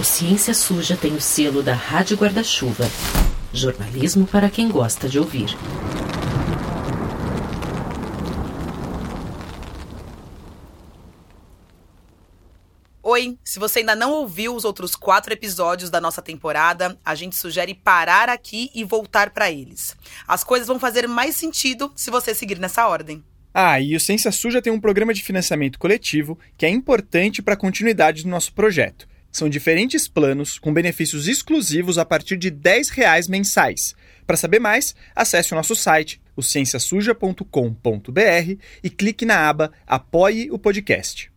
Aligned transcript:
O 0.00 0.02
Ciência 0.02 0.54
Suja 0.54 0.96
tem 0.96 1.12
o 1.12 1.20
selo 1.20 1.62
da 1.62 1.74
Rádio 1.74 2.16
Guarda-Chuva. 2.16 2.90
Jornalismo 3.52 4.26
para 4.26 4.48
quem 4.48 4.66
gosta 4.66 5.06
de 5.06 5.18
ouvir. 5.18 5.54
Oi, 13.02 13.38
se 13.44 13.58
você 13.58 13.80
ainda 13.80 13.94
não 13.94 14.12
ouviu 14.12 14.56
os 14.56 14.64
outros 14.64 14.96
quatro 14.96 15.34
episódios 15.34 15.90
da 15.90 16.00
nossa 16.00 16.22
temporada, 16.22 16.98
a 17.04 17.14
gente 17.14 17.36
sugere 17.36 17.74
parar 17.74 18.30
aqui 18.30 18.70
e 18.74 18.82
voltar 18.82 19.28
para 19.28 19.50
eles. 19.50 19.94
As 20.26 20.42
coisas 20.42 20.66
vão 20.66 20.80
fazer 20.80 21.06
mais 21.06 21.36
sentido 21.36 21.92
se 21.94 22.10
você 22.10 22.34
seguir 22.34 22.58
nessa 22.58 22.88
ordem. 22.88 23.22
Ah, 23.52 23.78
e 23.78 23.94
o 23.94 24.00
Ciência 24.00 24.32
Suja 24.32 24.62
tem 24.62 24.72
um 24.72 24.80
programa 24.80 25.12
de 25.12 25.22
financiamento 25.22 25.78
coletivo 25.78 26.38
que 26.56 26.64
é 26.64 26.70
importante 26.70 27.42
para 27.42 27.52
a 27.52 27.58
continuidade 27.58 28.22
do 28.22 28.30
nosso 28.30 28.54
projeto. 28.54 29.09
São 29.30 29.48
diferentes 29.48 30.08
planos 30.08 30.58
com 30.58 30.72
benefícios 30.72 31.28
exclusivos 31.28 31.98
a 31.98 32.04
partir 32.04 32.36
de 32.36 32.50
10 32.50 32.90
reais 32.90 33.28
mensais. 33.28 33.94
Para 34.26 34.36
saber 34.36 34.58
mais, 34.58 34.94
acesse 35.14 35.52
o 35.52 35.56
nosso 35.56 35.76
site, 35.76 36.20
o 36.36 36.42
cienciasuja.com.br 36.42 37.44
e 38.82 38.90
clique 38.90 39.24
na 39.24 39.48
aba 39.48 39.72
Apoie 39.86 40.50
o 40.50 40.58
Podcast. 40.58 41.30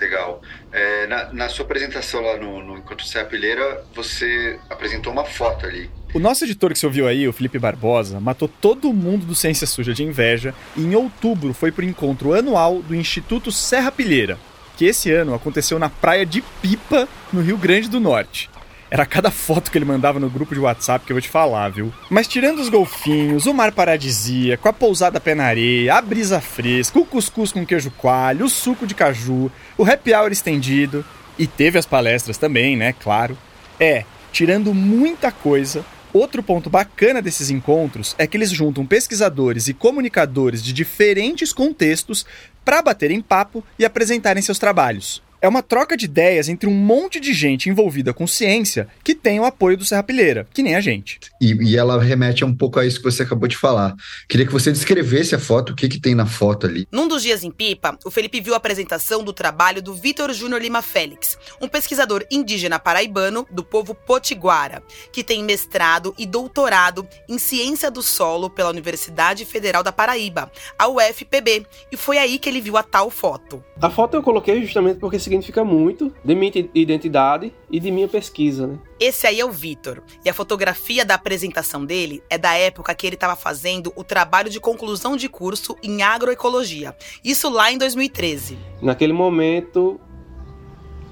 Legal. 0.00 0.40
É, 0.72 1.06
na, 1.06 1.32
na, 1.32 1.48
sua 1.48 1.64
apresentação 1.64 2.22
lá 2.22 2.38
no, 2.38 2.64
no 2.64 2.78
Encontro 2.78 3.06
Serrapilheira, 3.06 3.84
você 3.94 4.58
apresentou 4.70 5.12
uma 5.12 5.24
foto 5.26 5.66
ali. 5.66 5.90
O 6.14 6.18
nosso 6.18 6.44
editor 6.44 6.72
que 6.72 6.78
você 6.78 6.86
ouviu 6.86 7.06
aí, 7.06 7.28
o 7.28 7.32
Felipe 7.32 7.58
Barbosa, 7.58 8.18
matou 8.18 8.48
todo 8.48 8.92
mundo 8.94 9.26
do 9.26 9.34
Ciência 9.34 9.66
Suja 9.66 9.92
de 9.92 10.02
inveja 10.02 10.54
e 10.74 10.80
em 10.80 10.94
outubro 10.94 11.52
foi 11.52 11.70
para 11.70 11.84
o 11.84 11.88
encontro 11.88 12.32
anual 12.32 12.80
do 12.80 12.94
Instituto 12.94 13.52
Serra 13.52 13.92
Pilheira, 13.92 14.38
que 14.80 14.86
esse 14.86 15.12
ano 15.12 15.34
aconteceu 15.34 15.78
na 15.78 15.90
praia 15.90 16.24
de 16.24 16.40
Pipa, 16.62 17.06
no 17.30 17.42
Rio 17.42 17.58
Grande 17.58 17.86
do 17.86 18.00
Norte. 18.00 18.48
Era 18.90 19.04
cada 19.04 19.30
foto 19.30 19.70
que 19.70 19.76
ele 19.76 19.84
mandava 19.84 20.18
no 20.18 20.30
grupo 20.30 20.54
de 20.54 20.60
WhatsApp 20.60 21.04
que 21.04 21.12
eu 21.12 21.16
vou 21.16 21.20
te 21.20 21.28
falar, 21.28 21.68
viu? 21.68 21.92
Mas 22.08 22.26
tirando 22.26 22.60
os 22.60 22.70
golfinhos, 22.70 23.44
o 23.44 23.52
mar 23.52 23.72
paradisíaco, 23.72 24.66
a 24.66 24.72
pousada 24.72 25.20
pé 25.20 25.34
na 25.34 25.44
areia, 25.44 25.96
a 25.96 26.00
brisa 26.00 26.40
fresca, 26.40 26.98
o 26.98 27.04
cuscuz 27.04 27.52
com 27.52 27.66
queijo 27.66 27.90
coalho, 27.90 28.46
o 28.46 28.48
suco 28.48 28.86
de 28.86 28.94
caju, 28.94 29.52
o 29.76 29.84
happy 29.84 30.14
hour 30.14 30.32
estendido, 30.32 31.04
e 31.38 31.46
teve 31.46 31.78
as 31.78 31.84
palestras 31.84 32.38
também, 32.38 32.74
né? 32.74 32.94
Claro. 32.94 33.36
É, 33.78 34.06
tirando 34.32 34.72
muita 34.72 35.30
coisa, 35.30 35.84
Outro 36.12 36.42
ponto 36.42 36.68
bacana 36.68 37.22
desses 37.22 37.50
encontros 37.50 38.16
é 38.18 38.26
que 38.26 38.36
eles 38.36 38.50
juntam 38.50 38.84
pesquisadores 38.84 39.68
e 39.68 39.74
comunicadores 39.74 40.60
de 40.60 40.72
diferentes 40.72 41.52
contextos 41.52 42.26
para 42.64 42.82
baterem 42.82 43.20
papo 43.20 43.64
e 43.78 43.84
apresentarem 43.84 44.42
seus 44.42 44.58
trabalhos. 44.58 45.22
É 45.42 45.48
uma 45.48 45.62
troca 45.62 45.96
de 45.96 46.04
ideias 46.04 46.50
entre 46.50 46.68
um 46.68 46.74
monte 46.74 47.18
de 47.18 47.32
gente 47.32 47.70
envolvida 47.70 48.12
com 48.12 48.26
ciência 48.26 48.88
que 49.02 49.14
tem 49.14 49.40
o 49.40 49.44
apoio 49.46 49.74
do 49.74 49.86
Serrapilheira, 49.86 50.46
que 50.52 50.62
nem 50.62 50.76
a 50.76 50.82
gente. 50.82 51.18
E, 51.40 51.52
e, 51.70 51.76
ela 51.78 52.02
remete 52.02 52.44
um 52.44 52.54
pouco 52.54 52.78
a 52.78 52.84
isso 52.84 52.98
que 52.98 53.10
você 53.10 53.22
acabou 53.22 53.48
de 53.48 53.56
falar. 53.56 53.94
Queria 54.28 54.44
que 54.44 54.52
você 54.52 54.70
descrevesse 54.70 55.34
a 55.34 55.38
foto, 55.38 55.72
o 55.72 55.74
que, 55.74 55.88
que 55.88 55.98
tem 55.98 56.14
na 56.14 56.26
foto 56.26 56.66
ali. 56.66 56.86
Num 56.92 57.08
dos 57.08 57.22
dias 57.22 57.42
em 57.42 57.50
Pipa, 57.50 57.98
o 58.04 58.10
Felipe 58.10 58.38
viu 58.38 58.52
a 58.52 58.58
apresentação 58.58 59.24
do 59.24 59.32
trabalho 59.32 59.80
do 59.80 59.94
Vitor 59.94 60.30
Júnior 60.34 60.60
Lima 60.60 60.82
Félix, 60.82 61.38
um 61.58 61.68
pesquisador 61.68 62.22
indígena 62.30 62.78
paraibano 62.78 63.46
do 63.50 63.64
povo 63.64 63.94
potiguara, 63.94 64.82
que 65.10 65.24
tem 65.24 65.42
mestrado 65.42 66.14
e 66.18 66.26
doutorado 66.26 67.08
em 67.26 67.38
ciência 67.38 67.90
do 67.90 68.02
solo 68.02 68.50
pela 68.50 68.68
Universidade 68.68 69.46
Federal 69.46 69.82
da 69.82 69.90
Paraíba, 69.92 70.52
a 70.78 70.86
UFPB, 70.86 71.64
e 71.90 71.96
foi 71.96 72.18
aí 72.18 72.38
que 72.38 72.48
ele 72.48 72.60
viu 72.60 72.76
a 72.76 72.82
tal 72.82 73.08
foto. 73.08 73.64
A 73.80 73.88
foto 73.88 74.18
eu 74.18 74.22
coloquei 74.22 74.62
justamente 74.62 74.98
porque 74.98 75.18
significa 75.30 75.64
muito 75.64 76.12
de 76.24 76.34
minha 76.34 76.50
identidade 76.74 77.54
e 77.70 77.78
de 77.78 77.90
minha 77.92 78.08
pesquisa, 78.08 78.66
né? 78.66 78.78
Esse 78.98 79.26
aí 79.26 79.38
é 79.38 79.44
o 79.44 79.50
Vitor. 79.50 80.02
E 80.24 80.28
a 80.28 80.34
fotografia 80.34 81.04
da 81.04 81.14
apresentação 81.14 81.84
dele 81.84 82.22
é 82.28 82.36
da 82.36 82.54
época 82.54 82.94
que 82.94 83.06
ele 83.06 83.14
estava 83.14 83.36
fazendo 83.36 83.92
o 83.94 84.02
trabalho 84.02 84.50
de 84.50 84.58
conclusão 84.58 85.16
de 85.16 85.28
curso 85.28 85.76
em 85.82 86.02
agroecologia. 86.02 86.96
Isso 87.24 87.48
lá 87.48 87.70
em 87.70 87.78
2013. 87.78 88.58
Naquele 88.82 89.12
momento 89.12 90.00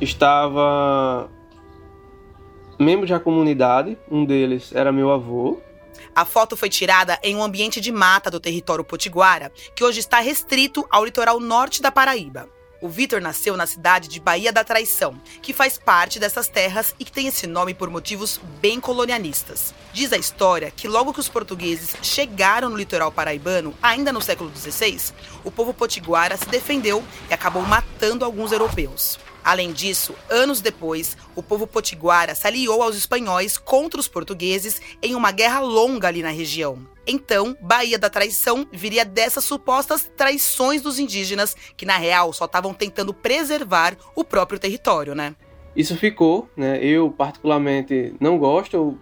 estava 0.00 1.31
membro 2.78 3.06
da 3.06 3.20
comunidade, 3.20 3.97
um 4.10 4.25
deles 4.25 4.72
era 4.75 4.91
meu 4.91 5.12
avô. 5.12 5.60
A 6.14 6.25
foto 6.25 6.56
foi 6.56 6.69
tirada 6.69 7.19
em 7.22 7.37
um 7.37 7.43
ambiente 7.43 7.81
de 7.81 7.93
mata 7.93 8.31
do 8.31 8.41
território 8.41 8.84
potiguara, 8.84 9.53
que 9.76 9.84
hoje 9.84 10.00
está 10.00 10.19
restrito 10.19 10.84
ao 10.91 11.04
litoral 11.04 11.38
norte 11.38 11.81
da 11.81 11.93
Paraíba. 11.93 12.48
O 12.81 12.89
Vitor 12.89 13.21
nasceu 13.21 13.56
na 13.56 13.66
cidade 13.66 14.06
de 14.06 14.21
Bahia 14.21 14.53
da 14.53 14.62
Traição, 14.62 15.21
que 15.43 15.53
faz 15.53 15.77
parte 15.77 16.21
dessas 16.21 16.47
terras 16.47 16.94
e 16.97 17.05
que 17.05 17.11
tem 17.11 17.27
esse 17.27 17.44
nome 17.44 17.75
por 17.75 17.91
motivos 17.91 18.41
bem 18.61 18.81
colonialistas. 18.81 19.75
Diz 19.93 20.12
a 20.12 20.16
história 20.16 20.71
que 20.71 20.87
logo 20.87 21.12
que 21.12 21.19
os 21.19 21.28
portugueses 21.28 21.97
chegaram 22.03 22.71
no 22.71 22.77
litoral 22.77 23.11
paraibano, 23.11 23.75
ainda 23.83 24.12
no 24.12 24.22
século 24.22 24.53
XVI, 24.55 25.12
o 25.43 25.50
povo 25.50 25.75
potiguara 25.75 26.37
se 26.37 26.47
defendeu 26.47 27.03
e 27.28 27.34
acabou 27.34 27.62
matando 27.62 28.25
alguns 28.25 28.53
europeus. 28.53 29.19
Além 29.43 29.72
disso, 29.72 30.15
anos 30.31 30.61
depois, 30.61 31.17
o 31.34 31.43
povo 31.43 31.67
potiguara 31.67 32.34
se 32.37 32.47
aliou 32.47 32.81
aos 32.81 32.94
espanhóis 32.94 33.59
contra 33.59 33.99
os 33.99 34.06
portugueses 34.06 34.81
em 35.03 35.17
uma 35.17 35.33
guerra 35.33 35.59
longa 35.59 36.06
ali 36.06 36.22
na 36.22 36.31
região. 36.31 36.87
Então, 37.08 37.56
Bahia 37.62 37.98
da 37.98 38.10
Traição 38.10 38.69
viria 38.70 39.02
dessas 39.02 39.42
supostas 39.44 40.10
traições 40.14 40.82
dos 40.82 40.98
indígenas, 40.98 41.56
que 41.74 41.86
na 41.86 41.96
real 41.96 42.34
só 42.34 42.44
estavam 42.44 42.74
tentando 42.74 43.14
preservar 43.14 43.96
o 44.14 44.22
próprio 44.22 44.58
território, 44.58 45.14
né? 45.14 45.34
Isso 45.74 45.96
ficou, 45.96 46.50
né? 46.54 46.78
Eu 46.84 47.10
particularmente 47.10 48.14
não 48.20 48.36
gosto. 48.36 48.98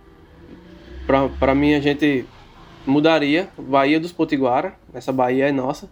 Para 1.39 1.55
mim, 1.55 1.75
a 1.75 1.81
gente 1.81 2.25
mudaria 2.87 3.49
Bahia 3.59 3.99
dos 3.99 4.13
Potiguara. 4.13 4.75
Essa 4.95 5.13
Bahia 5.13 5.49
é 5.49 5.53
nossa. 5.53 5.91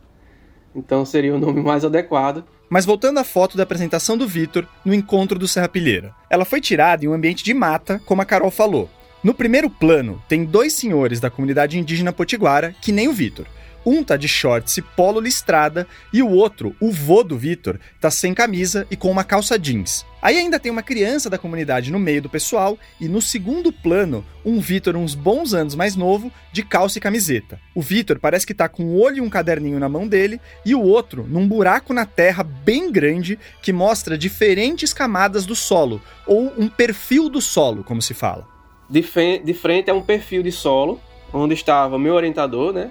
Então 0.75 1.05
seria 1.05 1.35
o 1.35 1.39
nome 1.39 1.63
mais 1.63 1.85
adequado. 1.85 2.45
Mas 2.69 2.85
voltando 2.85 3.19
à 3.19 3.25
foto 3.25 3.57
da 3.57 3.63
apresentação 3.63 4.17
do 4.17 4.27
Vitor 4.27 4.67
no 4.85 4.95
encontro 4.95 5.39
do 5.39 5.49
Serrapilheira. 5.49 6.15
Ela 6.31 6.45
foi 6.45 6.61
tirada 6.61 7.05
em 7.05 7.09
um 7.09 7.13
ambiente 7.13 7.43
de 7.43 7.55
mata, 7.55 8.01
como 8.05 8.23
a 8.23 8.25
Carol 8.25 8.51
falou. 8.51 8.89
No 9.25 9.33
primeiro 9.33 9.71
plano, 9.71 10.23
tem 10.29 10.45
dois 10.45 10.75
senhores 10.75 11.19
da 11.19 11.31
comunidade 11.31 11.79
indígena 11.79 12.13
potiguara, 12.13 12.77
que 12.83 12.93
nem 12.93 13.09
o 13.09 13.13
Vitor. 13.15 13.47
Um 13.87 14.05
tá 14.05 14.19
de 14.19 14.29
shorts 14.29 14.77
e 14.77 14.83
polo 14.83 15.19
listrada, 15.19 15.87
e 16.13 16.23
o 16.23 16.29
outro, 16.29 16.77
o 16.79 16.91
vô 16.91 17.23
do 17.23 17.39
Vitor, 17.39 17.81
tá 17.99 18.11
sem 18.11 18.35
camisa 18.35 18.87
e 18.91 18.97
com 18.97 19.11
uma 19.11 19.25
calça 19.25 19.59
jeans. 19.59 20.05
Aí 20.21 20.37
ainda 20.37 20.61
tem 20.61 20.71
uma 20.71 20.83
criança 20.83 21.31
da 21.31 21.39
comunidade 21.39 21.91
no 21.91 21.99
meio 21.99 22.21
do 22.21 22.29
pessoal, 22.29 22.79
e 23.01 23.09
no 23.09 23.23
segundo 23.23 23.73
plano, 23.73 24.23
um 24.45 24.61
Vitor 24.61 24.95
uns 24.95 25.15
bons 25.15 25.55
anos 25.55 25.75
mais 25.75 25.97
novo, 25.97 26.31
de 26.53 26.63
calça 26.63 26.99
e 26.99 27.01
camiseta. 27.01 27.59
O 27.75 27.81
Vitor 27.81 28.19
parece 28.19 28.47
que 28.47 28.53
tá 28.53 28.69
com 28.69 28.85
um 28.85 29.01
olho 29.01 29.17
e 29.17 29.21
um 29.23 29.31
caderninho 29.31 29.81
na 29.81 29.89
mão 29.89 30.07
dele, 30.07 30.39
e 30.67 30.75
o 30.75 30.83
outro 30.83 31.27
num 31.27 31.49
buraco 31.49 31.95
na 31.95 32.05
terra 32.05 32.43
bem 32.43 32.93
grande 32.93 33.39
que 33.63 33.73
mostra 33.73 34.19
diferentes 34.19 34.93
camadas 34.93 35.47
do 35.47 35.57
solo, 35.57 36.03
ou 36.27 36.53
um 36.59 36.69
perfil 36.69 37.31
do 37.31 37.41
solo, 37.41 37.83
como 37.83 38.03
se 38.03 38.13
fala. 38.13 38.54
De, 38.89 39.03
de 39.45 39.55
frente 39.55 39.91
é 39.91 39.93
um 39.93 40.03
perfil 40.03 40.43
de 40.43 40.53
solo, 40.53 41.01
onde 41.33 41.55
estava 41.55 41.99
meu 41.99 42.15
orientador, 42.15 42.73
né? 42.73 42.91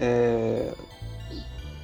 É, 0.00 0.72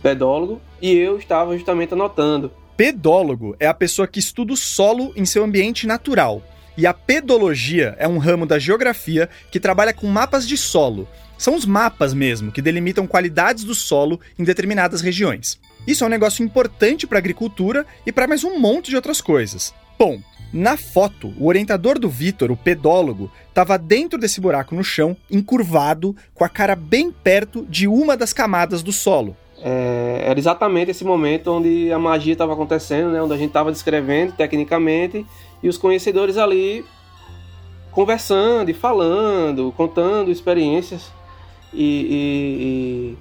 pedólogo, 0.03 0.61
e 0.81 0.93
eu 0.93 1.19
estava 1.19 1.57
justamente 1.57 1.95
anotando. 1.95 2.53
Pedólogo 2.77 3.57
é 3.59 3.67
a 3.67 3.75
pessoa 3.75 4.07
que 4.07 4.19
estuda 4.19 4.53
o 4.53 4.57
solo 4.57 5.13
em 5.17 5.25
seu 5.25 5.45
ambiente 5.45 5.87
natural. 5.87 6.43
E 6.77 6.87
a 6.87 6.93
pedologia 6.93 7.95
é 7.99 8.09
um 8.09 8.19
ramo 8.19 8.47
da 8.47 8.59
geografia 8.59 9.29
que 9.51 9.61
trabalha 9.61 9.93
com 9.93 10.09
mapas 10.09 10.47
de 10.47 10.57
solo. 10.57 11.09
São 11.39 11.55
os 11.55 11.65
mapas 11.65 12.13
mesmo 12.13 12.51
que 12.51 12.63
delimitam 12.63 13.07
qualidades 13.07 13.65
do 13.65 13.75
solo 13.75 14.21
em 14.39 14.45
determinadas 14.45 15.01
regiões. 15.01 15.59
Isso 15.87 16.03
é 16.03 16.07
um 16.07 16.11
negócio 16.11 16.45
importante 16.45 17.07
para 17.07 17.19
a 17.19 17.21
agricultura 17.21 17.87
e 18.05 18.11
para 18.11 18.27
mais 18.27 18.43
um 18.43 18.59
monte 18.59 18.91
de 18.91 18.97
outras 18.97 19.21
coisas. 19.21 19.73
Bom, 19.99 20.21
na 20.53 20.77
foto, 20.77 21.33
o 21.39 21.49
orientador 21.49 21.99
do 21.99 22.09
Vitor, 22.09 22.51
o 22.51 22.57
pedólogo, 22.57 23.31
estava 23.49 23.77
dentro 23.77 24.19
desse 24.19 24.41
buraco 24.41 24.75
no 24.75 24.85
chão, 24.85 25.17
encurvado, 25.31 26.15
com 26.33 26.45
a 26.45 26.49
cara 26.49 26.77
bem 26.77 27.11
perto 27.11 27.67
de 27.69 27.89
uma 27.89 28.17
das 28.17 28.33
camadas 28.33 28.83
do 28.83 28.93
solo. 28.93 29.37
É, 29.61 30.25
era 30.27 30.39
exatamente 30.39 30.91
esse 30.91 31.05
momento 31.05 31.51
onde 31.51 31.91
a 31.91 31.99
magia 31.99 32.35
estava 32.35 32.53
acontecendo, 32.53 33.11
né, 33.11 33.23
onde 33.23 33.33
a 33.33 33.37
gente 33.37 33.49
estava 33.49 33.73
descrevendo 33.73 34.33
tecnicamente 34.33 35.25
e 35.63 35.69
os 35.69 35.79
conhecedores 35.79 36.37
ali 36.37 36.85
conversando 37.91 38.71
e 38.71 38.75
falando, 38.75 39.73
contando 39.77 40.31
experiências 40.31 41.11
e, 41.73 41.83
e, 41.83 42.59
e 42.61 43.19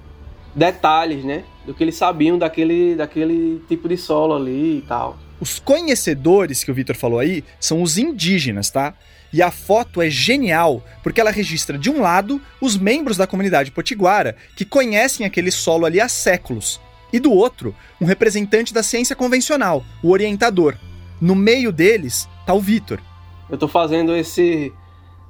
detalhes, 0.54 1.24
né, 1.24 1.44
do 1.64 1.72
que 1.72 1.82
eles 1.82 1.96
sabiam 1.96 2.36
daquele, 2.36 2.94
daquele 2.94 3.60
tipo 3.66 3.88
de 3.88 3.96
solo 3.96 4.34
ali 4.34 4.78
e 4.78 4.82
tal. 4.82 5.16
Os 5.40 5.58
conhecedores 5.58 6.62
que 6.62 6.70
o 6.70 6.74
Vitor 6.74 6.96
falou 6.96 7.18
aí 7.18 7.44
são 7.58 7.82
os 7.82 7.98
indígenas, 7.98 8.70
tá? 8.70 8.94
E 9.32 9.42
a 9.42 9.50
foto 9.50 10.00
é 10.00 10.08
genial 10.08 10.82
porque 11.02 11.20
ela 11.20 11.30
registra, 11.30 11.76
de 11.76 11.90
um 11.90 12.00
lado, 12.00 12.40
os 12.60 12.76
membros 12.76 13.16
da 13.16 13.26
comunidade 13.26 13.70
potiguara 13.72 14.36
que 14.56 14.64
conhecem 14.64 15.26
aquele 15.26 15.50
solo 15.50 15.86
ali 15.86 16.00
há 16.00 16.08
séculos, 16.08 16.80
e 17.12 17.18
do 17.18 17.32
outro, 17.32 17.74
um 18.00 18.04
representante 18.04 18.72
da 18.72 18.82
ciência 18.82 19.14
convencional, 19.14 19.84
o 20.02 20.10
orientador. 20.10 20.76
No 21.20 21.34
meio 21.34 21.72
deles 21.72 22.28
tá 22.46 22.52
o 22.54 22.60
Vitor. 22.60 23.00
Eu 23.48 23.54
estou 23.54 23.68
fazendo 23.68 24.14
esse 24.16 24.72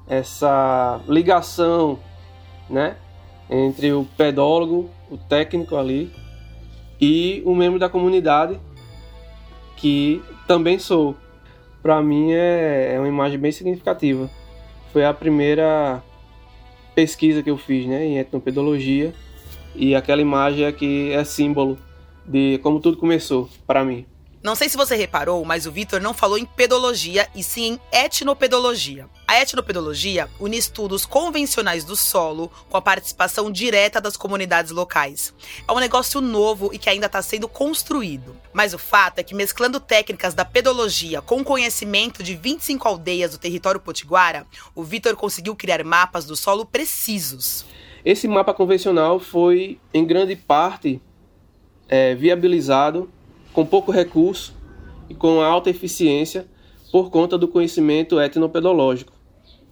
essa 0.06 1.00
ligação, 1.08 1.98
né, 2.68 2.96
entre 3.48 3.92
o 3.92 4.04
pedólogo, 4.16 4.90
o 5.10 5.16
técnico 5.16 5.76
ali 5.76 6.12
e 7.00 7.42
o 7.44 7.54
membro 7.54 7.78
da 7.78 7.88
comunidade 7.88 8.60
que 9.76 10.22
também 10.46 10.78
sou. 10.78 11.16
Para 11.82 12.02
mim 12.02 12.32
é, 12.32 12.94
é 12.94 12.98
uma 12.98 13.08
imagem 13.08 13.38
bem 13.38 13.52
significativa. 13.52 14.30
Foi 14.92 15.04
a 15.04 15.12
primeira 15.12 16.02
pesquisa 16.94 17.42
que 17.42 17.50
eu 17.50 17.56
fiz, 17.56 17.86
né, 17.86 18.04
em 18.04 18.18
etnopedologia 18.18 19.12
e 19.74 19.94
aquela 19.94 20.22
imagem 20.22 20.64
aqui 20.64 21.10
é 21.12 21.24
símbolo 21.24 21.76
de 22.24 22.58
como 22.62 22.80
tudo 22.80 22.96
começou 22.96 23.48
para 23.66 23.84
mim. 23.84 24.06
Não 24.44 24.54
sei 24.54 24.68
se 24.68 24.76
você 24.76 24.94
reparou, 24.94 25.42
mas 25.42 25.64
o 25.64 25.72
Vitor 25.72 26.02
não 26.02 26.12
falou 26.12 26.36
em 26.36 26.44
pedologia 26.44 27.26
e 27.34 27.42
sim 27.42 27.64
em 27.64 27.80
etnopedologia. 27.90 29.08
A 29.26 29.40
etnopedologia 29.40 30.28
une 30.38 30.58
estudos 30.58 31.06
convencionais 31.06 31.82
do 31.82 31.96
solo 31.96 32.52
com 32.68 32.76
a 32.76 32.82
participação 32.82 33.50
direta 33.50 34.02
das 34.02 34.18
comunidades 34.18 34.70
locais. 34.70 35.32
É 35.66 35.72
um 35.72 35.78
negócio 35.78 36.20
novo 36.20 36.68
e 36.74 36.78
que 36.78 36.90
ainda 36.90 37.06
está 37.06 37.22
sendo 37.22 37.48
construído. 37.48 38.36
Mas 38.52 38.74
o 38.74 38.78
fato 38.78 39.18
é 39.18 39.22
que, 39.22 39.34
mesclando 39.34 39.80
técnicas 39.80 40.34
da 40.34 40.44
pedologia 40.44 41.22
com 41.22 41.42
conhecimento 41.42 42.22
de 42.22 42.36
25 42.36 42.86
aldeias 42.86 43.30
do 43.30 43.38
território 43.38 43.80
potiguara, 43.80 44.46
o 44.74 44.82
Vitor 44.82 45.16
conseguiu 45.16 45.56
criar 45.56 45.82
mapas 45.82 46.26
do 46.26 46.36
solo 46.36 46.66
precisos. 46.66 47.64
Esse 48.04 48.28
mapa 48.28 48.52
convencional 48.52 49.18
foi, 49.18 49.80
em 49.94 50.04
grande 50.04 50.36
parte, 50.36 51.00
é, 51.88 52.14
viabilizado 52.14 53.10
com 53.54 53.64
pouco 53.64 53.92
recurso 53.92 54.52
e 55.08 55.14
com 55.14 55.40
alta 55.40 55.70
eficiência 55.70 56.46
por 56.90 57.08
conta 57.08 57.38
do 57.38 57.48
conhecimento 57.48 58.20
etnopedológico 58.20 59.12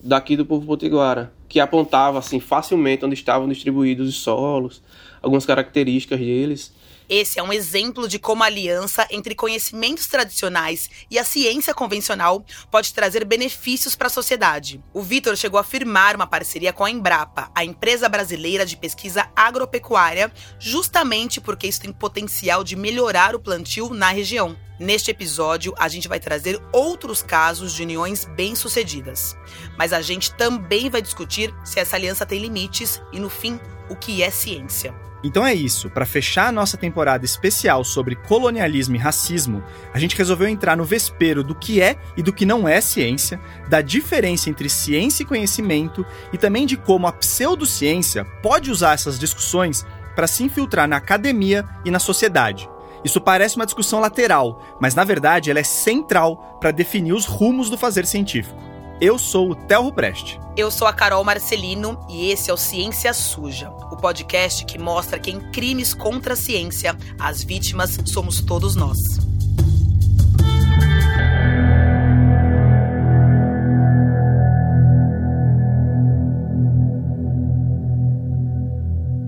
daqui 0.02 0.36
do 0.36 0.46
povo 0.46 0.66
potiguara, 0.66 1.32
que 1.48 1.60
apontava 1.60 2.18
assim 2.18 2.40
facilmente 2.40 3.04
onde 3.04 3.14
estavam 3.14 3.48
distribuídos 3.48 4.08
os 4.08 4.16
solos, 4.16 4.82
algumas 5.20 5.44
características 5.44 6.18
deles 6.18 6.72
esse 7.12 7.38
é 7.38 7.42
um 7.42 7.52
exemplo 7.52 8.08
de 8.08 8.18
como 8.18 8.42
a 8.42 8.46
aliança 8.46 9.06
entre 9.10 9.34
conhecimentos 9.34 10.06
tradicionais 10.06 10.88
e 11.10 11.18
a 11.18 11.24
ciência 11.24 11.74
convencional 11.74 12.42
pode 12.70 12.94
trazer 12.94 13.22
benefícios 13.26 13.94
para 13.94 14.06
a 14.06 14.10
sociedade. 14.10 14.82
O 14.94 15.02
Vitor 15.02 15.36
chegou 15.36 15.60
a 15.60 15.64
firmar 15.64 16.16
uma 16.16 16.26
parceria 16.26 16.72
com 16.72 16.86
a 16.86 16.90
Embrapa, 16.90 17.50
a 17.54 17.66
empresa 17.66 18.08
brasileira 18.08 18.64
de 18.64 18.78
pesquisa 18.78 19.28
agropecuária, 19.36 20.32
justamente 20.58 21.38
porque 21.38 21.66
isso 21.66 21.82
tem 21.82 21.92
potencial 21.92 22.64
de 22.64 22.76
melhorar 22.76 23.34
o 23.34 23.40
plantio 23.40 23.92
na 23.92 24.08
região. 24.08 24.56
Neste 24.80 25.10
episódio, 25.10 25.74
a 25.78 25.88
gente 25.88 26.08
vai 26.08 26.18
trazer 26.18 26.58
outros 26.72 27.22
casos 27.22 27.74
de 27.74 27.82
uniões 27.82 28.24
bem-sucedidas. 28.24 29.36
Mas 29.76 29.92
a 29.92 30.00
gente 30.00 30.34
também 30.34 30.88
vai 30.88 31.02
discutir 31.02 31.54
se 31.62 31.78
essa 31.78 31.94
aliança 31.94 32.24
tem 32.24 32.40
limites 32.40 33.02
e, 33.12 33.20
no 33.20 33.28
fim, 33.28 33.60
o 33.90 33.94
que 33.94 34.22
é 34.22 34.30
ciência. 34.30 35.11
Então 35.24 35.46
é 35.46 35.54
isso, 35.54 35.88
para 35.88 36.04
fechar 36.04 36.48
a 36.48 36.52
nossa 36.52 36.76
temporada 36.76 37.24
especial 37.24 37.84
sobre 37.84 38.16
colonialismo 38.16 38.96
e 38.96 38.98
racismo, 38.98 39.62
a 39.94 39.98
gente 39.98 40.16
resolveu 40.16 40.48
entrar 40.48 40.76
no 40.76 40.84
vespeiro 40.84 41.44
do 41.44 41.54
que 41.54 41.80
é 41.80 41.96
e 42.16 42.22
do 42.22 42.32
que 42.32 42.44
não 42.44 42.66
é 42.66 42.80
ciência, 42.80 43.40
da 43.68 43.80
diferença 43.80 44.50
entre 44.50 44.68
ciência 44.68 45.22
e 45.22 45.26
conhecimento 45.26 46.04
e 46.32 46.38
também 46.38 46.66
de 46.66 46.76
como 46.76 47.06
a 47.06 47.12
pseudociência 47.12 48.24
pode 48.42 48.70
usar 48.70 48.94
essas 48.94 49.18
discussões 49.18 49.86
para 50.16 50.26
se 50.26 50.42
infiltrar 50.42 50.88
na 50.88 50.96
academia 50.96 51.64
e 51.84 51.90
na 51.90 52.00
sociedade. 52.00 52.68
Isso 53.04 53.20
parece 53.20 53.56
uma 53.56 53.64
discussão 53.64 54.00
lateral, 54.00 54.62
mas 54.80 54.94
na 54.94 55.04
verdade 55.04 55.50
ela 55.50 55.60
é 55.60 55.64
central 55.64 56.58
para 56.60 56.70
definir 56.70 57.12
os 57.12 57.26
rumos 57.26 57.70
do 57.70 57.78
fazer 57.78 58.06
científico. 58.06 58.71
Eu 59.04 59.18
sou 59.18 59.50
o 59.50 59.54
Telro 59.56 59.92
Preste. 59.92 60.38
Eu 60.56 60.70
sou 60.70 60.86
a 60.86 60.92
Carol 60.92 61.24
Marcelino 61.24 61.98
e 62.08 62.30
esse 62.30 62.52
é 62.52 62.54
o 62.54 62.56
Ciência 62.56 63.12
Suja, 63.12 63.68
o 63.68 63.96
podcast 63.96 64.64
que 64.64 64.78
mostra 64.78 65.18
que 65.18 65.28
em 65.28 65.40
crimes 65.50 65.92
contra 65.92 66.34
a 66.34 66.36
ciência, 66.36 66.96
as 67.18 67.42
vítimas 67.42 67.98
somos 68.04 68.40
todos 68.40 68.76
nós. 68.76 68.96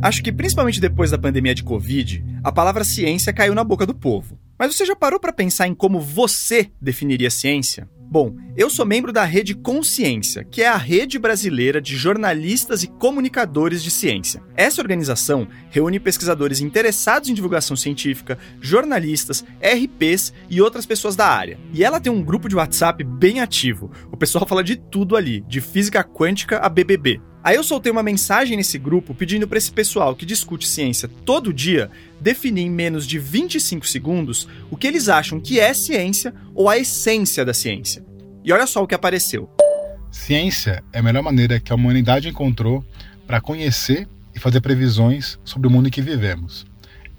Acho 0.01 0.23
que 0.23 0.31
principalmente 0.31 0.81
depois 0.81 1.11
da 1.11 1.19
pandemia 1.19 1.53
de 1.53 1.65
Covid, 1.65 2.25
a 2.45 2.53
palavra 2.53 2.85
ciência 2.85 3.33
caiu 3.33 3.57
na 3.57 3.65
boca 3.65 3.85
do 3.85 3.93
povo. 3.93 4.39
Mas 4.57 4.77
você 4.77 4.87
já 4.87 4.95
parou 4.95 5.19
para 5.19 5.33
pensar 5.33 5.67
em 5.67 5.75
como 5.75 5.99
você 6.01 6.71
definiria 6.81 7.29
ciência? 7.29 7.89
Bom, 8.11 8.37
eu 8.57 8.71
sou 8.71 8.87
membro 8.87 9.13
da 9.13 9.25
Rede 9.25 9.55
Consciência, 9.55 10.45
que 10.45 10.63
é 10.63 10.69
a 10.69 10.77
rede 10.77 11.19
brasileira 11.19 11.81
de 11.81 11.97
jornalistas 11.97 12.83
e 12.83 12.87
comunicadores 12.87 13.83
de 13.83 13.91
ciência. 13.91 14.43
Essa 14.57 14.81
organização 14.81 15.49
reúne 15.71 15.99
pesquisadores 15.99 16.61
interessados 16.61 17.29
em 17.29 17.35
divulgação 17.35 17.77
científica, 17.77 18.39
jornalistas, 18.61 19.45
RPs 19.61 20.33
e 20.49 20.61
outras 20.61 20.87
pessoas 20.87 21.17
da 21.17 21.27
área. 21.27 21.59
E 21.73 21.83
ela 21.83 22.01
tem 22.01 22.13
um 22.13 22.23
grupo 22.23 22.49
de 22.49 22.55
WhatsApp 22.55 23.03
bem 23.03 23.41
ativo. 23.41 23.91
O 24.13 24.17
pessoal 24.17 24.47
fala 24.47 24.63
de 24.63 24.77
tudo 24.77 25.17
ali, 25.17 25.41
de 25.49 25.61
física 25.61 26.05
quântica 26.05 26.59
a 26.59 26.69
BBB. 26.69 27.21
Aí 27.45 27.57
eu 27.57 27.63
soltei 27.63 27.93
uma 27.93 28.03
mensagem 28.03 28.57
nesse 28.57 28.79
grupo 28.79 29.15
pedindo 29.15 29.47
para 29.47 29.59
esse 29.59 29.71
pessoal 29.71 30.17
que 30.17 30.25
discute 30.25 30.67
ciência 30.67 31.11
todo 31.27 31.53
dia 31.53 31.91
definir 32.19 32.63
em 32.63 32.71
menos 32.71 33.07
de 33.07 33.19
25 33.19 33.87
segundos 33.87 34.49
o 34.71 34.79
que 34.79 34.87
eles 34.87 35.11
acham 35.11 35.39
que 35.39 35.61
é 35.61 35.75
ciência 35.75 36.35
ou 36.55 36.71
a 36.71 36.79
essência 36.79 37.45
da 37.45 37.53
ciência. 37.53 38.03
E 38.43 38.51
olha 38.51 38.67
só 38.67 38.83
o 38.83 38.87
que 38.87 38.95
apareceu. 38.95 39.51
Ciência 40.11 40.83
é 40.91 41.01
a 41.01 41.03
melhor 41.03 41.23
maneira 41.23 41.61
que 41.61 41.71
a 41.71 41.75
humanidade 41.75 42.29
encontrou 42.29 42.83
para 43.27 43.43
conhecer 43.43 44.09
e 44.35 44.39
fazer 44.39 44.63
previsões 44.63 45.39
sobre 45.45 45.69
o 45.69 45.71
mundo 45.71 45.89
em 45.89 45.91
que 45.91 46.01
vivemos. 46.01 46.65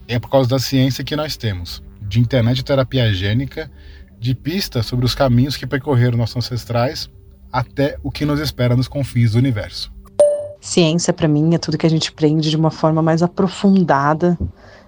É 0.08 0.18
por 0.18 0.32
causa 0.32 0.50
da 0.50 0.58
ciência 0.58 1.04
que 1.04 1.16
nós 1.16 1.38
temos, 1.38 1.84
de 2.02 2.20
internet 2.20 2.56
de 2.56 2.66
terapia 2.66 3.14
gênica, 3.14 3.72
de 4.20 4.34
pistas 4.34 4.88
sobre 4.88 5.06
os 5.06 5.14
caminhos 5.14 5.56
que 5.56 5.68
percorreram 5.68 6.18
nossos 6.18 6.38
ancestrais 6.38 7.12
até 7.52 8.00
o 8.02 8.10
que 8.10 8.26
nos 8.26 8.40
espera 8.40 8.76
nos 8.76 8.88
confins 8.88 9.34
do 9.34 9.38
universo. 9.38 9.95
Ciência, 10.66 11.14
para 11.14 11.28
mim, 11.28 11.54
é 11.54 11.60
tudo 11.60 11.78
que 11.78 11.86
a 11.86 11.90
gente 11.90 12.10
aprende 12.10 12.50
de 12.50 12.58
uma 12.58 12.72
forma 12.72 13.00
mais 13.00 13.22
aprofundada 13.22 14.36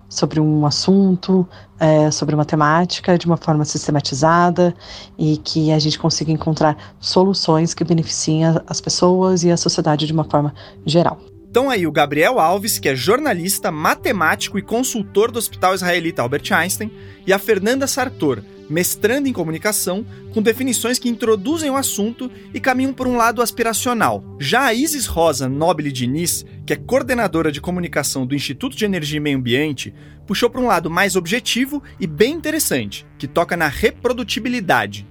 sobre 0.09 0.39
um 0.39 0.65
assunto, 0.65 1.47
é, 1.79 2.09
sobre 2.09 2.33
uma 2.33 2.43
temática, 2.43 3.15
de 3.15 3.27
uma 3.27 3.37
forma 3.37 3.63
sistematizada 3.63 4.73
e 5.19 5.37
que 5.37 5.71
a 5.71 5.77
gente 5.77 5.99
consiga 5.99 6.31
encontrar 6.31 6.95
soluções 6.99 7.75
que 7.75 7.83
beneficiem 7.83 8.41
as 8.65 8.81
pessoas 8.81 9.43
e 9.43 9.51
a 9.51 9.55
sociedade 9.55 10.07
de 10.07 10.13
uma 10.13 10.23
forma 10.23 10.51
geral. 10.83 11.19
Então 11.57 11.71
aí 11.71 11.87
o 11.87 11.91
Gabriel 11.91 12.39
Alves, 12.39 12.77
que 12.77 12.87
é 12.87 12.95
jornalista, 12.95 13.71
matemático 13.71 14.59
e 14.59 14.61
consultor 14.61 15.31
do 15.31 15.39
Hospital 15.39 15.73
Israelita 15.73 16.21
Albert 16.21 16.53
Einstein, 16.53 16.91
e 17.25 17.33
a 17.33 17.39
Fernanda 17.39 17.87
Sartor, 17.87 18.43
mestrando 18.69 19.27
em 19.27 19.33
comunicação, 19.33 20.05
com 20.35 20.39
definições 20.39 20.99
que 20.99 21.09
introduzem 21.09 21.71
o 21.71 21.75
assunto 21.75 22.29
e 22.53 22.59
caminham 22.59 22.93
por 22.93 23.07
um 23.07 23.17
lado 23.17 23.41
aspiracional. 23.41 24.23
Já 24.39 24.65
a 24.65 24.73
Isis 24.75 25.07
Rosa 25.07 25.49
Nobile 25.49 25.91
Diniz, 25.91 26.45
que 26.63 26.73
é 26.73 26.75
coordenadora 26.75 27.51
de 27.51 27.59
comunicação 27.59 28.23
do 28.23 28.35
Instituto 28.35 28.77
de 28.77 28.85
Energia 28.85 29.17
e 29.17 29.19
Meio 29.19 29.39
Ambiente, 29.39 29.91
puxou 30.27 30.51
para 30.51 30.61
um 30.61 30.67
lado 30.67 30.91
mais 30.91 31.15
objetivo 31.15 31.81
e 31.99 32.05
bem 32.05 32.35
interessante, 32.35 33.03
que 33.17 33.27
toca 33.27 33.57
na 33.57 33.67
reprodutibilidade. 33.67 35.07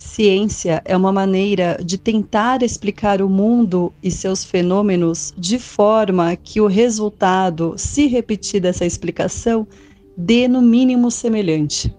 Ciência 0.00 0.80
é 0.86 0.96
uma 0.96 1.12
maneira 1.12 1.78
de 1.84 1.98
tentar 1.98 2.62
explicar 2.62 3.20
o 3.20 3.28
mundo 3.28 3.92
e 4.02 4.10
seus 4.10 4.42
fenômenos 4.42 5.32
de 5.36 5.58
forma 5.58 6.34
que 6.36 6.58
o 6.58 6.66
resultado, 6.66 7.74
se 7.76 8.06
repetir 8.06 8.62
dessa 8.62 8.86
explicação, 8.86 9.68
dê 10.16 10.48
no 10.48 10.62
mínimo 10.62 11.10
semelhante. 11.10 11.94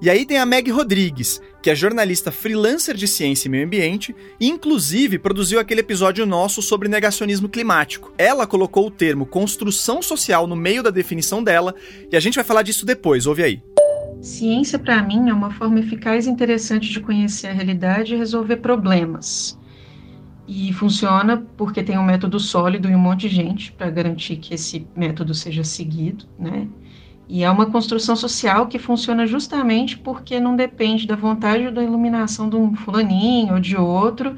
E 0.00 0.08
aí 0.08 0.24
tem 0.24 0.38
a 0.38 0.46
Meg 0.46 0.70
Rodrigues, 0.70 1.42
que 1.60 1.68
é 1.68 1.74
jornalista 1.74 2.30
freelancer 2.30 2.96
de 2.96 3.06
ciência 3.06 3.48
e 3.48 3.50
meio 3.50 3.66
ambiente 3.66 4.14
e 4.40 4.48
inclusive 4.48 5.18
produziu 5.18 5.58
aquele 5.58 5.80
episódio 5.80 6.24
nosso 6.24 6.62
sobre 6.62 6.88
negacionismo 6.88 7.48
climático. 7.48 8.12
Ela 8.16 8.46
colocou 8.46 8.86
o 8.86 8.90
termo 8.90 9.26
construção 9.26 10.00
social 10.00 10.46
no 10.46 10.56
meio 10.56 10.82
da 10.82 10.90
definição 10.90 11.42
dela 11.42 11.74
e 12.10 12.16
a 12.16 12.20
gente 12.20 12.36
vai 12.36 12.44
falar 12.44 12.62
disso 12.62 12.86
depois, 12.86 13.26
ouve 13.26 13.42
aí. 13.42 13.62
Ciência, 14.20 14.78
para 14.78 15.02
mim, 15.02 15.30
é 15.30 15.32
uma 15.32 15.50
forma 15.50 15.80
eficaz 15.80 16.26
e 16.26 16.30
interessante 16.30 16.90
de 16.90 17.00
conhecer 17.00 17.48
a 17.48 17.52
realidade 17.52 18.14
e 18.14 18.18
resolver 18.18 18.56
problemas. 18.56 19.58
E 20.46 20.72
funciona 20.72 21.38
porque 21.56 21.82
tem 21.82 21.96
um 21.96 22.02
método 22.02 22.38
sólido 22.38 22.90
e 22.90 22.94
um 22.94 22.98
monte 22.98 23.28
de 23.28 23.34
gente 23.34 23.72
para 23.72 23.88
garantir 23.88 24.36
que 24.36 24.52
esse 24.52 24.86
método 24.94 25.32
seja 25.32 25.64
seguido, 25.64 26.26
né? 26.38 26.68
E 27.28 27.44
é 27.44 27.50
uma 27.50 27.66
construção 27.66 28.16
social 28.16 28.66
que 28.66 28.78
funciona 28.78 29.26
justamente 29.26 29.96
porque 29.96 30.40
não 30.40 30.56
depende 30.56 31.06
da 31.06 31.14
vontade 31.14 31.66
ou 31.66 31.72
da 31.72 31.82
iluminação 31.82 32.50
de 32.50 32.56
um 32.56 32.74
fulaninho 32.74 33.54
ou 33.54 33.60
de 33.60 33.76
outro, 33.76 34.36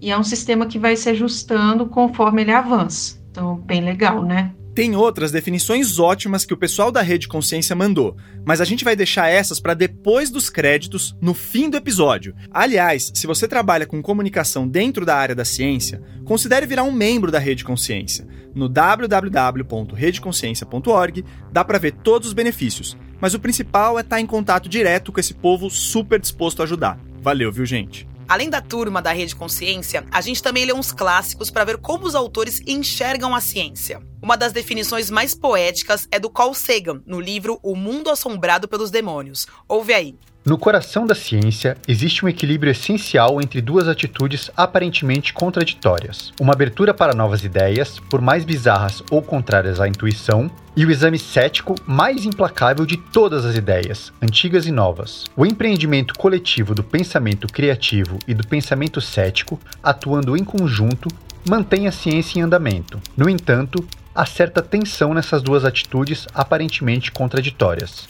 e 0.00 0.10
é 0.10 0.18
um 0.18 0.22
sistema 0.22 0.64
que 0.64 0.78
vai 0.78 0.94
se 0.96 1.10
ajustando 1.10 1.86
conforme 1.86 2.42
ele 2.42 2.52
avança. 2.52 3.20
Então, 3.30 3.56
bem 3.56 3.80
legal, 3.80 4.22
né? 4.22 4.54
Tem 4.78 4.94
outras 4.94 5.32
definições 5.32 5.98
ótimas 5.98 6.44
que 6.44 6.54
o 6.54 6.56
pessoal 6.56 6.92
da 6.92 7.02
Rede 7.02 7.26
Consciência 7.26 7.74
mandou, 7.74 8.16
mas 8.46 8.60
a 8.60 8.64
gente 8.64 8.84
vai 8.84 8.94
deixar 8.94 9.26
essas 9.26 9.58
para 9.58 9.74
depois 9.74 10.30
dos 10.30 10.48
créditos, 10.48 11.16
no 11.20 11.34
fim 11.34 11.68
do 11.68 11.76
episódio. 11.76 12.32
Aliás, 12.48 13.10
se 13.12 13.26
você 13.26 13.48
trabalha 13.48 13.86
com 13.86 14.00
comunicação 14.00 14.68
dentro 14.68 15.04
da 15.04 15.16
área 15.16 15.34
da 15.34 15.44
ciência, 15.44 16.00
considere 16.24 16.64
virar 16.64 16.84
um 16.84 16.92
membro 16.92 17.32
da 17.32 17.40
Rede 17.40 17.64
Consciência. 17.64 18.24
No 18.54 18.68
www.redeconsciência.org 18.68 21.24
dá 21.50 21.64
para 21.64 21.78
ver 21.78 21.94
todos 21.94 22.28
os 22.28 22.34
benefícios, 22.34 22.96
mas 23.20 23.34
o 23.34 23.40
principal 23.40 23.98
é 23.98 24.02
estar 24.02 24.14
tá 24.14 24.20
em 24.20 24.26
contato 24.26 24.68
direto 24.68 25.10
com 25.10 25.18
esse 25.18 25.34
povo 25.34 25.68
super 25.68 26.20
disposto 26.20 26.60
a 26.60 26.64
ajudar. 26.64 27.00
Valeu, 27.20 27.50
viu, 27.50 27.66
gente? 27.66 28.06
Além 28.28 28.50
da 28.50 28.60
turma 28.60 29.00
da 29.00 29.10
Rede 29.10 29.34
Consciência, 29.34 30.04
a 30.12 30.20
gente 30.20 30.42
também 30.42 30.66
lê 30.66 30.72
uns 30.74 30.92
clássicos 30.92 31.50
para 31.50 31.64
ver 31.64 31.78
como 31.78 32.04
os 32.04 32.14
autores 32.14 32.60
enxergam 32.66 33.34
a 33.34 33.40
ciência. 33.40 34.02
Uma 34.20 34.36
das 34.36 34.52
definições 34.52 35.08
mais 35.08 35.34
poéticas 35.34 36.06
é 36.10 36.18
do 36.18 36.28
Carl 36.28 36.52
Sagan, 36.52 37.00
no 37.06 37.18
livro 37.18 37.58
O 37.62 37.74
Mundo 37.74 38.10
Assombrado 38.10 38.68
pelos 38.68 38.90
Demônios. 38.90 39.46
Ouve 39.66 39.94
aí. 39.94 40.14
No 40.44 40.56
coração 40.56 41.04
da 41.04 41.14
ciência, 41.14 41.76
existe 41.86 42.24
um 42.24 42.28
equilíbrio 42.28 42.70
essencial 42.70 43.40
entre 43.42 43.60
duas 43.60 43.86
atitudes 43.86 44.50
aparentemente 44.56 45.32
contraditórias: 45.32 46.32
uma 46.40 46.54
abertura 46.54 46.94
para 46.94 47.14
novas 47.14 47.44
ideias, 47.44 47.98
por 48.08 48.20
mais 48.20 48.44
bizarras 48.44 49.02
ou 49.10 49.20
contrárias 49.20 49.80
à 49.80 49.86
intuição, 49.86 50.50
e 50.76 50.86
o 50.86 50.90
exame 50.90 51.18
cético 51.18 51.74
mais 51.84 52.24
implacável 52.24 52.86
de 52.86 52.96
todas 52.96 53.44
as 53.44 53.56
ideias, 53.56 54.12
antigas 54.22 54.64
e 54.64 54.70
novas. 54.70 55.26
O 55.36 55.44
empreendimento 55.44 56.14
coletivo 56.14 56.74
do 56.74 56.84
pensamento 56.84 57.46
criativo 57.48 58.18
e 58.26 58.32
do 58.32 58.46
pensamento 58.46 59.00
cético, 59.00 59.60
atuando 59.82 60.36
em 60.36 60.44
conjunto, 60.44 61.08
mantém 61.46 61.86
a 61.86 61.92
ciência 61.92 62.38
em 62.38 62.42
andamento. 62.42 62.98
No 63.16 63.28
entanto, 63.28 63.86
há 64.14 64.24
certa 64.24 64.62
tensão 64.62 65.12
nessas 65.12 65.42
duas 65.42 65.64
atitudes 65.64 66.26
aparentemente 66.32 67.10
contraditórias. 67.10 68.08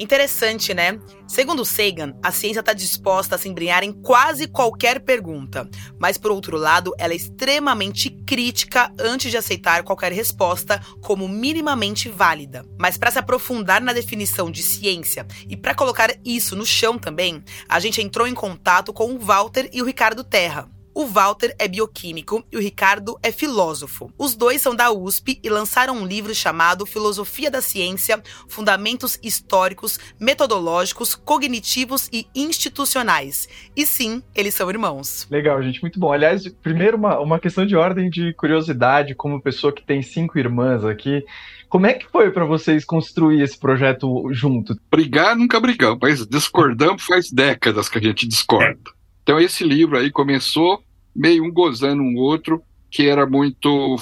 Interessante, 0.00 0.72
né? 0.72 0.98
Segundo 1.28 1.62
Sagan, 1.62 2.14
a 2.22 2.32
ciência 2.32 2.60
está 2.60 2.72
disposta 2.72 3.34
a 3.34 3.38
se 3.38 3.50
embrenhar 3.50 3.84
em 3.84 3.92
quase 3.92 4.48
qualquer 4.48 5.00
pergunta, 5.00 5.68
mas 5.98 6.16
por 6.16 6.30
outro 6.30 6.56
lado, 6.56 6.94
ela 6.96 7.12
é 7.12 7.16
extremamente 7.16 8.08
crítica 8.08 8.90
antes 8.98 9.30
de 9.30 9.36
aceitar 9.36 9.82
qualquer 9.82 10.10
resposta 10.10 10.80
como 11.02 11.28
minimamente 11.28 12.08
válida. 12.08 12.64
Mas 12.78 12.96
para 12.96 13.10
se 13.10 13.18
aprofundar 13.18 13.82
na 13.82 13.92
definição 13.92 14.50
de 14.50 14.62
ciência 14.62 15.26
e 15.46 15.54
para 15.54 15.74
colocar 15.74 16.16
isso 16.24 16.56
no 16.56 16.64
chão 16.64 16.98
também, 16.98 17.44
a 17.68 17.78
gente 17.78 18.00
entrou 18.00 18.26
em 18.26 18.34
contato 18.34 18.94
com 18.94 19.12
o 19.12 19.18
Walter 19.18 19.68
e 19.70 19.82
o 19.82 19.84
Ricardo 19.84 20.24
Terra. 20.24 20.66
O 21.00 21.06
Walter 21.06 21.56
é 21.58 21.66
bioquímico 21.66 22.44
e 22.52 22.58
o 22.58 22.60
Ricardo 22.60 23.18
é 23.22 23.32
filósofo. 23.32 24.12
Os 24.18 24.34
dois 24.34 24.60
são 24.60 24.76
da 24.76 24.92
USP 24.92 25.40
e 25.42 25.48
lançaram 25.48 25.96
um 25.96 26.06
livro 26.06 26.34
chamado 26.34 26.84
Filosofia 26.84 27.50
da 27.50 27.62
Ciência: 27.62 28.22
Fundamentos 28.46 29.18
Históricos, 29.22 29.98
Metodológicos, 30.20 31.14
Cognitivos 31.14 32.06
e 32.12 32.26
Institucionais. 32.34 33.48
E 33.74 33.86
sim, 33.86 34.22
eles 34.34 34.52
são 34.52 34.68
irmãos. 34.68 35.26
Legal, 35.30 35.62
gente, 35.62 35.80
muito 35.80 35.98
bom. 35.98 36.12
Aliás, 36.12 36.46
primeiro 36.62 36.98
uma, 36.98 37.18
uma 37.18 37.40
questão 37.40 37.64
de 37.64 37.74
ordem 37.74 38.10
de 38.10 38.34
curiosidade, 38.34 39.14
como 39.14 39.40
pessoa 39.40 39.72
que 39.72 39.82
tem 39.82 40.02
cinco 40.02 40.38
irmãs 40.38 40.84
aqui. 40.84 41.24
Como 41.70 41.86
é 41.86 41.94
que 41.94 42.10
foi 42.10 42.30
para 42.30 42.44
vocês 42.44 42.84
construir 42.84 43.40
esse 43.40 43.58
projeto 43.58 44.28
junto? 44.34 44.78
Brigar 44.90 45.34
nunca 45.34 45.58
brigamos, 45.58 45.98
mas 45.98 46.26
discordamos 46.26 47.02
faz 47.04 47.30
décadas 47.30 47.88
que 47.88 47.96
a 47.96 48.02
gente 48.02 48.28
discorda. 48.28 48.90
Então 49.22 49.40
esse 49.40 49.64
livro 49.64 49.96
aí 49.96 50.10
começou 50.10 50.84
meio 51.14 51.44
um 51.44 51.52
gozando 51.52 52.02
um 52.02 52.16
outro, 52.16 52.62
que 52.90 53.06
era 53.06 53.26
muito 53.26 53.96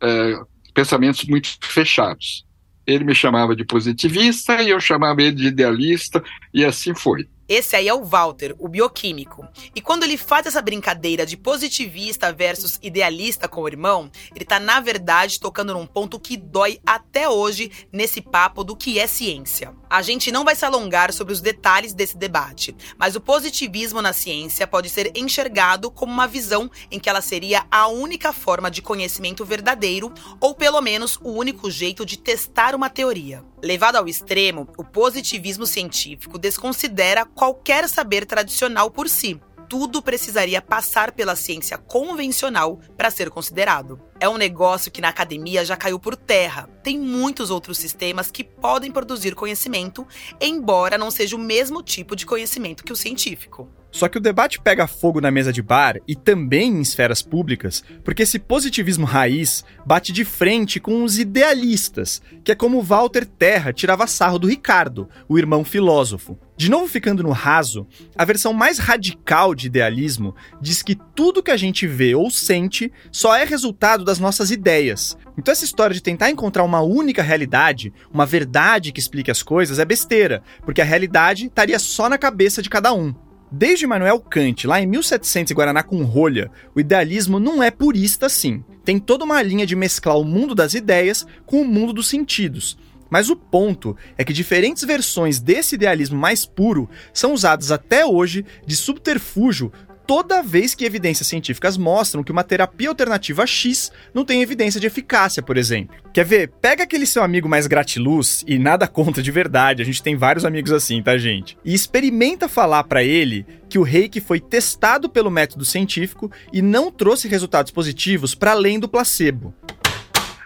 é, 0.00 0.40
pensamentos 0.72 1.24
muito 1.24 1.56
fechados. 1.60 2.44
Ele 2.86 3.04
me 3.04 3.14
chamava 3.14 3.56
de 3.56 3.64
positivista 3.64 4.62
e 4.62 4.70
eu 4.70 4.80
chamava 4.80 5.22
ele 5.22 5.36
de 5.36 5.46
idealista 5.46 6.22
e 6.52 6.64
assim 6.64 6.94
foi. 6.94 7.28
Esse 7.48 7.76
aí 7.76 7.88
é 7.88 7.94
o 7.94 8.04
Walter, 8.04 8.54
o 8.58 8.68
bioquímico. 8.68 9.46
E 9.74 9.80
quando 9.80 10.04
ele 10.04 10.16
faz 10.16 10.46
essa 10.46 10.62
brincadeira 10.62 11.26
de 11.26 11.36
positivista 11.36 12.32
versus 12.32 12.78
idealista 12.82 13.46
com 13.46 13.62
o 13.62 13.68
irmão, 13.68 14.10
ele 14.34 14.44
tá 14.44 14.58
na 14.58 14.80
verdade 14.80 15.38
tocando 15.38 15.74
num 15.74 15.86
ponto 15.86 16.18
que 16.18 16.36
dói 16.36 16.80
até 16.86 17.28
hoje 17.28 17.70
nesse 17.92 18.20
papo 18.20 18.64
do 18.64 18.74
que 18.74 18.98
é 18.98 19.06
ciência. 19.06 19.74
A 19.90 20.00
gente 20.00 20.32
não 20.32 20.44
vai 20.44 20.56
se 20.56 20.64
alongar 20.64 21.12
sobre 21.12 21.34
os 21.34 21.40
detalhes 21.40 21.92
desse 21.92 22.16
debate, 22.16 22.74
mas 22.98 23.14
o 23.14 23.20
positivismo 23.20 24.00
na 24.00 24.12
ciência 24.12 24.66
pode 24.66 24.88
ser 24.88 25.12
enxergado 25.14 25.90
como 25.90 26.12
uma 26.12 26.26
visão 26.26 26.70
em 26.90 26.98
que 26.98 27.08
ela 27.08 27.20
seria 27.20 27.66
a 27.70 27.86
única 27.88 28.32
forma 28.32 28.70
de 28.70 28.80
conhecimento 28.80 29.44
verdadeiro, 29.44 30.12
ou 30.40 30.54
pelo 30.54 30.80
menos 30.80 31.18
o 31.22 31.30
único 31.30 31.70
jeito 31.70 32.06
de 32.06 32.16
testar 32.16 32.74
uma 32.74 32.88
teoria. 32.88 33.44
Levado 33.64 33.96
ao 33.96 34.06
extremo, 34.06 34.68
o 34.76 34.84
positivismo 34.84 35.64
científico 35.64 36.36
desconsidera 36.36 37.24
qualquer 37.24 37.88
saber 37.88 38.26
tradicional 38.26 38.90
por 38.90 39.08
si. 39.08 39.40
Tudo 39.70 40.02
precisaria 40.02 40.60
passar 40.60 41.12
pela 41.12 41.34
ciência 41.34 41.78
convencional 41.78 42.78
para 42.94 43.10
ser 43.10 43.30
considerado. 43.30 43.98
É 44.20 44.28
um 44.28 44.36
negócio 44.36 44.92
que 44.92 45.00
na 45.00 45.08
academia 45.08 45.64
já 45.64 45.78
caiu 45.78 45.98
por 45.98 46.14
terra. 46.14 46.68
Tem 46.82 46.98
muitos 46.98 47.48
outros 47.48 47.78
sistemas 47.78 48.30
que 48.30 48.44
podem 48.44 48.92
produzir 48.92 49.34
conhecimento, 49.34 50.06
embora 50.38 50.98
não 50.98 51.10
seja 51.10 51.34
o 51.34 51.38
mesmo 51.38 51.82
tipo 51.82 52.14
de 52.14 52.26
conhecimento 52.26 52.84
que 52.84 52.92
o 52.92 52.96
científico. 52.96 53.66
Só 53.94 54.08
que 54.08 54.18
o 54.18 54.20
debate 54.20 54.60
pega 54.60 54.88
fogo 54.88 55.20
na 55.20 55.30
mesa 55.30 55.52
de 55.52 55.62
bar 55.62 56.00
e 56.08 56.16
também 56.16 56.78
em 56.78 56.80
esferas 56.80 57.22
públicas, 57.22 57.84
porque 58.02 58.24
esse 58.24 58.40
positivismo 58.40 59.06
raiz 59.06 59.64
bate 59.86 60.12
de 60.12 60.24
frente 60.24 60.80
com 60.80 61.04
os 61.04 61.16
idealistas, 61.16 62.20
que 62.42 62.50
é 62.50 62.56
como 62.56 62.82
Walter 62.82 63.24
Terra 63.24 63.72
tirava 63.72 64.08
sarro 64.08 64.36
do 64.36 64.48
Ricardo, 64.48 65.08
o 65.28 65.38
irmão 65.38 65.64
filósofo. 65.64 66.36
De 66.56 66.68
novo 66.68 66.88
ficando 66.88 67.22
no 67.22 67.30
raso, 67.30 67.86
a 68.18 68.24
versão 68.24 68.52
mais 68.52 68.80
radical 68.80 69.54
de 69.54 69.68
idealismo 69.68 70.34
diz 70.60 70.82
que 70.82 70.96
tudo 71.14 71.42
que 71.42 71.52
a 71.52 71.56
gente 71.56 71.86
vê 71.86 72.16
ou 72.16 72.32
sente 72.32 72.90
só 73.12 73.36
é 73.36 73.44
resultado 73.44 74.04
das 74.04 74.18
nossas 74.18 74.50
ideias. 74.50 75.16
Então 75.38 75.52
essa 75.52 75.64
história 75.64 75.94
de 75.94 76.02
tentar 76.02 76.30
encontrar 76.30 76.64
uma 76.64 76.80
única 76.80 77.22
realidade, 77.22 77.92
uma 78.12 78.26
verdade 78.26 78.90
que 78.90 78.98
explique 78.98 79.30
as 79.30 79.40
coisas 79.40 79.78
é 79.78 79.84
besteira, 79.84 80.42
porque 80.64 80.80
a 80.80 80.84
realidade 80.84 81.46
estaria 81.46 81.78
só 81.78 82.08
na 82.08 82.18
cabeça 82.18 82.60
de 82.60 82.68
cada 82.68 82.92
um. 82.92 83.14
Desde 83.56 83.84
Immanuel 83.84 84.18
Kant, 84.18 84.66
lá 84.66 84.80
em 84.80 84.86
1700 84.86 85.52
e 85.52 85.54
Guaraná 85.54 85.80
com 85.80 86.02
rolha, 86.02 86.50
o 86.74 86.80
idealismo 86.80 87.38
não 87.38 87.62
é 87.62 87.70
purista 87.70 88.26
assim. 88.26 88.64
Tem 88.84 88.98
toda 88.98 89.24
uma 89.24 89.40
linha 89.42 89.64
de 89.64 89.76
mesclar 89.76 90.18
o 90.18 90.24
mundo 90.24 90.56
das 90.56 90.74
ideias 90.74 91.24
com 91.46 91.62
o 91.62 91.64
mundo 91.64 91.92
dos 91.92 92.08
sentidos. 92.08 92.76
Mas 93.08 93.30
o 93.30 93.36
ponto 93.36 93.96
é 94.18 94.24
que 94.24 94.32
diferentes 94.32 94.82
versões 94.82 95.38
desse 95.38 95.76
idealismo 95.76 96.18
mais 96.18 96.44
puro 96.44 96.90
são 97.12 97.32
usadas 97.32 97.70
até 97.70 98.04
hoje 98.04 98.44
de 98.66 98.74
subterfúgio 98.74 99.70
toda 100.06 100.42
vez 100.42 100.74
que 100.74 100.84
evidências 100.84 101.26
científicas 101.26 101.76
mostram 101.76 102.22
que 102.22 102.32
uma 102.32 102.44
terapia 102.44 102.88
alternativa 102.88 103.46
X 103.46 103.90
não 104.12 104.24
tem 104.24 104.42
evidência 104.42 104.80
de 104.80 104.86
eficácia, 104.86 105.42
por 105.42 105.56
exemplo. 105.56 105.96
Quer 106.12 106.24
ver? 106.24 106.52
Pega 106.60 106.84
aquele 106.84 107.06
seu 107.06 107.22
amigo 107.22 107.48
mais 107.48 107.66
gratiluz 107.66 108.44
e 108.46 108.58
nada 108.58 108.86
contra 108.86 109.22
de 109.22 109.30
verdade, 109.30 109.82
a 109.82 109.84
gente 109.84 110.02
tem 110.02 110.16
vários 110.16 110.44
amigos 110.44 110.72
assim, 110.72 111.02
tá, 111.02 111.16
gente? 111.18 111.56
E 111.64 111.74
experimenta 111.74 112.48
falar 112.48 112.84
para 112.84 113.02
ele 113.02 113.46
que 113.68 113.78
o 113.78 113.82
reiki 113.82 114.20
foi 114.20 114.40
testado 114.40 115.08
pelo 115.08 115.30
método 115.30 115.64
científico 115.64 116.30
e 116.52 116.62
não 116.62 116.90
trouxe 116.90 117.26
resultados 117.28 117.72
positivos 117.72 118.34
para 118.34 118.52
além 118.52 118.78
do 118.78 118.88
placebo. 118.88 119.54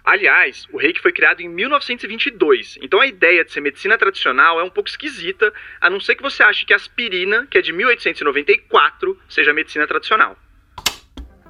Aliás, 0.08 0.66
o 0.72 0.78
reiki 0.78 1.02
foi 1.02 1.12
criado 1.12 1.42
em 1.42 1.48
1922, 1.50 2.78
então 2.80 2.98
a 2.98 3.06
ideia 3.06 3.44
de 3.44 3.52
ser 3.52 3.60
medicina 3.60 3.98
tradicional 3.98 4.58
é 4.58 4.64
um 4.64 4.70
pouco 4.70 4.88
esquisita, 4.88 5.52
a 5.78 5.90
não 5.90 6.00
ser 6.00 6.14
que 6.14 6.22
você 6.22 6.42
ache 6.42 6.64
que 6.64 6.72
a 6.72 6.76
aspirina, 6.76 7.46
que 7.50 7.58
é 7.58 7.60
de 7.60 7.74
1894, 7.74 9.20
seja 9.28 9.52
medicina 9.52 9.86
tradicional. 9.86 10.34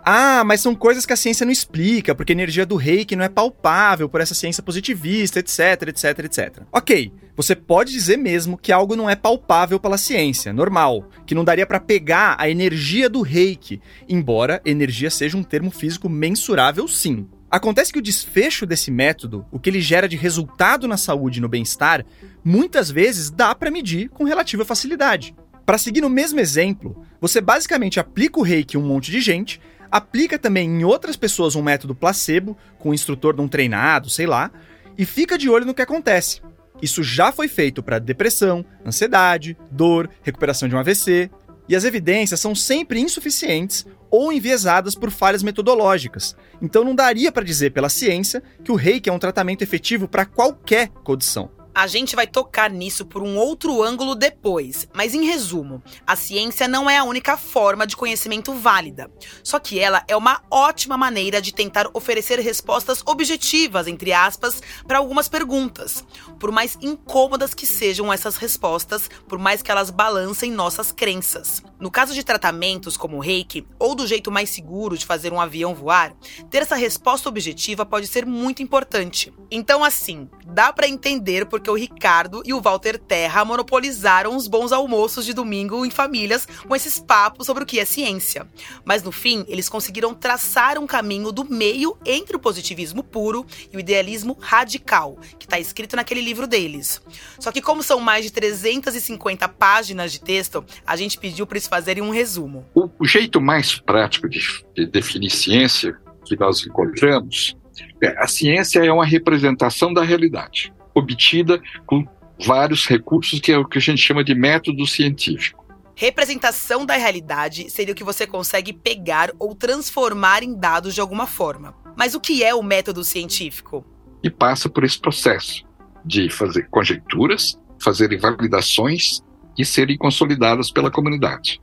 Ah, 0.05 0.43
mas 0.45 0.61
são 0.61 0.75
coisas 0.75 1.07
que 1.07 1.13
a 1.13 1.17
ciência 1.17 1.47
não 1.47 1.53
explica, 1.53 2.17
porque 2.17 2.33
a 2.33 2.35
energia 2.35 2.67
do 2.67 2.75
reiki 2.75 3.15
não 3.15 3.25
é 3.25 3.29
palpável 3.29 4.09
por 4.09 4.21
essa 4.21 4.35
ciência 4.35 4.61
positivista, 4.61 5.39
etc, 5.39 5.91
etc, 5.91 6.19
etc. 6.25 6.63
Ok, 6.73 7.13
você 7.37 7.55
pode 7.55 7.93
dizer 7.93 8.17
mesmo 8.17 8.59
que 8.59 8.73
algo 8.73 8.97
não 8.97 9.09
é 9.09 9.15
palpável 9.15 9.79
pela 9.79 9.97
ciência, 9.97 10.53
normal, 10.53 11.09
que 11.25 11.35
não 11.35 11.45
daria 11.45 11.65
para 11.65 11.79
pegar 11.79 12.35
a 12.37 12.51
energia 12.51 13.09
do 13.09 13.23
reiki, 13.23 13.81
embora 14.09 14.61
energia 14.65 15.11
seja 15.11 15.37
um 15.37 15.45
termo 15.45 15.71
físico 15.71 16.09
mensurável 16.09 16.89
sim. 16.89 17.29
Acontece 17.51 17.93
que 17.93 17.99
o 17.99 18.03
desfecho 18.03 18.67
desse 18.67 18.91
método, 18.91 19.47
o 19.51 19.59
que 19.59 19.71
ele 19.71 19.81
gera 19.81 20.09
de 20.09 20.17
resultado 20.17 20.87
na 20.87 20.99
saúde 20.99 21.39
e 21.39 21.41
no 21.41 21.49
bem-estar, 21.49 22.05
muitas 22.45 22.91
vezes 22.91 23.31
dá 23.31 23.55
para 23.55 23.71
medir 23.71 24.11
com 24.11 24.25
relativa 24.25 24.67
facilidade. 24.67 25.35
Para 25.65 25.79
seguir 25.79 26.03
no 26.03 26.11
mesmo 26.11 26.41
exemplo, 26.41 27.05
você 27.21 27.41
basicamente 27.41 27.99
aplica 27.99 28.39
o 28.39 28.43
reiki 28.43 28.77
em 28.77 28.81
um 28.81 28.87
monte 28.87 29.11
de 29.11 29.21
gente, 29.21 29.61
aplica 29.91 30.39
também 30.39 30.69
em 30.69 30.85
outras 30.85 31.17
pessoas 31.17 31.57
um 31.57 31.63
método 31.63 31.95
placebo, 31.95 32.57
com 32.79 32.91
o 32.91 32.95
instrutor 32.95 33.35
de 33.35 33.41
um 33.41 33.49
treinado, 33.49 34.11
sei 34.11 34.27
lá, 34.27 34.51
e 34.97 35.07
fica 35.07 35.39
de 35.39 35.49
olho 35.49 35.65
no 35.65 35.75
que 35.75 35.83
acontece. 35.83 36.43
Isso 36.83 37.03
já 37.03 37.33
foi 37.33 37.49
feito 37.49 37.83
para 37.83 37.99
depressão, 37.99 38.65
ansiedade, 38.87 39.57
dor, 39.71 40.09
recuperação 40.23 40.69
de 40.69 40.77
um 40.77 40.79
AVC. 40.79 41.31
E 41.69 41.77
as 41.77 41.85
evidências 41.85 42.41
são 42.41 42.55
sempre 42.55 43.01
insuficientes 43.01 43.87
ou 44.11 44.33
enviesadas 44.33 44.95
por 44.95 45.11
falhas 45.11 45.43
metodológicas. 45.43 46.35
Então 46.63 46.83
não 46.83 46.95
daria 46.95 47.31
para 47.31 47.45
dizer 47.45 47.71
pela 47.71 47.89
ciência 47.89 48.43
que 48.65 48.73
o 48.73 48.77
reiki 48.77 49.11
é 49.11 49.13
um 49.13 49.19
tratamento 49.19 49.63
efetivo 49.63 50.09
para 50.09 50.25
qualquer 50.25 50.89
condição. 50.89 51.51
A 51.79 51.87
gente 51.87 52.17
vai 52.17 52.27
tocar 52.27 52.71
nisso 52.71 53.07
por 53.07 53.23
um 53.23 53.37
outro 53.37 53.81
ângulo 53.85 54.17
depois, 54.17 54.89
mas 54.93 55.15
em 55.15 55.25
resumo, 55.25 55.81
a 56.05 56.17
ciência 56.17 56.67
não 56.67 56.91
é 56.91 56.99
a 56.99 57.05
única 57.05 57.37
forma 57.37 57.87
de 57.87 57.97
conhecimento 57.97 58.53
válida. 58.53 59.09
Só 59.45 59.61
que 59.61 59.79
ela 59.79 60.03
é 60.09 60.17
uma 60.17 60.43
ótima 60.51 60.99
maneira 60.99 61.41
de 61.41 61.55
tentar 61.55 61.89
oferecer 61.95 62.41
respostas 62.41 63.01
objetivas, 63.07 63.87
entre 63.87 64.13
aspas, 64.13 64.61
para 64.89 64.99
algumas 64.99 65.29
perguntas. 65.29 66.05
Por 66.39 66.53
mais 66.53 66.79
incômodas 66.81 67.55
que 67.55 67.67
sejam 67.67 68.13
essas 68.13 68.37
respostas, 68.37 69.11
por 69.27 69.39
mais 69.39 69.63
que 69.63 69.71
elas 69.71 69.91
balancem 69.91 70.51
nossas 70.51 70.93
crenças. 70.93 71.63
No 71.81 71.91
caso 71.91 72.15
de 72.15 72.25
tratamentos 72.25 72.97
como 72.97 73.17
o 73.17 73.21
reiki, 73.21 73.67
ou 73.79 73.95
do 73.95 74.07
jeito 74.07 74.31
mais 74.31 74.51
seguro 74.51 74.99
de 74.99 75.07
fazer 75.07 75.33
um 75.33 75.41
avião 75.41 75.75
voar, 75.75 76.15
ter 76.51 76.63
essa 76.63 76.75
resposta 76.75 77.29
objetiva 77.29 77.87
pode 77.87 78.07
ser 78.07 78.27
muito 78.27 78.63
importante. 78.63 79.33
Então, 79.51 79.85
assim, 79.85 80.29
dá 80.47 80.73
para 80.73 80.89
entender 80.89 81.47
porque 81.47 81.71
o 81.71 81.77
Ricardo 81.77 82.43
e 82.45 82.53
o 82.53 82.61
Walter 82.61 82.99
Terra 82.99 83.45
monopolizaram 83.45 84.37
os 84.37 84.47
bons 84.47 84.73
almoços 84.73 85.25
de 85.25 85.33
domingo 85.33 85.85
em 85.87 85.91
famílias 85.91 86.47
com 86.67 86.75
esses 86.75 86.99
papos 86.99 87.47
sobre 87.47 87.63
o 87.63 87.67
que 87.67 87.79
é 87.79 87.85
ciência. 87.85 88.47
Mas 88.85 89.03
no 89.03 89.13
fim, 89.13 89.45
eles 89.49 89.69
conseguiram 89.69 90.15
traçar 90.15 90.79
um 90.79 90.87
caminho 90.87 91.33
do 91.33 91.45
meio 91.45 91.97
entre 92.05 92.37
o 92.37 92.41
positivismo 92.41 93.03
puro 93.03 93.47
e 93.73 93.77
o 93.77 93.81
idealismo 93.81 94.37
radical, 94.41 95.17
que 95.39 95.47
está 95.47 95.59
escrito 95.59 95.97
naquele 95.97 96.21
livro 96.29 96.47
deles. 96.47 97.01
Só 97.39 97.51
que, 97.51 97.63
como 97.63 97.83
são 97.83 97.99
mais 98.01 98.25
de 98.25 98.31
350 98.31 99.49
páginas 99.49 100.13
de 100.13 100.21
texto, 100.21 100.65
a 100.87 100.95
gente 100.95 101.19
pediu 101.19 101.47
para 101.47 101.57
eles 101.57 101.67
fazerem 101.67 102.03
um 102.03 102.11
resumo. 102.11 102.67
O, 102.75 102.89
o 102.99 103.07
jeito 103.07 103.41
mais 103.41 103.79
prático 103.79 104.29
de, 104.29 104.41
de 104.77 104.87
definir 104.87 105.31
ciência 105.31 105.97
que 106.25 106.39
nós 106.39 106.65
encontramos 106.67 107.57
é, 108.03 108.23
a 108.23 108.27
ciência 108.27 108.85
é 108.85 108.93
uma 108.93 109.05
representação 109.05 109.93
da 109.93 110.03
realidade 110.03 110.73
obtida 110.95 111.61
com 111.87 112.07
vários 112.45 112.87
recursos, 112.87 113.41
que 113.41 113.53
é 113.53 113.59
o 113.59 113.65
que 113.65 113.79
a 113.79 113.81
gente 113.81 114.03
chama 114.03 114.23
de 114.23 114.35
método 114.35 114.87
científico. 114.87 115.65
Representação 115.95 116.87
da 116.87 116.95
realidade 116.95 117.71
seria 117.71 117.93
o 117.93 117.97
que 117.97 118.05
você 118.05 118.27
consegue 118.27 118.73
pegar 118.73 119.33
ou 119.39 119.55
transformar 119.55 120.43
em 120.43 120.55
dados 120.55 120.95
de 120.95 121.01
alguma 121.01 121.27
forma. 121.27 121.75
Mas 121.97 122.15
o 122.15 122.21
que 122.21 122.45
é 122.45 122.55
o 122.55 122.63
método 122.63 123.03
científico? 123.03 123.85
E 124.23 124.31
passa 124.31 124.69
por 124.69 124.85
esse 124.85 124.99
processo 124.99 125.68
de 126.09 126.31
fazer 126.31 126.67
conjecturas, 126.71 127.59
fazer 127.79 128.19
validações 128.19 129.21
e 129.57 129.65
serem 129.65 129.99
consolidadas 129.99 130.71
pela 130.71 130.91
comunidade. 130.91 131.61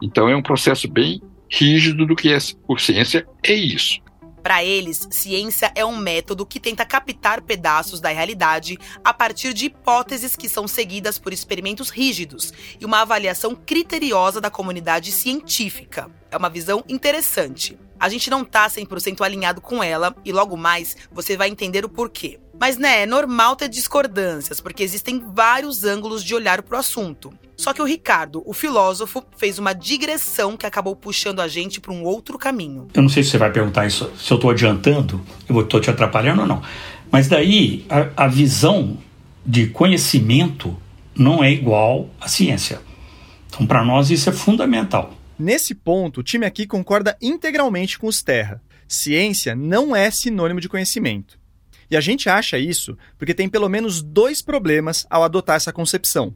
Então 0.00 0.28
é 0.28 0.34
um 0.34 0.42
processo 0.42 0.88
bem 0.88 1.20
rígido 1.48 2.06
do 2.06 2.16
que 2.16 2.32
é 2.32 2.38
por 2.66 2.80
ciência 2.80 3.26
é 3.44 3.52
isso. 3.52 4.00
Para 4.42 4.64
eles, 4.64 5.06
ciência 5.12 5.70
é 5.72 5.84
um 5.84 5.96
método 5.96 6.44
que 6.44 6.58
tenta 6.58 6.84
captar 6.84 7.42
pedaços 7.42 8.00
da 8.00 8.08
realidade 8.08 8.76
a 9.04 9.14
partir 9.14 9.54
de 9.54 9.66
hipóteses 9.66 10.34
que 10.34 10.48
são 10.48 10.66
seguidas 10.66 11.16
por 11.16 11.32
experimentos 11.32 11.90
rígidos 11.90 12.52
e 12.80 12.84
uma 12.84 13.02
avaliação 13.02 13.54
criteriosa 13.54 14.40
da 14.40 14.50
comunidade 14.50 15.12
científica. 15.12 16.10
É 16.28 16.36
uma 16.36 16.50
visão 16.50 16.82
interessante. 16.88 17.78
A 18.00 18.08
gente 18.08 18.28
não 18.30 18.44
tá 18.44 18.68
100% 18.68 19.20
alinhado 19.20 19.60
com 19.60 19.80
ela 19.80 20.12
e 20.24 20.32
logo 20.32 20.56
mais 20.56 20.96
você 21.12 21.36
vai 21.36 21.48
entender 21.48 21.84
o 21.84 21.88
porquê. 21.88 22.40
Mas 22.62 22.78
né, 22.78 23.02
é 23.02 23.06
normal 23.06 23.56
ter 23.56 23.68
discordâncias, 23.68 24.60
porque 24.60 24.84
existem 24.84 25.20
vários 25.34 25.82
ângulos 25.82 26.22
de 26.22 26.32
olhar 26.32 26.62
para 26.62 26.76
o 26.76 26.78
assunto. 26.78 27.34
Só 27.56 27.72
que 27.72 27.82
o 27.82 27.84
Ricardo, 27.84 28.40
o 28.46 28.54
filósofo, 28.54 29.20
fez 29.36 29.58
uma 29.58 29.72
digressão 29.72 30.56
que 30.56 30.64
acabou 30.64 30.94
puxando 30.94 31.40
a 31.40 31.48
gente 31.48 31.80
para 31.80 31.92
um 31.92 32.04
outro 32.04 32.38
caminho. 32.38 32.86
Eu 32.94 33.02
não 33.02 33.08
sei 33.08 33.24
se 33.24 33.30
você 33.30 33.38
vai 33.38 33.50
perguntar 33.50 33.88
isso, 33.88 34.12
se 34.16 34.32
eu 34.32 34.36
estou 34.36 34.48
adiantando, 34.48 35.20
eu 35.48 35.60
estou 35.60 35.80
te 35.80 35.90
atrapalhando 35.90 36.42
ou 36.42 36.46
não. 36.46 36.62
Mas 37.10 37.26
daí 37.26 37.84
a, 37.90 38.26
a 38.26 38.28
visão 38.28 38.96
de 39.44 39.66
conhecimento 39.66 40.80
não 41.16 41.42
é 41.42 41.50
igual 41.50 42.10
à 42.20 42.28
ciência. 42.28 42.80
Então, 43.48 43.66
para 43.66 43.84
nós, 43.84 44.08
isso 44.08 44.30
é 44.30 44.32
fundamental. 44.32 45.12
Nesse 45.36 45.74
ponto, 45.74 46.20
o 46.20 46.22
time 46.22 46.46
aqui 46.46 46.64
concorda 46.64 47.18
integralmente 47.20 47.98
com 47.98 48.06
os 48.06 48.22
Terra. 48.22 48.62
Ciência 48.86 49.56
não 49.56 49.96
é 49.96 50.12
sinônimo 50.12 50.60
de 50.60 50.68
conhecimento. 50.68 51.41
E 51.92 51.96
a 51.96 52.00
gente 52.00 52.26
acha 52.30 52.58
isso 52.58 52.96
porque 53.18 53.34
tem 53.34 53.50
pelo 53.50 53.68
menos 53.68 54.00
dois 54.00 54.40
problemas 54.40 55.06
ao 55.10 55.22
adotar 55.22 55.56
essa 55.56 55.74
concepção. 55.74 56.34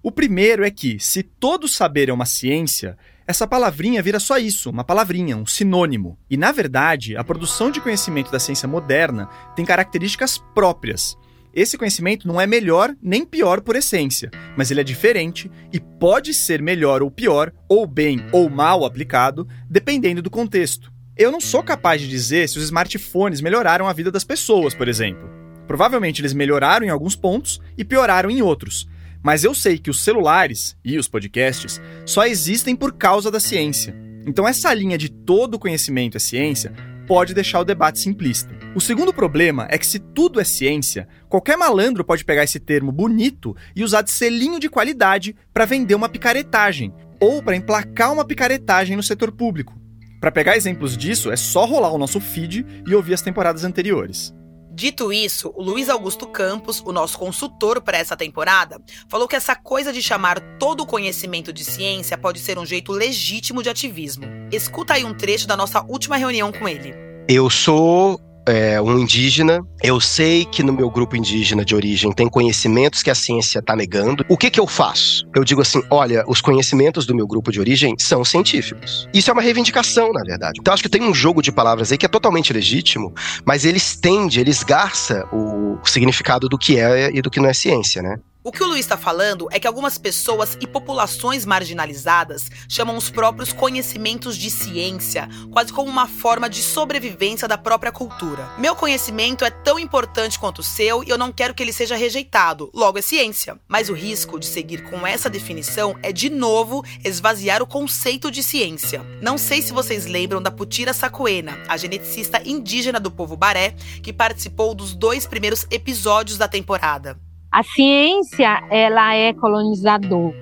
O 0.00 0.12
primeiro 0.12 0.64
é 0.64 0.70
que, 0.70 1.00
se 1.00 1.24
todo 1.24 1.66
saber 1.66 2.08
é 2.08 2.12
uma 2.12 2.24
ciência, 2.24 2.96
essa 3.26 3.48
palavrinha 3.48 4.00
vira 4.00 4.20
só 4.20 4.38
isso, 4.38 4.70
uma 4.70 4.84
palavrinha, 4.84 5.36
um 5.36 5.44
sinônimo. 5.44 6.16
E, 6.30 6.36
na 6.36 6.52
verdade, 6.52 7.16
a 7.16 7.24
produção 7.24 7.68
de 7.68 7.80
conhecimento 7.80 8.30
da 8.30 8.38
ciência 8.38 8.68
moderna 8.68 9.28
tem 9.56 9.64
características 9.64 10.38
próprias. 10.54 11.16
Esse 11.52 11.76
conhecimento 11.76 12.28
não 12.28 12.40
é 12.40 12.46
melhor 12.46 12.94
nem 13.02 13.26
pior 13.26 13.62
por 13.62 13.74
essência, 13.74 14.30
mas 14.56 14.70
ele 14.70 14.82
é 14.82 14.84
diferente 14.84 15.50
e 15.72 15.80
pode 15.80 16.32
ser 16.32 16.62
melhor 16.62 17.02
ou 17.02 17.10
pior, 17.10 17.52
ou 17.68 17.88
bem 17.88 18.24
ou 18.30 18.48
mal 18.48 18.84
aplicado, 18.84 19.48
dependendo 19.68 20.22
do 20.22 20.30
contexto. 20.30 20.94
Eu 21.18 21.32
não 21.32 21.40
sou 21.40 21.62
capaz 21.62 22.02
de 22.02 22.08
dizer 22.08 22.46
se 22.46 22.58
os 22.58 22.64
smartphones 22.64 23.40
melhoraram 23.40 23.88
a 23.88 23.92
vida 23.94 24.10
das 24.10 24.22
pessoas, 24.22 24.74
por 24.74 24.86
exemplo. 24.86 25.26
Provavelmente 25.66 26.20
eles 26.20 26.34
melhoraram 26.34 26.84
em 26.84 26.90
alguns 26.90 27.16
pontos 27.16 27.58
e 27.74 27.82
pioraram 27.86 28.30
em 28.30 28.42
outros. 28.42 28.86
Mas 29.22 29.42
eu 29.42 29.54
sei 29.54 29.78
que 29.78 29.88
os 29.88 30.04
celulares 30.04 30.76
e 30.84 30.98
os 30.98 31.08
podcasts 31.08 31.80
só 32.04 32.26
existem 32.26 32.76
por 32.76 32.92
causa 32.92 33.30
da 33.30 33.40
ciência. 33.40 33.96
Então 34.26 34.46
essa 34.46 34.74
linha 34.74 34.98
de 34.98 35.08
todo 35.08 35.58
conhecimento 35.58 36.18
é 36.18 36.20
ciência 36.20 36.74
pode 37.06 37.32
deixar 37.32 37.60
o 37.60 37.64
debate 37.64 37.98
simplista. 37.98 38.54
O 38.74 38.80
segundo 38.80 39.10
problema 39.10 39.66
é 39.70 39.78
que 39.78 39.86
se 39.86 39.98
tudo 39.98 40.38
é 40.38 40.44
ciência, 40.44 41.08
qualquer 41.30 41.56
malandro 41.56 42.04
pode 42.04 42.26
pegar 42.26 42.44
esse 42.44 42.60
termo 42.60 42.92
bonito 42.92 43.56
e 43.74 43.82
usar 43.82 44.02
de 44.02 44.10
selinho 44.10 44.60
de 44.60 44.68
qualidade 44.68 45.34
para 45.54 45.64
vender 45.64 45.94
uma 45.94 46.10
picaretagem 46.10 46.92
ou 47.18 47.42
para 47.42 47.56
emplacar 47.56 48.12
uma 48.12 48.24
picaretagem 48.24 48.96
no 48.96 49.02
setor 49.02 49.32
público. 49.32 49.85
Para 50.26 50.32
pegar 50.32 50.56
exemplos 50.56 50.96
disso, 50.96 51.30
é 51.30 51.36
só 51.36 51.64
rolar 51.64 51.92
o 51.92 51.98
nosso 51.98 52.18
feed 52.18 52.66
e 52.84 52.92
ouvir 52.96 53.14
as 53.14 53.22
temporadas 53.22 53.62
anteriores. 53.62 54.34
Dito 54.74 55.12
isso, 55.12 55.52
o 55.54 55.62
Luiz 55.62 55.88
Augusto 55.88 56.26
Campos, 56.26 56.82
o 56.84 56.90
nosso 56.90 57.16
consultor 57.16 57.80
para 57.80 57.96
essa 57.96 58.16
temporada, 58.16 58.82
falou 59.08 59.28
que 59.28 59.36
essa 59.36 59.54
coisa 59.54 59.92
de 59.92 60.02
chamar 60.02 60.40
todo 60.58 60.80
o 60.80 60.86
conhecimento 60.86 61.52
de 61.52 61.64
ciência 61.64 62.18
pode 62.18 62.40
ser 62.40 62.58
um 62.58 62.66
jeito 62.66 62.90
legítimo 62.90 63.62
de 63.62 63.68
ativismo. 63.68 64.24
Escuta 64.50 64.94
aí 64.94 65.04
um 65.04 65.14
trecho 65.14 65.46
da 65.46 65.56
nossa 65.56 65.80
última 65.82 66.16
reunião 66.16 66.50
com 66.50 66.68
ele. 66.68 66.92
Eu 67.28 67.48
sou 67.48 68.20
é, 68.46 68.80
um 68.80 68.98
indígena, 68.98 69.60
eu 69.82 70.00
sei 70.00 70.44
que 70.44 70.62
no 70.62 70.72
meu 70.72 70.88
grupo 70.88 71.16
indígena 71.16 71.64
de 71.64 71.74
origem 71.74 72.12
tem 72.12 72.28
conhecimentos 72.28 73.02
que 73.02 73.10
a 73.10 73.14
ciência 73.14 73.58
está 73.58 73.74
negando. 73.74 74.24
O 74.28 74.36
que 74.36 74.50
que 74.50 74.60
eu 74.60 74.66
faço? 74.66 75.26
Eu 75.34 75.44
digo 75.44 75.60
assim: 75.60 75.82
olha, 75.90 76.24
os 76.28 76.40
conhecimentos 76.40 77.04
do 77.06 77.14
meu 77.14 77.26
grupo 77.26 77.50
de 77.50 77.60
origem 77.60 77.94
são 77.98 78.24
científicos. 78.24 79.08
Isso 79.12 79.30
é 79.30 79.32
uma 79.32 79.42
reivindicação, 79.42 80.12
na 80.12 80.22
verdade. 80.22 80.58
Então 80.60 80.72
acho 80.72 80.82
que 80.82 80.88
tem 80.88 81.02
um 81.02 81.14
jogo 81.14 81.42
de 81.42 81.50
palavras 81.50 81.90
aí 81.90 81.98
que 81.98 82.06
é 82.06 82.08
totalmente 82.08 82.52
legítimo, 82.52 83.12
mas 83.44 83.64
ele 83.64 83.78
estende, 83.78 84.40
ele 84.40 84.50
esgarça 84.50 85.26
o 85.32 85.78
significado 85.84 86.48
do 86.48 86.56
que 86.56 86.78
é 86.78 87.10
e 87.12 87.20
do 87.20 87.30
que 87.30 87.40
não 87.40 87.48
é 87.48 87.52
ciência, 87.52 88.02
né? 88.02 88.16
O 88.46 88.52
que 88.52 88.62
o 88.62 88.66
Luiz 88.68 88.86
está 88.86 88.96
falando 88.96 89.48
é 89.50 89.58
que 89.58 89.66
algumas 89.66 89.98
pessoas 89.98 90.56
e 90.60 90.68
populações 90.68 91.44
marginalizadas 91.44 92.48
chamam 92.68 92.96
os 92.96 93.10
próprios 93.10 93.52
conhecimentos 93.52 94.38
de 94.38 94.52
ciência, 94.52 95.28
quase 95.50 95.72
como 95.72 95.90
uma 95.90 96.06
forma 96.06 96.48
de 96.48 96.62
sobrevivência 96.62 97.48
da 97.48 97.58
própria 97.58 97.90
cultura. 97.90 98.48
Meu 98.56 98.76
conhecimento 98.76 99.44
é 99.44 99.50
tão 99.50 99.80
importante 99.80 100.38
quanto 100.38 100.60
o 100.60 100.62
seu 100.62 101.02
e 101.02 101.10
eu 101.10 101.18
não 101.18 101.32
quero 101.32 101.54
que 101.54 101.60
ele 101.60 101.72
seja 101.72 101.96
rejeitado, 101.96 102.70
logo 102.72 103.00
é 103.00 103.02
ciência. 103.02 103.58
Mas 103.66 103.88
o 103.88 103.94
risco 103.94 104.38
de 104.38 104.46
seguir 104.46 104.88
com 104.88 105.04
essa 105.04 105.28
definição 105.28 105.98
é, 106.00 106.12
de 106.12 106.30
novo, 106.30 106.84
esvaziar 107.02 107.60
o 107.60 107.66
conceito 107.66 108.30
de 108.30 108.44
ciência. 108.44 109.04
Não 109.20 109.36
sei 109.36 109.60
se 109.60 109.72
vocês 109.72 110.06
lembram 110.06 110.40
da 110.40 110.52
Putira 110.52 110.94
Sacoena, 110.94 111.58
a 111.66 111.76
geneticista 111.76 112.40
indígena 112.44 113.00
do 113.00 113.10
povo 113.10 113.36
Baré, 113.36 113.74
que 114.04 114.12
participou 114.12 114.72
dos 114.72 114.94
dois 114.94 115.26
primeiros 115.26 115.66
episódios 115.68 116.38
da 116.38 116.46
temporada. 116.46 117.25
A 117.56 117.62
ciência, 117.62 118.62
ela 118.70 119.14
é 119.14 119.32
colonizadora. 119.32 120.34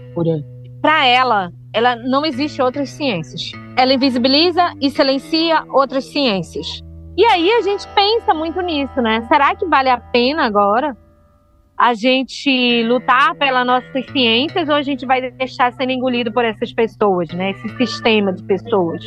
Para 0.83 1.07
ela, 1.07 1.53
ela 1.72 1.94
não 1.94 2.27
existe 2.27 2.61
outras 2.61 2.90
ciências. 2.90 3.53
Ela 3.77 3.94
invisibiliza 3.94 4.72
e 4.81 4.90
silencia 4.90 5.62
outras 5.68 6.07
ciências. 6.07 6.83
E 7.16 7.24
aí 7.24 7.53
a 7.53 7.62
gente 7.62 7.87
pensa 7.94 8.35
muito 8.35 8.61
nisso, 8.61 9.00
né? 9.00 9.24
Será 9.29 9.55
que 9.55 9.64
vale 9.64 9.90
a 9.90 10.00
pena 10.00 10.44
agora 10.44 10.96
a 11.79 11.94
gente 11.94 12.83
lutar 12.83 13.37
pelas 13.37 13.64
nossas 13.64 14.05
ciências 14.11 14.68
ou 14.68 14.74
a 14.74 14.83
gente 14.83 15.07
vai 15.07 15.31
deixar 15.31 15.72
sendo 15.72 15.92
engolido 15.92 16.33
por 16.33 16.44
essas 16.44 16.72
pessoas, 16.72 17.29
né? 17.29 17.53
Esse 17.53 17.68
sistema 17.77 18.33
de 18.33 18.42
pessoas. 18.42 19.05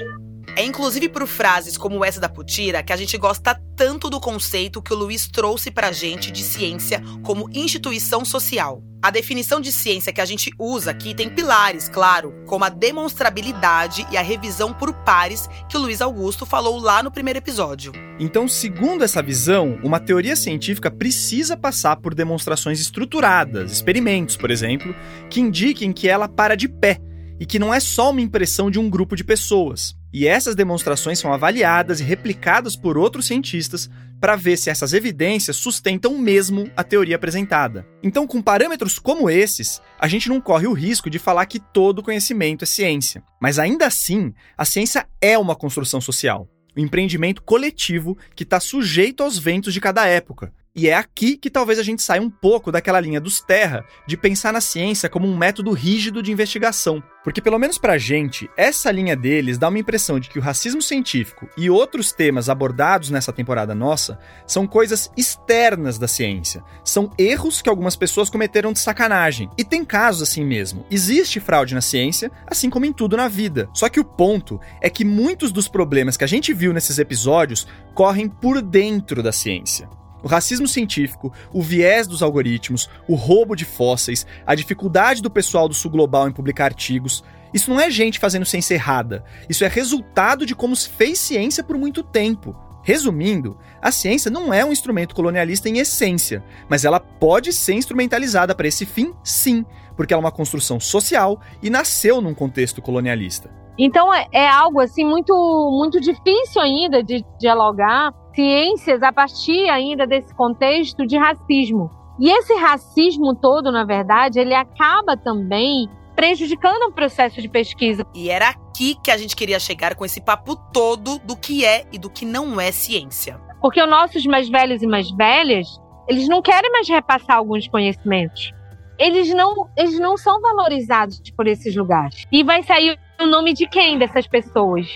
É 0.57 0.63
inclusive 0.63 1.07
por 1.07 1.27
frases 1.27 1.77
como 1.77 2.03
essa 2.03 2.19
da 2.19 2.27
Putira 2.27 2.81
que 2.81 2.91
a 2.91 2.97
gente 2.97 3.15
gosta 3.15 3.53
tanto 3.75 4.09
do 4.09 4.19
conceito 4.19 4.81
que 4.81 4.91
o 4.91 4.97
Luiz 4.97 5.27
trouxe 5.27 5.69
pra 5.69 5.91
gente 5.91 6.31
de 6.31 6.43
ciência 6.43 6.99
como 7.21 7.47
instituição 7.53 8.25
social. 8.25 8.81
A 8.99 9.11
definição 9.11 9.61
de 9.61 9.71
ciência 9.71 10.11
que 10.11 10.19
a 10.19 10.25
gente 10.25 10.49
usa 10.57 10.89
aqui 10.89 11.13
tem 11.13 11.29
pilares, 11.29 11.87
claro, 11.87 12.33
como 12.47 12.65
a 12.65 12.69
demonstrabilidade 12.69 14.07
e 14.11 14.17
a 14.17 14.23
revisão 14.23 14.73
por 14.73 14.91
pares 15.03 15.47
que 15.69 15.77
o 15.77 15.79
Luiz 15.79 16.01
Augusto 16.01 16.43
falou 16.43 16.79
lá 16.79 17.03
no 17.03 17.11
primeiro 17.11 17.37
episódio. 17.37 17.91
Então, 18.19 18.47
segundo 18.47 19.03
essa 19.03 19.21
visão, 19.21 19.77
uma 19.83 19.99
teoria 19.99 20.35
científica 20.35 20.89
precisa 20.89 21.55
passar 21.55 21.97
por 21.97 22.15
demonstrações 22.15 22.79
estruturadas, 22.79 23.71
experimentos, 23.71 24.35
por 24.35 24.49
exemplo, 24.49 24.95
que 25.29 25.39
indiquem 25.39 25.93
que 25.93 26.09
ela 26.09 26.27
para 26.27 26.55
de 26.55 26.67
pé 26.67 26.97
e 27.39 27.45
que 27.45 27.59
não 27.59 27.71
é 27.71 27.79
só 27.79 28.09
uma 28.09 28.21
impressão 28.21 28.71
de 28.71 28.79
um 28.79 28.89
grupo 28.89 29.15
de 29.15 29.23
pessoas. 29.23 29.95
E 30.19 30.27
essas 30.27 30.55
demonstrações 30.55 31.19
são 31.19 31.31
avaliadas 31.31 31.99
e 31.99 32.03
replicadas 32.03 32.75
por 32.75 32.97
outros 32.97 33.27
cientistas 33.27 33.87
para 34.19 34.35
ver 34.35 34.57
se 34.57 34.67
essas 34.67 34.91
evidências 34.91 35.57
sustentam 35.57 36.17
mesmo 36.17 36.71
a 36.75 36.83
teoria 36.83 37.15
apresentada. 37.15 37.85
Então, 38.01 38.25
com 38.25 38.41
parâmetros 38.41 38.97
como 38.97 39.29
esses, 39.29 39.79
a 39.99 40.07
gente 40.07 40.27
não 40.27 40.41
corre 40.41 40.65
o 40.65 40.73
risco 40.73 41.07
de 41.07 41.19
falar 41.19 41.45
que 41.45 41.59
todo 41.59 42.01
conhecimento 42.01 42.63
é 42.63 42.65
ciência. 42.65 43.21
Mas 43.39 43.59
ainda 43.59 43.85
assim, 43.85 44.33
a 44.57 44.65
ciência 44.65 45.07
é 45.21 45.37
uma 45.37 45.55
construção 45.55 46.01
social, 46.01 46.49
um 46.75 46.81
empreendimento 46.81 47.43
coletivo 47.43 48.17
que 48.35 48.41
está 48.41 48.59
sujeito 48.59 49.21
aos 49.21 49.37
ventos 49.37 49.71
de 49.71 49.79
cada 49.79 50.07
época, 50.07 50.51
e 50.77 50.87
é 50.87 50.93
aqui 50.93 51.35
que 51.35 51.49
talvez 51.49 51.79
a 51.79 51.83
gente 51.83 52.03
saia 52.03 52.21
um 52.21 52.29
pouco 52.29 52.71
daquela 52.71 52.99
linha 52.99 53.19
dos 53.19 53.41
terra 53.41 53.83
de 54.05 54.15
pensar 54.15 54.53
na 54.53 54.61
ciência 54.61 55.09
como 55.09 55.27
um 55.27 55.35
método 55.35 55.71
rígido 55.71 56.21
de 56.21 56.31
investigação. 56.31 57.01
Porque, 57.23 57.41
pelo 57.41 57.57
menos 57.57 57.79
pra 57.79 57.97
gente, 57.97 58.47
essa 58.55 58.91
linha 58.91 59.15
deles 59.15 59.57
dá 59.57 59.69
uma 59.69 59.79
impressão 59.79 60.19
de 60.19 60.29
que 60.29 60.37
o 60.37 60.41
racismo 60.41 60.79
científico 60.79 61.49
e 61.57 61.67
outros 61.67 62.11
temas 62.11 62.47
abordados 62.47 63.09
nessa 63.09 63.33
temporada 63.33 63.73
nossa 63.73 64.19
são 64.45 64.67
coisas 64.67 65.11
externas 65.17 65.97
da 65.97 66.07
ciência. 66.07 66.63
São 66.85 67.11
erros 67.17 67.59
que 67.59 67.69
algumas 67.69 67.95
pessoas 67.95 68.29
cometeram 68.29 68.71
de 68.71 68.77
sacanagem. 68.77 69.49
E 69.57 69.65
tem 69.65 69.83
casos 69.83 70.29
assim 70.29 70.45
mesmo. 70.45 70.85
Existe 70.91 71.39
fraude 71.39 71.73
na 71.73 71.81
ciência, 71.81 72.31
assim 72.45 72.69
como 72.69 72.85
em 72.85 72.93
tudo 72.93 73.17
na 73.17 73.27
vida. 73.27 73.67
Só 73.73 73.89
que 73.89 73.99
o 73.99 74.05
ponto 74.05 74.59
é 74.79 74.91
que 74.91 75.03
muitos 75.03 75.51
dos 75.51 75.67
problemas 75.67 76.15
que 76.15 76.23
a 76.23 76.27
gente 76.27 76.53
viu 76.53 76.71
nesses 76.71 76.99
episódios 76.99 77.67
correm 77.95 78.29
por 78.29 78.61
dentro 78.61 79.23
da 79.23 79.31
ciência. 79.31 79.89
O 80.23 80.27
racismo 80.27 80.67
científico, 80.67 81.31
o 81.53 81.61
viés 81.61 82.07
dos 82.07 82.23
algoritmos, 82.23 82.89
o 83.07 83.15
roubo 83.15 83.55
de 83.55 83.65
fósseis, 83.65 84.25
a 84.45 84.55
dificuldade 84.55 85.21
do 85.21 85.29
pessoal 85.29 85.67
do 85.67 85.73
sul 85.73 85.91
global 85.91 86.27
em 86.27 86.33
publicar 86.33 86.65
artigos. 86.65 87.23
Isso 87.53 87.69
não 87.69 87.79
é 87.79 87.89
gente 87.89 88.19
fazendo 88.19 88.45
ciência 88.45 88.73
errada. 88.73 89.23
Isso 89.49 89.63
é 89.63 89.67
resultado 89.67 90.45
de 90.45 90.55
como 90.55 90.75
se 90.75 90.89
fez 90.89 91.19
ciência 91.19 91.63
por 91.63 91.77
muito 91.77 92.03
tempo. 92.03 92.55
Resumindo, 92.87 93.57
a 93.81 93.91
ciência 93.91 94.31
não 94.31 94.53
é 94.53 94.63
um 94.63 94.71
instrumento 94.71 95.13
colonialista 95.13 95.67
em 95.67 95.79
essência, 95.79 96.41
mas 96.69 96.85
ela 96.85 97.01
pode 97.01 97.51
ser 97.51 97.73
instrumentalizada 97.73 98.55
para 98.55 98.65
esse 98.65 98.85
fim, 98.85 99.13
sim, 99.21 99.65
porque 99.97 100.13
ela 100.13 100.21
é 100.21 100.25
uma 100.25 100.31
construção 100.31 100.79
social 100.79 101.37
e 101.61 101.69
nasceu 101.69 102.21
num 102.21 102.33
contexto 102.33 102.81
colonialista. 102.81 103.51
Então 103.77 104.13
é, 104.13 104.25
é 104.31 104.47
algo 104.47 104.79
assim 104.79 105.03
muito 105.03 105.33
muito 105.77 105.99
difícil 105.99 106.61
ainda 106.61 107.03
de 107.03 107.25
dialogar 107.37 108.13
ciências 108.33 109.03
a 109.03 109.11
partir 109.11 109.67
ainda 109.69 110.07
desse 110.07 110.33
contexto 110.33 111.05
de 111.05 111.17
racismo. 111.17 111.91
E 112.17 112.29
esse 112.29 112.53
racismo 112.53 113.35
todo, 113.35 113.69
na 113.69 113.83
verdade, 113.83 114.39
ele 114.39 114.55
acaba 114.55 115.17
também 115.17 115.89
prejudicando 116.17 116.89
o 116.89 116.91
processo 116.91 117.39
de 117.39 117.47
pesquisa. 117.47 118.03
E 118.15 118.27
era 118.31 118.49
aqui 118.49 118.95
que 119.03 119.11
a 119.11 119.17
gente 119.17 119.35
queria 119.35 119.59
chegar 119.59 119.93
com 119.93 120.03
esse 120.03 120.19
papo 120.19 120.55
todo 120.73 121.19
do 121.19 121.37
que 121.37 121.63
é 121.63 121.85
e 121.93 121.99
do 121.99 122.09
que 122.09 122.25
não 122.25 122.59
é 122.59 122.71
ciência. 122.71 123.39
Porque 123.61 123.79
os 123.79 123.87
nossos 123.87 124.25
mais 124.25 124.49
velhos 124.49 124.81
e 124.81 124.87
mais 124.87 125.11
velhas, 125.11 125.67
eles 126.07 126.27
não 126.27 126.41
querem 126.41 126.71
mais 126.71 126.89
repassar 126.89 127.37
alguns 127.37 127.67
conhecimentos. 127.67 128.51
Eles 128.97 129.31
não, 129.31 129.69
eles 129.77 129.99
não 129.99 130.17
são 130.17 130.41
valorizados 130.41 131.21
por 131.37 131.45
esses 131.45 131.75
lugares. 131.75 132.25
E 132.31 132.43
vai 132.43 132.63
sair 132.63 132.97
o 133.21 133.27
nome 133.27 133.53
de 133.53 133.67
quem 133.67 133.99
dessas 133.99 134.25
pessoas? 134.25 134.87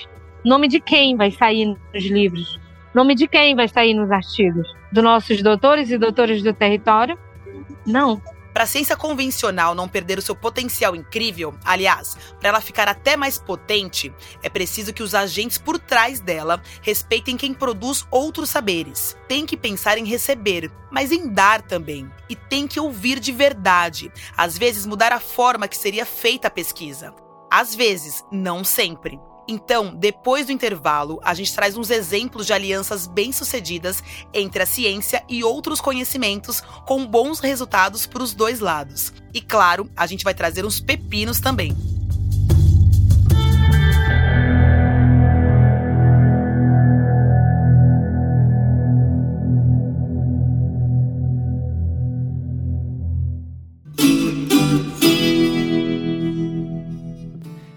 Nome 0.44 0.68
de 0.68 0.80
quem 0.80 1.16
vai 1.16 1.30
sair 1.30 1.68
nos 1.94 2.04
livros? 2.04 2.60
Nome 2.96 3.14
de 3.14 3.28
quem 3.28 3.56
vai 3.56 3.68
sair 3.68 3.94
nos 3.94 4.10
artigos? 4.10 4.68
Dos 4.92 5.04
nossos 5.04 5.44
doutores 5.44 5.92
e 5.92 6.00
doutores 6.00 6.42
do 6.42 6.52
território? 6.52 7.16
Não. 7.86 8.20
Para 8.54 8.64
a 8.64 8.68
ciência 8.68 8.98
convencional 8.98 9.74
não 9.74 9.88
perder 9.88 10.18
o 10.18 10.22
seu 10.22 10.36
potencial 10.36 10.96
incrível, 10.96 11.54
aliás, 11.64 12.18
para 12.40 12.50
ela 12.50 12.62
ficar 12.62 12.88
até 12.88 13.16
mais 13.16 13.38
potente, 13.38 14.14
é 14.44 14.50
preciso 14.50 14.94
que 14.94 15.04
os 15.04 15.16
agentes 15.16 15.58
por 15.58 15.80
trás 15.80 16.20
dela 16.20 16.62
respeitem 16.82 17.38
quem 17.38 17.54
produz 17.54 18.06
outros 18.12 18.50
saberes. 18.50 19.16
Tem 19.28 19.46
que 19.46 19.56
pensar 19.56 19.98
em 19.98 20.06
receber, 20.06 20.72
mas 20.92 21.12
em 21.12 21.30
dar 21.30 21.62
também. 21.62 22.10
E 22.30 22.36
tem 22.36 22.68
que 22.68 22.80
ouvir 22.80 23.20
de 23.20 23.32
verdade, 23.32 24.12
às 24.36 24.58
vezes 24.58 24.86
mudar 24.86 25.14
a 25.14 25.20
forma 25.20 25.68
que 25.68 25.78
seria 25.78 26.06
feita 26.06 26.48
a 26.48 26.52
pesquisa. 26.52 27.14
Às 27.50 27.76
vezes, 27.76 28.24
não 28.32 28.64
sempre. 28.64 29.20
Então, 29.52 29.94
depois 29.94 30.46
do 30.46 30.54
intervalo, 30.54 31.20
a 31.22 31.34
gente 31.34 31.54
traz 31.54 31.76
uns 31.76 31.90
exemplos 31.90 32.46
de 32.46 32.54
alianças 32.54 33.06
bem-sucedidas 33.06 34.02
entre 34.34 34.64
a 34.64 34.66
ciência 34.66 35.22
e 35.28 35.44
outros 35.44 35.82
conhecimentos 35.82 36.62
com 36.88 37.06
bons 37.06 37.42
resultados 37.42 38.08
para 38.08 38.24
os 38.24 38.34
dois 38.34 38.62
lados. 38.62 39.12
E 39.34 39.42
claro, 39.42 39.92
a 39.94 40.08
gente 40.08 40.24
vai 40.24 40.34
trazer 40.34 40.64
uns 40.64 40.80
pepinos 40.80 41.42
também. 41.42 41.76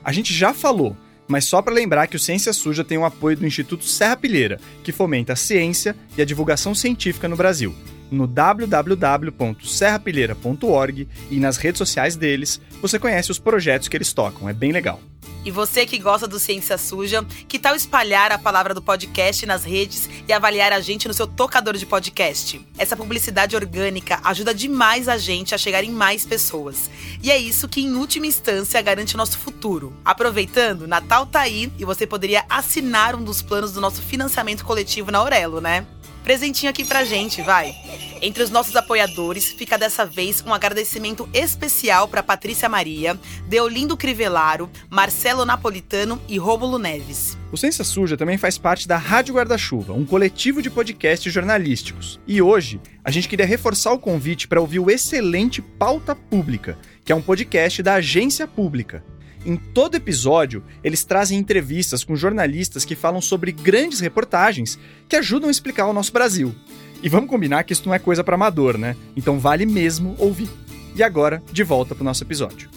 A 0.04 0.12
gente 0.12 0.32
já 0.32 0.54
falou 0.54 0.96
mas 1.26 1.44
só 1.44 1.60
para 1.62 1.74
lembrar 1.74 2.06
que 2.06 2.14
o 2.16 2.20
Ciência 2.20 2.52
Suja 2.52 2.84
tem 2.84 2.98
o 2.98 3.04
apoio 3.04 3.36
do 3.36 3.46
Instituto 3.46 3.84
Serra 3.84 4.16
Pilheira, 4.16 4.60
que 4.82 4.92
fomenta 4.92 5.32
a 5.32 5.36
ciência 5.36 5.96
e 6.16 6.22
a 6.22 6.24
divulgação 6.24 6.74
científica 6.74 7.28
no 7.28 7.36
Brasil. 7.36 7.74
No 8.10 8.26
www.serrapilheira.org 8.26 11.08
e 11.30 11.40
nas 11.40 11.56
redes 11.56 11.78
sociais 11.78 12.16
deles, 12.16 12.60
você 12.80 12.98
conhece 12.98 13.30
os 13.30 13.38
projetos 13.38 13.88
que 13.88 13.96
eles 13.96 14.12
tocam, 14.12 14.48
é 14.48 14.52
bem 14.52 14.72
legal. 14.72 15.00
E 15.44 15.50
você 15.50 15.84
que 15.84 15.98
gosta 15.98 16.26
do 16.26 16.38
Ciência 16.38 16.78
Suja, 16.78 17.22
que 17.46 17.58
tal 17.58 17.76
espalhar 17.76 18.32
a 18.32 18.38
palavra 18.38 18.72
do 18.72 18.80
podcast 18.80 19.44
nas 19.44 19.62
redes 19.62 20.08
e 20.26 20.32
avaliar 20.32 20.72
a 20.72 20.80
gente 20.80 21.06
no 21.06 21.12
seu 21.12 21.26
tocador 21.26 21.76
de 21.76 21.84
podcast? 21.84 22.64
Essa 22.78 22.96
publicidade 22.96 23.54
orgânica 23.54 24.20
ajuda 24.24 24.54
demais 24.54 25.06
a 25.06 25.18
gente 25.18 25.54
a 25.54 25.58
chegar 25.58 25.84
em 25.84 25.90
mais 25.90 26.24
pessoas. 26.24 26.88
E 27.22 27.30
é 27.30 27.36
isso 27.36 27.68
que, 27.68 27.82
em 27.82 27.94
última 27.94 28.26
instância, 28.26 28.80
garante 28.80 29.16
o 29.16 29.18
nosso 29.18 29.36
futuro. 29.36 29.92
Aproveitando, 30.02 30.88
Natal 30.88 31.26
tá 31.26 31.40
aí 31.40 31.70
e 31.78 31.84
você 31.84 32.06
poderia 32.06 32.46
assinar 32.48 33.14
um 33.14 33.22
dos 33.22 33.42
planos 33.42 33.72
do 33.72 33.82
nosso 33.82 34.00
financiamento 34.00 34.64
coletivo 34.64 35.10
na 35.10 35.18
Aurelo, 35.18 35.60
né? 35.60 35.86
Presentinho 36.24 36.70
aqui 36.70 36.82
pra 36.86 37.04
gente, 37.04 37.42
vai. 37.42 37.74
Entre 38.22 38.42
os 38.42 38.48
nossos 38.48 38.74
apoiadores, 38.74 39.52
fica 39.52 39.76
dessa 39.76 40.06
vez 40.06 40.42
um 40.46 40.54
agradecimento 40.54 41.28
especial 41.34 42.08
para 42.08 42.22
Patrícia 42.22 42.66
Maria, 42.66 43.20
Deolindo 43.46 43.94
Crivellaro, 43.94 44.70
Marcelo 44.88 45.44
Napolitano 45.44 46.18
e 46.26 46.38
Rômulo 46.38 46.78
Neves. 46.78 47.36
O 47.52 47.58
Ciência 47.58 47.84
Suja 47.84 48.16
também 48.16 48.38
faz 48.38 48.56
parte 48.56 48.88
da 48.88 48.96
Rádio 48.96 49.34
Guarda-Chuva, 49.34 49.92
um 49.92 50.06
coletivo 50.06 50.62
de 50.62 50.70
podcasts 50.70 51.30
jornalísticos. 51.30 52.18
E 52.26 52.40
hoje, 52.40 52.80
a 53.04 53.10
gente 53.10 53.28
queria 53.28 53.44
reforçar 53.44 53.92
o 53.92 53.98
convite 53.98 54.48
para 54.48 54.62
ouvir 54.62 54.78
o 54.78 54.90
excelente 54.90 55.60
Pauta 55.60 56.14
Pública, 56.14 56.78
que 57.04 57.12
é 57.12 57.14
um 57.14 57.20
podcast 57.20 57.82
da 57.82 57.96
Agência 57.96 58.46
Pública. 58.48 59.04
Em 59.44 59.56
todo 59.56 59.94
episódio, 59.94 60.64
eles 60.82 61.04
trazem 61.04 61.38
entrevistas 61.38 62.02
com 62.02 62.16
jornalistas 62.16 62.84
que 62.84 62.96
falam 62.96 63.20
sobre 63.20 63.52
grandes 63.52 64.00
reportagens 64.00 64.78
que 65.06 65.16
ajudam 65.16 65.48
a 65.48 65.50
explicar 65.50 65.86
o 65.86 65.92
nosso 65.92 66.12
Brasil. 66.12 66.54
E 67.02 67.08
vamos 67.10 67.28
combinar 67.28 67.64
que 67.64 67.74
isso 67.74 67.84
não 67.84 67.94
é 67.94 67.98
coisa 67.98 68.24
para 68.24 68.36
amador, 68.36 68.78
né? 68.78 68.96
Então 69.14 69.38
vale 69.38 69.66
mesmo 69.66 70.16
ouvir. 70.18 70.48
E 70.96 71.02
agora, 71.02 71.42
de 71.52 71.62
volta 71.62 71.94
pro 71.94 72.02
nosso 72.02 72.24
episódio. 72.24 72.70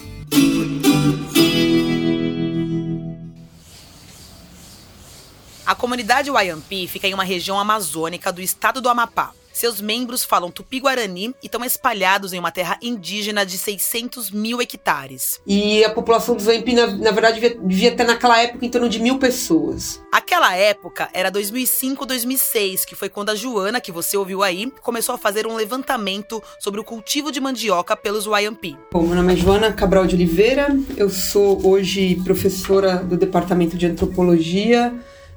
A 5.65 5.75
comunidade 5.75 6.29
Wayampi 6.29 6.87
fica 6.87 7.07
em 7.07 7.13
uma 7.13 7.23
região 7.23 7.57
amazônica 7.57 8.31
do 8.31 8.41
estado 8.41 8.81
do 8.81 8.89
Amapá. 8.89 9.31
Seus 9.57 9.81
membros 9.81 10.23
falam 10.23 10.51
tupi-guarani 10.51 11.33
e 11.41 11.47
estão 11.47 11.65
espalhados 11.65 12.31
em 12.31 12.37
uma 12.37 12.51
terra 12.51 12.77
indígena 12.79 13.43
de 13.43 13.57
600 13.57 14.29
mil 14.29 14.61
hectares. 14.61 15.41
E 15.47 15.83
a 15.83 15.89
população 15.89 16.35
dos 16.35 16.45
Wayampi, 16.45 16.75
na, 16.75 16.85
na 16.85 17.09
verdade, 17.09 17.39
devia, 17.39 17.59
devia 17.59 17.95
ter 17.95 18.03
naquela 18.03 18.39
época 18.39 18.63
em 18.63 18.69
torno 18.69 18.87
de 18.87 18.99
mil 18.99 19.17
pessoas. 19.17 19.99
Aquela 20.11 20.55
época 20.55 21.09
era 21.11 21.31
2005-2006, 21.31 22.85
que 22.85 22.93
foi 22.93 23.09
quando 23.09 23.31
a 23.31 23.35
Joana, 23.35 23.81
que 23.81 23.91
você 23.91 24.15
ouviu 24.15 24.43
aí, 24.43 24.71
começou 24.79 25.15
a 25.15 25.17
fazer 25.17 25.47
um 25.47 25.55
levantamento 25.55 26.39
sobre 26.59 26.79
o 26.79 26.83
cultivo 26.83 27.31
de 27.31 27.41
mandioca 27.41 27.97
pelos 27.97 28.27
Wayampi. 28.27 28.77
Bom, 28.91 29.07
meu 29.07 29.15
nome 29.15 29.33
é 29.33 29.35
Joana 29.35 29.73
Cabral 29.73 30.05
de 30.05 30.13
Oliveira, 30.13 30.67
eu 30.95 31.09
sou 31.09 31.65
hoje 31.65 32.21
professora 32.23 32.97
do 32.97 33.17
Departamento 33.17 33.75
de 33.75 33.87
Antropologia 33.87 34.93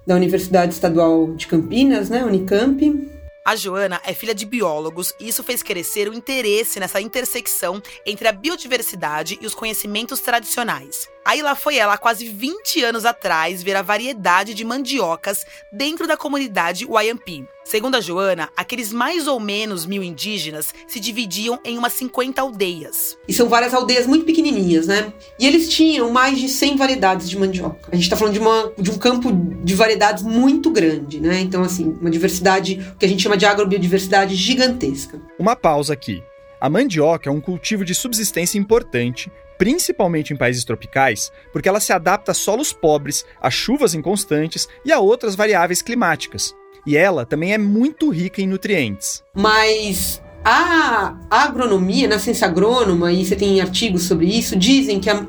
da 0.07 0.15
Universidade 0.15 0.75
Estadual 0.75 1.33
de 1.33 1.47
Campinas, 1.47 2.11
né, 2.11 2.23
Unicamp. 2.23 3.20
A 3.51 3.57
Joana 3.57 4.01
é 4.05 4.15
filha 4.15 4.33
de 4.33 4.47
biólogos 4.47 5.13
e 5.19 5.27
isso 5.27 5.43
fez 5.43 5.61
crescer 5.61 6.09
o 6.09 6.15
interesse 6.15 6.79
nessa 6.79 7.01
intersecção 7.01 7.83
entre 8.07 8.29
a 8.29 8.33
biodiversidade 8.33 9.41
e 9.43 9.45
os 9.45 9.57
conhecimentos 9.57 10.21
tradicionais. 10.21 11.09
Aí 11.25 11.43
lá 11.43 11.55
foi 11.55 11.77
ela, 11.77 11.99
quase 11.99 12.29
20 12.29 12.83
anos 12.83 13.05
atrás, 13.05 13.63
ver 13.63 13.77
a 13.77 13.83
variedade 13.83 14.55
de 14.55 14.65
mandiocas 14.65 15.45
dentro 15.73 16.07
da 16.07 16.17
comunidade 16.17 16.87
Wayampi. 16.87 17.47
Segundo 17.63 17.95
a 17.95 18.01
Joana, 18.01 18.49
aqueles 18.57 18.93
mais 18.93 19.29
ou 19.29 19.39
menos 19.39 19.87
mil 19.87 20.03
indígenas 20.03 20.75
se 20.89 20.99
dividiam 20.99 21.61
em 21.65 21.79
umas 21.79 21.93
50 21.93 22.41
aldeias. 22.41 23.17
E 23.29 23.33
são 23.33 23.49
várias 23.49 23.75
aldeias 23.75 24.07
muito 24.07 24.25
pequenininhas, 24.25 24.87
né? 24.87 25.13
E 25.39 25.47
eles 25.47 25.69
tinham 25.69 26.11
mais 26.11 26.39
de 26.39 26.49
100 26.49 26.77
variedades 26.77 27.31
de 27.31 27.39
mandioca. 27.39 27.91
A 27.93 27.95
gente 27.95 28.05
está 28.05 28.17
falando 28.17 28.35
de, 28.35 28.41
uma, 28.41 28.73
de 28.77 28.91
um 28.91 28.99
campo 28.99 29.31
de 29.31 29.75
variedades 29.75 30.25
muito 30.25 30.71
grande, 30.71 31.21
né? 31.21 31.39
Então, 31.39 31.63
assim, 31.63 31.97
uma 32.01 32.11
diversidade, 32.11 32.81
o 32.95 32.99
que 32.99 33.07
a 33.07 33.09
gente 33.09 33.23
chama 33.23 33.37
de 33.37 33.47
agrobiodiversidade 33.47 34.35
gigantesca. 34.35 35.21
Uma 35.39 35.55
pausa 35.55 35.93
aqui. 35.93 36.25
A 36.61 36.69
mandioca 36.69 37.29
é 37.31 37.33
um 37.33 37.41
cultivo 37.41 37.85
de 37.85 37.95
subsistência 37.95 38.59
importante 38.59 39.31
principalmente 39.61 40.33
em 40.33 40.39
países 40.39 40.65
tropicais, 40.65 41.31
porque 41.53 41.69
ela 41.69 41.81
se 41.81 41.93
adapta 41.93 42.33
a 42.33 42.35
solos 42.35 42.73
pobres, 42.73 43.27
a 43.39 43.51
chuvas 43.51 43.93
inconstantes 43.93 44.67
e 44.87 44.91
a 44.91 44.99
outras 44.99 45.35
variáveis 45.35 45.83
climáticas. 45.83 46.55
E 46.87 46.97
ela 46.97 47.27
também 47.27 47.53
é 47.53 47.59
muito 47.59 48.09
rica 48.09 48.41
em 48.41 48.47
nutrientes. 48.47 49.23
Mas 49.35 50.23
a, 50.43 51.15
agronomia, 51.29 52.09
na 52.09 52.19
ciência 52.19 52.47
agrônoma, 52.47 53.13
e 53.13 53.23
você 53.23 53.37
tem 53.37 53.61
artigos 53.61 54.05
sobre 54.05 54.29
isso, 54.29 54.57
dizem 54.57 54.99
que 54.99 55.11
a, 55.11 55.27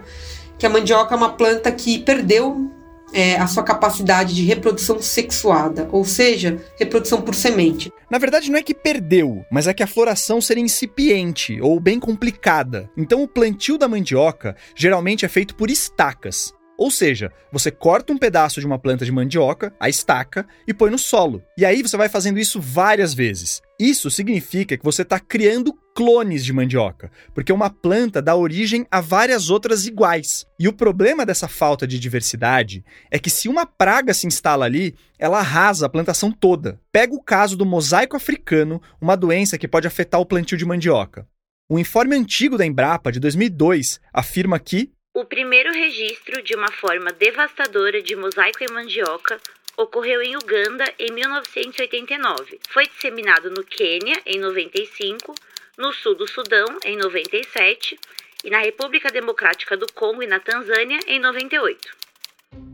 que 0.58 0.66
a 0.66 0.70
mandioca 0.70 1.14
é 1.14 1.18
uma 1.18 1.34
planta 1.34 1.70
que 1.70 2.00
perdeu 2.00 2.72
é, 3.14 3.38
a 3.38 3.48
sua 3.48 3.64
capacidade 3.64 4.36
de 4.36 4.44
reprodução 4.44 5.02
sexuada, 5.02 5.88
ou 5.92 6.04
seja, 6.06 6.60
reprodução 6.78 7.22
por 7.22 7.36
semente. 7.36 7.92
Na 8.10 8.18
verdade, 8.18 8.52
não 8.52 8.60
é 8.60 8.64
que 8.64 8.74
perdeu, 8.74 9.46
mas 9.52 9.68
é 9.68 9.74
que 9.74 9.84
a 9.84 9.88
floração 9.88 10.42
seria 10.42 10.64
incipiente 10.64 11.60
ou 11.62 11.80
bem 11.80 12.00
complicada. 12.00 12.90
Então, 12.98 13.24
o 13.24 13.28
plantio 13.28 13.78
da 13.78 13.88
mandioca 13.88 14.56
geralmente 14.76 15.26
é 15.26 15.30
feito 15.30 15.56
por 15.56 15.70
estacas. 15.70 16.54
Ou 16.82 16.90
seja, 16.90 17.32
você 17.52 17.70
corta 17.70 18.12
um 18.12 18.18
pedaço 18.18 18.60
de 18.60 18.66
uma 18.66 18.80
planta 18.80 19.06
de 19.06 19.12
mandioca, 19.12 19.72
a 19.80 19.88
estaca, 19.88 20.48
e 20.68 20.74
põe 20.74 20.90
no 20.90 20.98
solo. 20.98 21.44
E 21.56 21.64
aí 21.64 21.84
você 21.84 21.96
vai 21.96 22.10
fazendo 22.10 22.40
isso 22.40 22.60
várias 22.60 23.14
vezes. 23.14 23.62
Isso 23.82 24.12
significa 24.12 24.78
que 24.78 24.84
você 24.84 25.02
está 25.02 25.20
criando 25.20 25.74
clones 25.96 26.46
de 26.46 26.54
mandioca, 26.54 27.12
porque 27.34 27.52
uma 27.52 27.68
planta 27.68 28.22
dá 28.22 28.36
origem 28.36 28.86
a 28.92 29.02
várias 29.02 29.50
outras 29.50 29.88
iguais. 29.88 30.46
E 30.60 30.68
o 30.68 30.74
problema 30.74 31.26
dessa 31.26 31.48
falta 31.48 31.88
de 31.88 31.98
diversidade 31.98 32.86
é 33.10 33.18
que 33.18 33.32
se 33.32 33.50
uma 33.50 33.66
praga 33.66 34.14
se 34.14 34.28
instala 34.28 34.66
ali, 34.66 34.94
ela 35.18 35.40
arrasa 35.40 35.88
a 35.88 35.90
plantação 35.90 36.32
toda. 36.32 36.80
Pega 36.92 37.16
o 37.16 37.24
caso 37.24 37.58
do 37.58 37.66
mosaico 37.66 38.16
africano, 38.16 38.80
uma 39.02 39.18
doença 39.18 39.58
que 39.58 39.68
pode 39.68 39.88
afetar 39.88 40.22
o 40.22 40.28
plantio 40.28 40.60
de 40.60 40.66
mandioca. 40.66 41.28
Um 41.68 41.80
informe 41.80 42.16
antigo 42.16 42.60
da 42.60 42.66
Embrapa, 42.68 43.12
de 43.12 43.20
2002, 43.20 44.00
afirma 44.14 44.60
que 44.60 44.92
o 45.14 45.26
primeiro 45.26 45.74
registro 45.74 46.42
de 46.44 46.56
uma 46.56 46.72
forma 46.72 47.12
devastadora 47.12 48.02
de 48.02 48.16
mosaico 48.16 48.64
em 48.64 48.72
mandioca 48.72 49.40
ocorreu 49.82 50.22
em 50.22 50.36
Uganda 50.36 50.86
em 51.00 51.12
1989. 51.12 52.60
Foi 52.70 52.88
disseminado 52.88 53.50
no 53.50 53.64
Quênia 53.64 54.22
em 54.26 54.40
95, 54.40 55.34
no 55.78 55.92
sul 55.94 56.16
do 56.16 56.28
Sudão 56.28 56.66
em 56.86 56.98
97 56.98 58.00
e 58.44 58.50
na 58.50 58.60
República 58.60 59.10
Democrática 59.10 59.76
do 59.76 59.92
Congo 59.94 60.24
e 60.24 60.28
na 60.28 60.40
Tanzânia 60.40 61.00
em 61.08 61.20
98. 61.20 62.02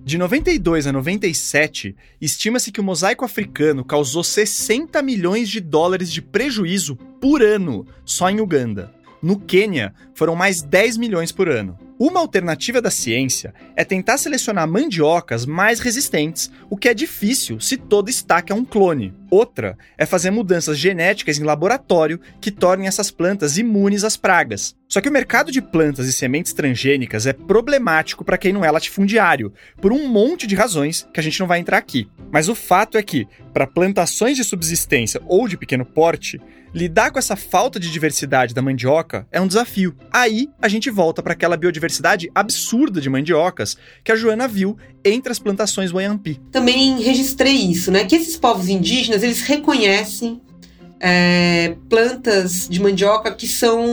De 0.03 0.17
92 0.17 0.87
a 0.87 0.93
97, 0.93 1.95
estima-se 2.21 2.71
que 2.71 2.79
o 2.79 2.83
mosaico 2.83 3.25
africano 3.25 3.83
causou 3.83 4.23
60 4.23 5.01
milhões 5.01 5.49
de 5.49 5.59
dólares 5.59 6.11
de 6.11 6.21
prejuízo 6.21 6.95
por 6.95 7.41
ano 7.41 7.85
só 8.05 8.29
em 8.29 8.39
Uganda. 8.39 8.93
No 9.21 9.39
Quênia, 9.39 9.93
foram 10.15 10.35
mais 10.35 10.61
10 10.61 10.97
milhões 10.97 11.31
por 11.31 11.49
ano. 11.49 11.77
Uma 11.99 12.19
alternativa 12.19 12.79
da 12.79 12.91
ciência 12.91 13.55
é 13.75 13.83
tentar 13.83 14.19
selecionar 14.19 14.67
mandiocas 14.67 15.47
mais 15.47 15.79
resistentes, 15.79 16.51
o 16.69 16.77
que 16.77 16.87
é 16.87 16.93
difícil 16.93 17.59
se 17.59 17.75
toda 17.75 18.11
estaca 18.11 18.53
é 18.53 18.55
um 18.55 18.63
clone. 18.63 19.15
Outra 19.31 19.75
é 19.97 20.05
fazer 20.05 20.29
mudanças 20.29 20.77
genéticas 20.77 21.39
em 21.39 21.43
laboratório 21.43 22.19
que 22.39 22.51
tornem 22.51 22.87
essas 22.87 23.09
plantas 23.09 23.57
imunes 23.57 24.03
às 24.03 24.15
pragas. 24.15 24.75
Só 24.87 25.01
que 25.01 25.09
o 25.09 25.11
mercado 25.11 25.51
de 25.51 25.59
plantas 25.59 26.07
e 26.07 26.13
sementes 26.13 26.53
transgênicas 26.53 27.25
é 27.25 27.33
problemático 27.33 28.23
para 28.23 28.37
quem 28.37 28.53
não 28.53 28.63
é 28.63 28.69
latifundiário, 28.69 29.51
por 29.81 29.91
um 29.91 30.07
monte 30.07 30.45
de 30.45 30.55
razões 30.55 31.07
que 31.11 31.19
a 31.19 31.23
gente 31.23 31.39
não 31.39 31.47
vai 31.47 31.59
entrar 31.59 31.77
aqui. 31.77 32.07
Mas 32.31 32.47
o 32.47 32.53
fato 32.53 32.97
é 32.97 33.01
que, 33.03 33.27
para 33.51 33.65
plantações 33.65 34.37
de 34.37 34.43
subsistência 34.43 35.19
ou 35.25 35.47
de 35.47 35.57
pequeno 35.57 35.83
porte, 35.83 36.39
lidar 36.77 37.11
com 37.11 37.19
essa 37.19 37.35
falta 37.35 37.79
de 37.79 37.91
diversidade 37.91 38.53
da 38.53 38.61
mandioca 38.61 39.27
é 39.31 39.41
um 39.41 39.47
desafio. 39.47 39.95
Aí 40.11 40.47
a 40.61 40.67
gente 40.67 40.89
volta 40.89 41.23
para 41.23 41.33
aquela 41.33 41.57
biodiversidade 41.57 42.29
absurda 42.33 43.01
de 43.01 43.09
mandiocas 43.09 43.75
que 44.03 44.11
a 44.11 44.15
Joana 44.15 44.47
viu 44.47 44.77
entre 45.03 45.31
as 45.31 45.39
plantações 45.39 45.91
Wayampi. 45.91 46.39
Também 46.51 47.01
registrei 47.01 47.55
isso, 47.55 47.91
né? 47.91 48.05
Que 48.05 48.15
esses 48.15 48.37
povos 48.37 48.69
indígenas 48.69 49.23
eles 49.23 49.41
reconhecem 49.41 50.39
é, 50.99 51.75
plantas 51.89 52.67
de 52.69 52.79
mandioca 52.79 53.33
que 53.33 53.47
são 53.47 53.83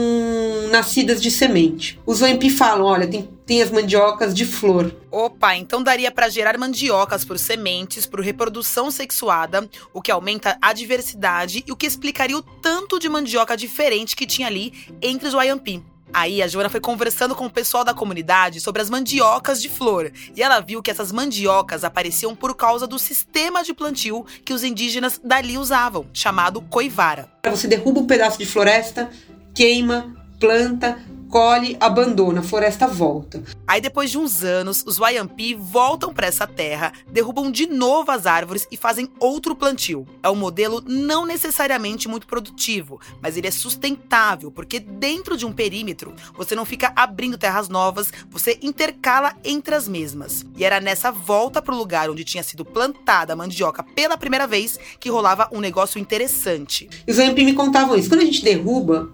nascidas 0.71 1.21
de 1.21 1.31
semente. 1.31 1.99
Os 2.05 2.21
OMP 2.21 2.49
falam, 2.49 2.85
olha, 2.85 3.07
tem, 3.07 3.27
tem 3.45 3.61
as 3.61 3.69
mandiocas 3.69 4.33
de 4.33 4.45
flor. 4.45 4.95
Opa, 5.11 5.55
então 5.55 5.83
daria 5.83 6.11
para 6.11 6.29
gerar 6.29 6.57
mandiocas 6.57 7.23
por 7.23 7.37
sementes, 7.37 8.05
por 8.05 8.19
reprodução 8.19 8.89
sexuada, 8.89 9.69
o 9.93 10.01
que 10.01 10.11
aumenta 10.11 10.57
a 10.61 10.73
diversidade 10.73 11.63
e 11.65 11.71
o 11.71 11.75
que 11.75 11.85
explicaria 11.85 12.37
o 12.37 12.41
tanto 12.41 12.99
de 12.99 13.07
mandioca 13.07 13.55
diferente 13.55 14.15
que 14.15 14.25
tinha 14.25 14.47
ali 14.47 14.73
entre 15.01 15.27
os 15.27 15.33
Wayampi. 15.33 15.83
Aí 16.13 16.41
a 16.41 16.47
Joana 16.47 16.69
foi 16.69 16.79
conversando 16.79 17.35
com 17.35 17.45
o 17.45 17.49
pessoal 17.49 17.83
da 17.83 17.93
comunidade 17.93 18.61
sobre 18.61 18.81
as 18.81 18.89
mandiocas 18.89 19.61
de 19.61 19.67
flor 19.67 20.11
e 20.33 20.41
ela 20.41 20.61
viu 20.61 20.81
que 20.81 20.89
essas 20.89 21.11
mandiocas 21.11 21.83
apareciam 21.83 22.33
por 22.33 22.55
causa 22.55 22.87
do 22.87 22.97
sistema 22.97 23.63
de 23.63 23.73
plantio 23.73 24.25
que 24.45 24.53
os 24.53 24.63
indígenas 24.63 25.19
dali 25.21 25.57
usavam, 25.57 26.07
chamado 26.13 26.61
coivara. 26.61 27.29
Você 27.45 27.67
derruba 27.67 27.99
um 27.99 28.07
pedaço 28.07 28.37
de 28.37 28.45
floresta, 28.45 29.09
queima, 29.53 30.15
planta, 30.39 31.03
colhe, 31.29 31.77
abandona, 31.79 32.39
a 32.39 32.43
floresta 32.43 32.87
volta. 32.87 33.43
Aí 33.67 33.81
depois 33.81 34.11
de 34.11 34.17
uns 34.17 34.43
anos, 34.43 34.83
os 34.85 34.97
Wayampi 34.97 35.53
voltam 35.53 36.13
para 36.13 36.27
essa 36.27 36.47
terra, 36.47 36.93
derrubam 37.11 37.51
de 37.51 37.67
novo 37.67 38.11
as 38.11 38.25
árvores 38.25 38.67
e 38.71 38.77
fazem 38.77 39.09
outro 39.19 39.55
plantio. 39.55 40.05
É 40.21 40.29
um 40.29 40.35
modelo 40.35 40.83
não 40.85 41.25
necessariamente 41.25 42.07
muito 42.07 42.27
produtivo, 42.27 42.99
mas 43.21 43.37
ele 43.37 43.47
é 43.47 43.51
sustentável, 43.51 44.51
porque 44.51 44.79
dentro 44.79 45.37
de 45.37 45.45
um 45.45 45.51
perímetro, 45.51 46.13
você 46.35 46.55
não 46.55 46.65
fica 46.65 46.93
abrindo 46.95 47.37
terras 47.37 47.69
novas, 47.69 48.11
você 48.29 48.59
intercala 48.61 49.35
entre 49.43 49.75
as 49.75 49.87
mesmas. 49.87 50.45
E 50.55 50.63
era 50.63 50.79
nessa 50.79 51.11
volta 51.11 51.61
para 51.61 51.73
o 51.73 51.77
lugar 51.77 52.09
onde 52.09 52.23
tinha 52.23 52.43
sido 52.43 52.63
plantada 52.63 53.33
a 53.33 53.35
mandioca 53.35 53.83
pela 53.83 54.17
primeira 54.17 54.47
vez 54.47 54.79
que 54.99 55.09
rolava 55.09 55.49
um 55.51 55.59
negócio 55.59 55.99
interessante. 55.99 56.89
E 57.07 57.11
os 57.11 57.17
Wayampi 57.17 57.43
me 57.43 57.53
contavam 57.53 57.95
isso. 57.95 58.09
Quando 58.09 58.21
a 58.21 58.25
gente 58.25 58.43
derruba 58.43 59.11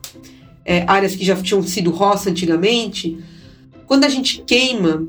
é, 0.66 0.84
áreas 0.88 1.16
que 1.16 1.26
já 1.26 1.36
tinham 1.36 1.62
sido 1.64 1.92
roça 1.92 2.30
antigamente, 2.30 3.18
quando 3.86 4.04
a 4.04 4.10
gente 4.10 4.42
queima 4.42 5.08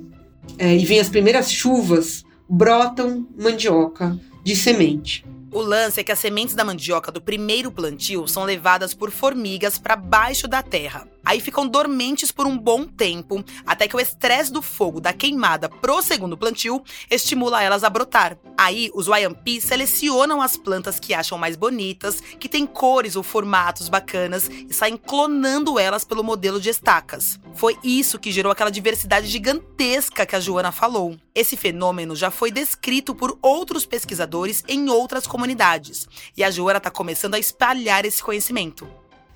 é, 0.59 0.77
e 0.77 0.85
vem 0.85 0.99
as 0.99 1.09
primeiras 1.09 1.51
chuvas, 1.51 2.25
brotam 2.49 3.27
mandioca 3.39 4.19
de 4.45 4.57
semente. 4.57 5.25
O 5.53 5.61
lance 5.61 6.01
é 6.01 6.05
que 6.05 6.11
as 6.11 6.19
sementes 6.19 6.55
da 6.55 6.65
mandioca 6.65 7.13
do 7.13 7.21
primeiro 7.21 7.71
plantio 7.71 8.27
são 8.27 8.45
levadas 8.45 8.95
por 8.95 9.11
formigas 9.11 9.79
para 9.79 9.95
baixo 9.95 10.49
da 10.49 10.63
terra. 10.63 11.07
Aí 11.33 11.41
ficam 11.41 11.67
dormentes 11.67 12.31
por 12.31 12.47
um 12.47 12.59
bom 12.59 12.85
tempo, 12.85 13.43
até 13.67 13.89
que 13.89 13.97
o 13.97 14.01
estresse 14.01 14.53
do 14.53 14.61
fogo 14.61 15.01
da 15.01 15.15
queimada 15.15 15.67
pro 15.67 16.03
segundo 16.03 16.37
plantio 16.37 16.83
estimula 17.11 17.63
elas 17.63 17.85
a 17.85 17.89
brotar. 17.89 18.37
Aí 18.55 18.91
os 18.93 19.07
YMP 19.07 19.59
selecionam 19.59 20.43
as 20.43 20.59
plantas 20.59 21.01
que 21.01 21.15
acham 21.15 21.39
mais 21.39 21.57
bonitas, 21.57 22.21
que 22.21 22.51
têm 22.51 22.67
cores 22.67 23.17
ou 23.17 23.23
formatos 23.23 23.89
bacanas 23.89 24.51
e 24.51 24.75
saem 24.75 24.99
clonando 24.99 25.79
elas 25.79 26.05
pelo 26.05 26.23
modelo 26.23 26.61
de 26.61 26.69
estacas. 26.69 27.41
Foi 27.55 27.79
isso 27.83 28.19
que 28.19 28.31
gerou 28.31 28.53
aquela 28.53 28.69
diversidade 28.69 29.27
gigantesca 29.27 30.27
que 30.27 30.37
a 30.37 30.41
Joana 30.41 30.71
falou. 30.71 31.17
Esse 31.35 31.57
fenômeno 31.57 32.15
já 32.15 32.31
foi 32.31 32.51
descrito 32.51 33.15
por 33.15 33.39
outros 33.41 33.87
pesquisadores 33.87 34.63
em 34.69 34.91
outras 34.91 35.27
comunidades, 35.27 36.07
e 36.37 36.45
a 36.45 36.51
Joana 36.51 36.77
está 36.77 36.91
começando 36.91 37.37
a 37.37 37.39
espalhar 37.39 38.05
esse 38.05 38.23
conhecimento. 38.23 38.87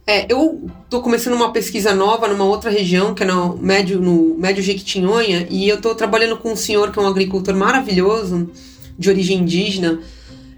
É, 0.08 0.24
eu 0.32 0.70
estou 0.84 1.02
começando 1.02 1.34
uma 1.34 1.52
pesquisa 1.52 1.92
nova 1.92 2.28
numa 2.28 2.44
outra 2.44 2.70
região, 2.70 3.12
que 3.12 3.24
é 3.24 3.26
no 3.26 3.56
Médio, 3.56 4.00
no 4.00 4.36
Médio 4.38 4.62
Jequitinhonha, 4.62 5.48
e 5.50 5.68
eu 5.68 5.76
estou 5.76 5.96
trabalhando 5.96 6.36
com 6.36 6.52
um 6.52 6.56
senhor 6.56 6.92
que 6.92 6.98
é 7.00 7.02
um 7.02 7.08
agricultor 7.08 7.56
maravilhoso, 7.56 8.48
de 8.96 9.10
origem 9.10 9.38
indígena, 9.40 10.00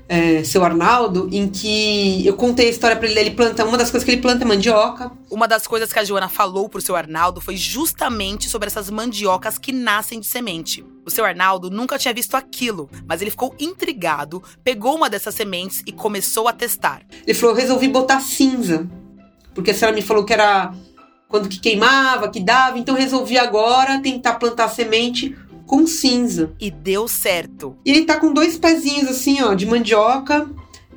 é, 0.06 0.44
seu 0.44 0.62
Arnaldo, 0.62 1.30
em 1.32 1.48
que 1.48 2.26
eu 2.26 2.34
contei 2.34 2.66
a 2.66 2.70
história 2.70 2.94
para 2.94 3.08
ele. 3.08 3.20
Ele 3.20 3.30
planta, 3.30 3.64
uma 3.64 3.78
das 3.78 3.90
coisas 3.90 4.04
que 4.04 4.10
ele 4.10 4.20
planta 4.20 4.44
é 4.44 4.46
mandioca. 4.46 5.10
Uma 5.30 5.48
das 5.48 5.66
coisas 5.66 5.90
que 5.90 5.98
a 5.98 6.04
Joana 6.04 6.28
falou 6.28 6.68
pro 6.68 6.82
seu 6.82 6.94
Arnaldo 6.94 7.40
foi 7.40 7.56
justamente 7.56 8.50
sobre 8.50 8.66
essas 8.66 8.90
mandiocas 8.90 9.56
que 9.56 9.72
nascem 9.72 10.20
de 10.20 10.26
semente. 10.26 10.84
O 11.06 11.10
seu 11.10 11.24
Arnaldo 11.24 11.70
nunca 11.70 11.98
tinha 11.98 12.12
visto 12.12 12.34
aquilo, 12.34 12.90
mas 13.06 13.22
ele 13.22 13.30
ficou 13.30 13.54
intrigado, 13.58 14.42
pegou 14.62 14.94
uma 14.94 15.08
dessas 15.08 15.34
sementes 15.34 15.82
e 15.86 15.92
começou 15.92 16.48
a 16.48 16.52
testar. 16.52 17.00
Ele 17.26 17.32
falou: 17.32 17.54
eu 17.54 17.60
resolvi 17.62 17.88
botar 17.88 18.20
cinza. 18.20 18.86
Porque 19.58 19.72
a 19.72 19.74
senhora 19.74 19.92
me 19.92 20.02
falou 20.02 20.24
que 20.24 20.32
era 20.32 20.72
quando 21.26 21.48
que 21.48 21.58
queimava, 21.58 22.28
que 22.28 22.38
dava, 22.38 22.78
então 22.78 22.94
resolvi 22.94 23.36
agora 23.36 23.98
tentar 23.98 24.34
plantar 24.34 24.68
semente 24.68 25.36
com 25.66 25.84
cinza. 25.84 26.52
E 26.60 26.70
deu 26.70 27.08
certo. 27.08 27.76
E 27.84 27.90
ele 27.90 28.04
tá 28.04 28.20
com 28.20 28.32
dois 28.32 28.56
pezinhos 28.56 29.08
assim, 29.08 29.42
ó, 29.42 29.54
de 29.54 29.66
mandioca, 29.66 30.48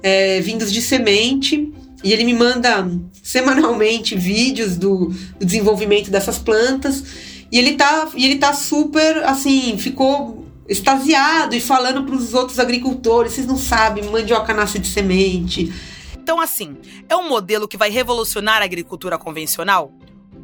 é, 0.04 0.40
vindos 0.42 0.72
de 0.72 0.80
semente. 0.80 1.74
E 2.04 2.14
ele 2.14 2.24
me 2.24 2.36
manda 2.36 2.88
semanalmente 3.24 4.16
vídeos 4.16 4.78
do, 4.78 5.08
do 5.40 5.46
desenvolvimento 5.46 6.12
dessas 6.12 6.38
plantas. 6.38 7.04
E 7.52 7.58
ele 7.58 7.74
tá, 7.74 8.10
e 8.16 8.26
ele 8.26 8.36
tá 8.36 8.54
super, 8.54 9.24
assim, 9.24 9.76
ficou 9.80 10.46
extasiado 10.70 11.56
e 11.56 11.60
falando 11.60 12.04
para 12.04 12.14
os 12.14 12.36
outros 12.36 12.60
agricultores: 12.60 13.34
vocês 13.34 13.48
não 13.48 13.58
sabem, 13.58 14.04
mandioca 14.04 14.54
nasce 14.54 14.78
de 14.78 14.88
semente. 14.88 15.74
Então, 16.22 16.40
assim, 16.40 16.78
é 17.10 17.16
um 17.16 17.28
modelo 17.28 17.68
que 17.68 17.78
vai 17.78 17.90
revolucionar 17.90 18.62
a 18.62 18.66
agricultura 18.66 19.18
convencional? 19.18 19.92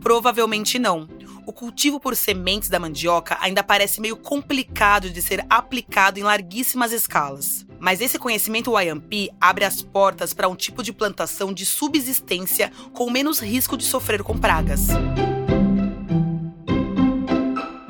Provavelmente 0.02 0.80
não 0.80 1.08
o 1.48 1.54
cultivo 1.54 1.98
por 1.98 2.14
sementes 2.14 2.68
da 2.68 2.78
mandioca 2.78 3.38
ainda 3.40 3.64
parece 3.64 4.02
meio 4.02 4.18
complicado 4.18 5.10
de 5.10 5.22
ser 5.22 5.46
aplicado 5.50 6.20
em 6.20 6.24
larguíssimas 6.24 6.92
escalas. 6.92 7.66
Mas 7.80 8.02
esse 8.02 8.20
conhecimento 8.20 8.78
YMP 8.78 9.30
abre 9.40 9.64
as 9.64 9.82
portas 9.82 10.34
para 10.34 10.50
um 10.50 10.56
tipo 10.58 10.84
de 10.84 10.92
plantação 10.92 11.54
de 11.54 11.66
subsistência 11.66 12.70
com 12.92 13.10
menos 13.10 13.40
risco 13.40 13.78
de 13.78 13.86
sofrer 13.86 14.24
com 14.24 14.38
pragas. 14.38 14.88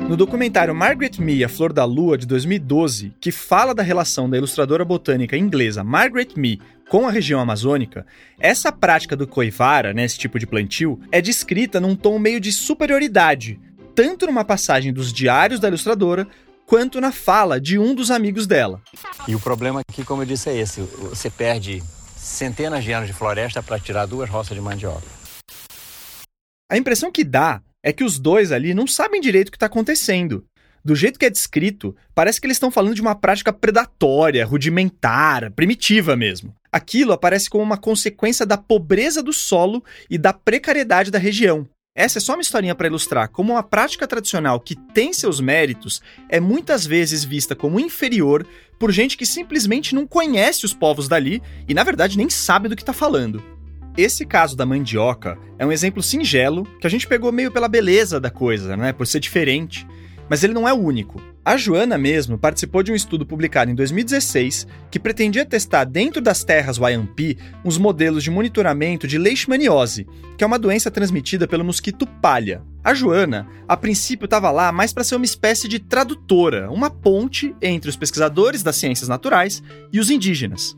No 0.07 0.15
documentário 0.15 0.73
Margaret 0.73 1.19
Me, 1.19 1.43
A 1.43 1.49
Flor 1.49 1.73
da 1.73 1.83
Lua, 1.83 2.17
de 2.17 2.25
2012, 2.25 3.13
que 3.19 3.29
fala 3.29 3.75
da 3.75 3.83
relação 3.83 4.29
da 4.29 4.37
ilustradora 4.37 4.85
botânica 4.85 5.35
inglesa 5.35 5.83
Margaret 5.83 6.29
Me 6.37 6.61
com 6.87 7.05
a 7.05 7.11
região 7.11 7.41
amazônica, 7.41 8.05
essa 8.39 8.71
prática 8.71 9.17
do 9.17 9.27
coivara, 9.27 9.93
né, 9.93 10.05
esse 10.05 10.17
tipo 10.17 10.39
de 10.39 10.47
plantio, 10.47 10.97
é 11.11 11.21
descrita 11.21 11.81
num 11.81 11.93
tom 11.93 12.17
meio 12.17 12.39
de 12.39 12.53
superioridade, 12.53 13.59
tanto 13.93 14.25
numa 14.25 14.45
passagem 14.45 14.93
dos 14.93 15.11
diários 15.11 15.59
da 15.59 15.67
ilustradora, 15.67 16.25
quanto 16.65 17.01
na 17.01 17.11
fala 17.11 17.59
de 17.59 17.77
um 17.77 17.93
dos 17.93 18.09
amigos 18.09 18.47
dela. 18.47 18.81
E 19.27 19.35
o 19.35 19.39
problema 19.41 19.81
aqui, 19.81 20.05
como 20.05 20.21
eu 20.21 20.25
disse, 20.25 20.49
é 20.49 20.57
esse: 20.57 20.79
você 20.79 21.29
perde 21.29 21.83
centenas 22.15 22.81
de 22.85 22.93
anos 22.93 23.07
de 23.07 23.13
floresta 23.13 23.61
para 23.61 23.77
tirar 23.77 24.05
duas 24.05 24.29
roças 24.29 24.55
de 24.55 24.61
mandioca. 24.61 25.05
A 26.71 26.77
impressão 26.77 27.11
que 27.11 27.25
dá 27.25 27.61
é 27.87 27.93
que 27.93 28.03
os 28.03 28.19
dois 28.19 28.51
ali 28.51 28.73
não 28.73 28.85
sabem 28.85 29.21
direito 29.21 29.47
o 29.47 29.51
que 29.51 29.55
está 29.55 29.67
acontecendo. 29.67 30.43
Do 30.83 30.93
jeito 30.93 31.17
que 31.17 31.25
é 31.25 31.29
descrito, 31.29 31.95
parece 32.13 32.39
que 32.39 32.45
eles 32.45 32.57
estão 32.57 32.69
falando 32.69 32.93
de 32.93 33.01
uma 33.01 33.15
prática 33.15 33.53
predatória, 33.53 34.45
rudimentar, 34.45 35.49
primitiva 35.51 36.13
mesmo. 36.13 36.53
Aquilo 36.69 37.13
aparece 37.13 37.49
como 37.49 37.63
uma 37.63 37.77
consequência 37.77 38.45
da 38.45 38.57
pobreza 38.57 39.23
do 39.23 39.31
solo 39.31 39.81
e 40.09 40.17
da 40.17 40.33
precariedade 40.33 41.09
da 41.09 41.17
região. 41.17 41.65
Essa 41.95 42.17
é 42.17 42.21
só 42.21 42.33
uma 42.33 42.41
historinha 42.41 42.75
para 42.75 42.87
ilustrar 42.87 43.29
como 43.29 43.53
uma 43.53 43.63
prática 43.63 44.05
tradicional 44.05 44.59
que 44.59 44.75
tem 44.93 45.13
seus 45.13 45.39
méritos 45.39 46.01
é 46.27 46.41
muitas 46.41 46.85
vezes 46.85 47.23
vista 47.23 47.55
como 47.55 47.79
inferior 47.79 48.45
por 48.77 48.91
gente 48.91 49.15
que 49.15 49.25
simplesmente 49.25 49.95
não 49.95 50.05
conhece 50.05 50.65
os 50.65 50.73
povos 50.73 51.07
dali 51.07 51.41
e, 51.69 51.73
na 51.73 51.85
verdade, 51.85 52.17
nem 52.17 52.29
sabe 52.29 52.67
do 52.67 52.75
que 52.75 52.81
está 52.81 52.91
falando. 52.91 53.41
Esse 53.97 54.27
caso 54.27 54.55
da 54.55 54.63
mandioca 54.63 55.39
é 55.57 55.65
um 55.65 55.71
exemplo 55.71 56.03
singelo 56.03 56.63
que 56.79 56.85
a 56.85 56.89
gente 56.89 57.07
pegou 57.07 57.31
meio 57.31 57.51
pela 57.51 57.67
beleza 57.67 58.19
da 58.19 58.29
coisa, 58.29 58.77
né? 58.77 58.93
Por 58.93 59.07
ser 59.07 59.19
diferente. 59.19 59.87
Mas 60.29 60.43
ele 60.43 60.53
não 60.53 60.67
é 60.67 60.73
o 60.73 60.77
único. 60.77 61.19
A 61.43 61.57
Joana 61.57 61.97
mesmo 61.97 62.37
participou 62.37 62.83
de 62.83 62.91
um 62.91 62.95
estudo 62.95 63.25
publicado 63.25 63.71
em 63.71 63.75
2016 63.75 64.67
que 64.91 64.99
pretendia 64.99 65.45
testar 65.45 65.83
dentro 65.83 66.21
das 66.21 66.43
terras 66.43 66.77
YMP 66.77 67.39
uns 67.65 67.79
modelos 67.79 68.23
de 68.23 68.29
monitoramento 68.29 69.07
de 69.07 69.17
leishmaniose, 69.17 70.05
que 70.37 70.43
é 70.43 70.47
uma 70.47 70.59
doença 70.59 70.91
transmitida 70.91 71.47
pelo 71.47 71.65
mosquito 71.65 72.05
palha. 72.05 72.61
A 72.83 72.93
Joana, 72.93 73.47
a 73.67 73.75
princípio, 73.75 74.25
estava 74.25 74.51
lá 74.51 74.71
mais 74.71 74.93
para 74.93 75.03
ser 75.03 75.15
uma 75.15 75.25
espécie 75.25 75.67
de 75.67 75.79
tradutora, 75.79 76.69
uma 76.69 76.91
ponte 76.91 77.55
entre 77.61 77.89
os 77.89 77.95
pesquisadores 77.95 78.61
das 78.61 78.75
ciências 78.75 79.09
naturais 79.09 79.63
e 79.91 79.99
os 79.99 80.11
indígenas. 80.11 80.77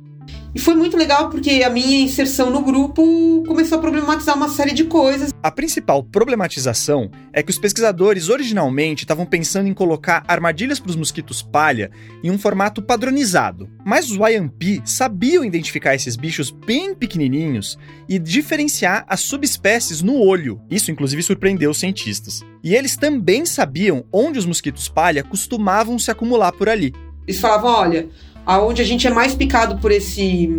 E 0.54 0.60
foi 0.60 0.74
muito 0.74 0.98
legal 0.98 1.30
porque 1.30 1.62
a 1.64 1.70
minha 1.70 2.02
inserção 2.02 2.50
no 2.50 2.62
grupo 2.62 3.44
começou 3.46 3.78
a 3.78 3.82
problematizar 3.82 4.36
uma 4.36 4.50
série 4.50 4.74
de 4.74 4.84
coisas. 4.84 5.32
A 5.44 5.52
principal 5.52 6.04
problematização 6.04 7.12
é 7.32 7.44
que 7.44 7.52
os 7.52 7.60
pesquisadores 7.60 8.30
originalmente 8.30 9.04
estavam 9.04 9.28
pensando 9.28 9.68
em 9.68 9.74
colocar 9.76 10.24
armadilhas 10.28 10.80
para 10.80 10.90
os 10.90 10.96
mosquitos 10.96 11.44
palha 11.44 11.92
em 12.24 12.32
um 12.32 12.40
formato 12.40 12.82
padronizado. 12.82 13.70
Mas 13.86 14.10
os 14.10 14.18
YMP 14.18 14.82
sabiam 14.86 15.46
identificar 15.46 15.94
esses 15.94 16.16
bichos 16.16 16.50
bem 16.50 16.96
pequenininhos 16.96 17.78
e 18.08 18.18
diferenciar 18.18 19.06
as 19.08 19.20
subespécies 19.20 20.02
no 20.02 20.20
olho. 20.20 20.60
Isso, 20.70 20.90
inclusive, 20.90 21.22
surpreendeu 21.22 21.70
os 21.70 21.78
cientistas. 21.78 22.42
E 22.64 22.74
eles 22.74 22.98
também 22.98 23.46
sabiam 23.46 24.04
onde 24.12 24.40
os 24.40 24.48
mosquitos 24.48 24.90
palha 24.90 25.24
costumavam 25.24 26.00
se 26.00 26.10
acumular 26.10 26.52
por 26.52 26.68
ali. 26.68 26.92
Eles 27.28 27.40
falavam: 27.40 27.70
olha 27.70 28.10
aonde 28.46 28.82
a 28.82 28.86
gente 28.86 29.08
é 29.08 29.10
mais 29.10 29.36
picado 29.36 29.78
por 29.80 29.92
esse 29.92 30.50